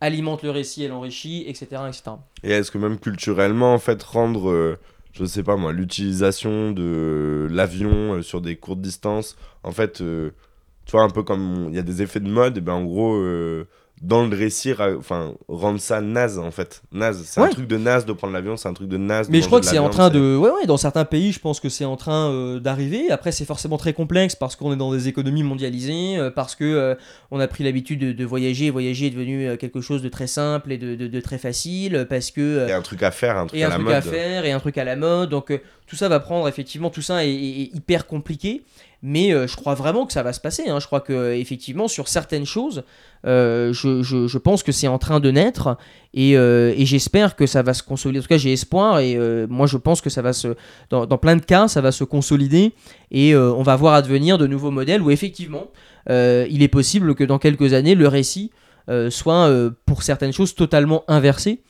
[0.00, 2.02] alimente le récit et l'enrichit, etc., etc.
[2.42, 4.78] Et est-ce que même culturellement, en fait, rendre
[5.14, 9.36] je sais pas moi, l'utilisation de l'avion euh, sur des courtes distances.
[9.62, 10.30] En fait, euh,
[10.86, 12.84] tu vois, un peu comme il y a des effets de mode, et ben en
[12.84, 13.66] gros, euh,
[14.02, 16.82] dans le récit, enfin, rendre ça naze en fait.
[16.92, 17.46] Naze, c'est Ouais.
[17.46, 19.28] un truc de naze de prendre l'avion, c'est un truc de naze.
[19.28, 20.36] de Mais je crois que c'est en train de.
[20.36, 23.10] Ouais, ouais, dans certains pays, je pense que c'est en train euh, d'arriver.
[23.10, 26.64] Après, c'est forcément très complexe parce qu'on est dans des économies mondialisées, euh, parce que
[26.64, 26.94] euh,
[27.30, 28.68] on a pris l'habitude de, de voyager.
[28.70, 32.30] Voyager est devenu quelque chose de très simple et de, de- de très facile, parce
[32.30, 32.64] que.
[32.66, 33.94] Il y a un truc à faire, un truc et à un la truc mode.
[33.94, 35.30] à faire et un truc à la mode.
[35.30, 38.64] Donc tout ça va prendre effectivement, tout ça est, est- est hyper compliqué.
[39.06, 40.70] Mais euh, je crois vraiment que ça va se passer.
[40.70, 40.80] hein.
[40.80, 42.84] Je crois que effectivement sur certaines choses,
[43.26, 45.76] euh, je, pense que c'est en train de naître
[46.14, 48.20] et, euh, et j'espère que ça va se consolider.
[48.20, 50.56] En tout cas, j'ai espoir et moi je pense que ça va se,
[50.88, 52.72] dans, plein de cas, ça va se consolider
[53.10, 55.66] et on va voir advenir de nouveaux modèles où effectivement,
[56.08, 58.52] il est possible que dans quelques années le récit
[59.10, 59.52] soit
[59.84, 61.60] pour certaines choses totalement inversé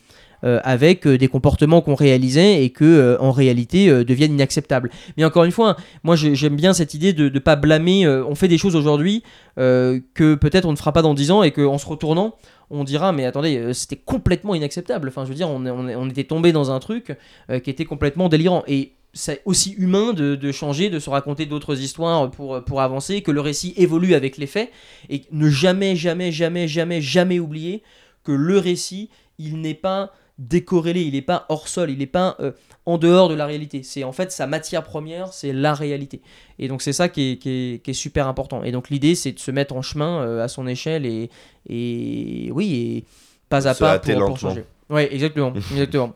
[0.62, 4.90] avec euh, des comportements qu'on réalisait et que euh, en réalité euh, deviennent inacceptables.
[5.16, 8.04] Mais encore une fois, moi je- j'aime bien cette idée de ne pas blâmer.
[8.06, 9.22] euh, on fait des choses aujourd'hui
[9.58, 12.34] euh, que peut-être on ne fera pas dans 10 ans et qu'en se retournant,
[12.70, 15.08] on dira mais attendez, euh, c'était complètement inacceptable.
[15.08, 17.16] Enfin, je veux dire, on, était tombé dans un truc
[17.50, 18.64] euh, qui était complètement délirant.
[18.66, 23.22] Et c'est aussi humain de, de changer, de se raconter d'autres histoires pour, pour avancer,
[23.22, 24.70] que le récit évolue avec les faits
[25.08, 27.82] et ne jamais, jamais, jamais, jamais, jamais oublier
[28.24, 32.36] que le récit, il n'est pas décorrélé, il n'est pas hors sol, il n'est pas
[32.40, 32.52] euh,
[32.86, 33.82] en dehors de la réalité.
[33.82, 36.20] C'est en fait sa matière première, c'est la réalité.
[36.58, 38.62] Et donc c'est ça qui est, qui, est, qui est, super important.
[38.64, 41.30] Et donc l'idée c'est de se mettre en chemin euh, à son échelle et,
[41.68, 43.04] et oui, et
[43.48, 44.64] pas à Se pas pour, changer.
[44.90, 46.14] Ouais, exactement, exactement.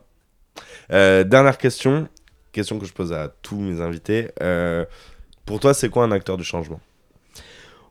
[0.92, 2.08] Euh, dernière question,
[2.52, 4.28] question que je pose à tous mes invités.
[5.46, 6.80] Pour toi, c'est quoi un acteur du changement?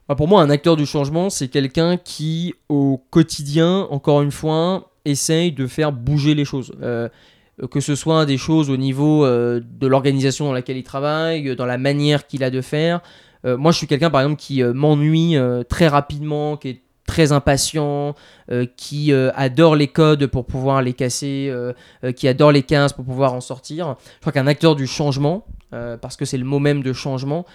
[0.07, 4.91] Bah, Pour moi, un acteur du changement, c'est quelqu'un qui, au quotidien, encore une fois,
[5.07, 6.71] essaye de faire bouger les choses.
[7.61, 11.55] Euh, que ce soit des choses au niveau euh, de l'organisation dans laquelle il travaille,
[11.55, 13.01] dans la manière qu'il a de faire.
[13.45, 15.35] Euh, moi, je suis quelqu'un, par exemple, qui m'ennuie
[15.69, 18.15] très rapidement, qui est très impatient,
[18.75, 21.53] qui adore les codes pour pouvoir les casser,
[22.15, 23.95] qui adore les 15 pour pouvoir en sortir.
[24.15, 27.45] Je crois qu'un acteur du changement, parce que c'est le mot même de changement,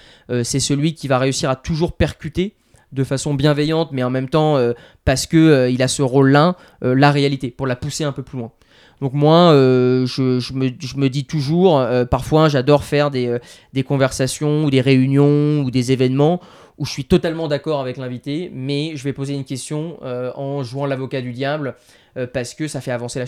[0.42, 2.54] c'est celui qui va réussir à toujours percuter
[2.92, 4.58] de façon bienveillante, mais en même temps
[5.04, 8.52] parce que il a ce rôle-là, la réalité, pour la pousser un peu plus loin.
[9.00, 13.40] Donc moi, je, me, dis toujours, parfois j'adore faire des,
[13.86, 16.40] conversations ou des réunions ou des événements
[16.78, 20.86] où je suis totalement d'accord avec l'invité, mais je vais poser une question en jouant
[20.86, 21.76] l'avocat du diable
[22.32, 23.26] parce que ça fait avancer la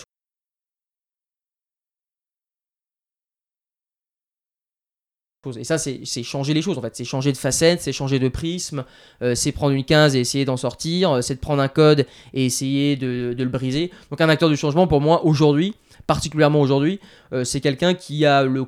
[5.53, 6.95] Et ça, c'est changer les choses en fait.
[6.97, 8.85] C'est changer de facette, c'est changer de prisme,
[9.23, 12.07] euh, c'est prendre une case et essayer d'en sortir, euh, c'est de prendre un code
[12.33, 13.91] et essayer de, le briser.
[14.11, 15.75] Donc, un acteur du changement, pour moi, aujourd'hui,
[16.07, 17.01] particulièrement aujourd'hui,
[17.33, 18.67] euh, c'est quelqu'un qui a le,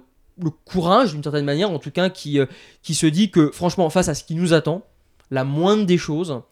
[0.66, 2.38] courage, d'une certaine manière, en tout cas, qui,
[2.82, 4.82] qui se dit que, franchement, face à ce qui nous attend,
[5.30, 6.42] la moindre des choses,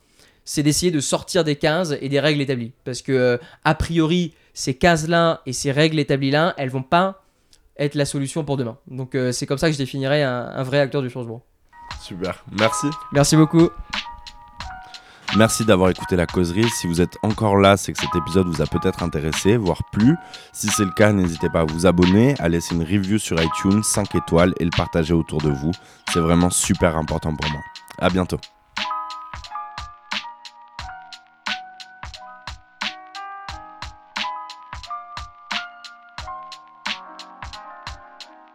[0.46, 2.72] c'est d'essayer de sortir des cases et des règles établies.
[2.84, 7.23] Parce que, a priori, ces cases-là et ces règles établies-là, elles vont pas
[7.76, 8.76] être la solution pour demain.
[8.86, 11.42] Donc euh, c'est comme ça que je définirais un, vrai acteur du changement.
[12.00, 12.86] Super, merci.
[13.12, 13.68] Merci beaucoup.
[15.36, 16.68] Merci d'avoir écouté la causerie.
[16.68, 20.16] Si vous êtes encore là, c'est que cet épisode vous a peut-être intéressé, voire plus.
[20.52, 23.82] Si c'est le cas, n'hésitez pas à vous abonner, à laisser une review sur iTunes,
[23.82, 25.72] 5 étoiles et le partager autour de vous.
[26.12, 27.60] C'est vraiment super important pour moi.
[27.98, 28.38] À bientôt.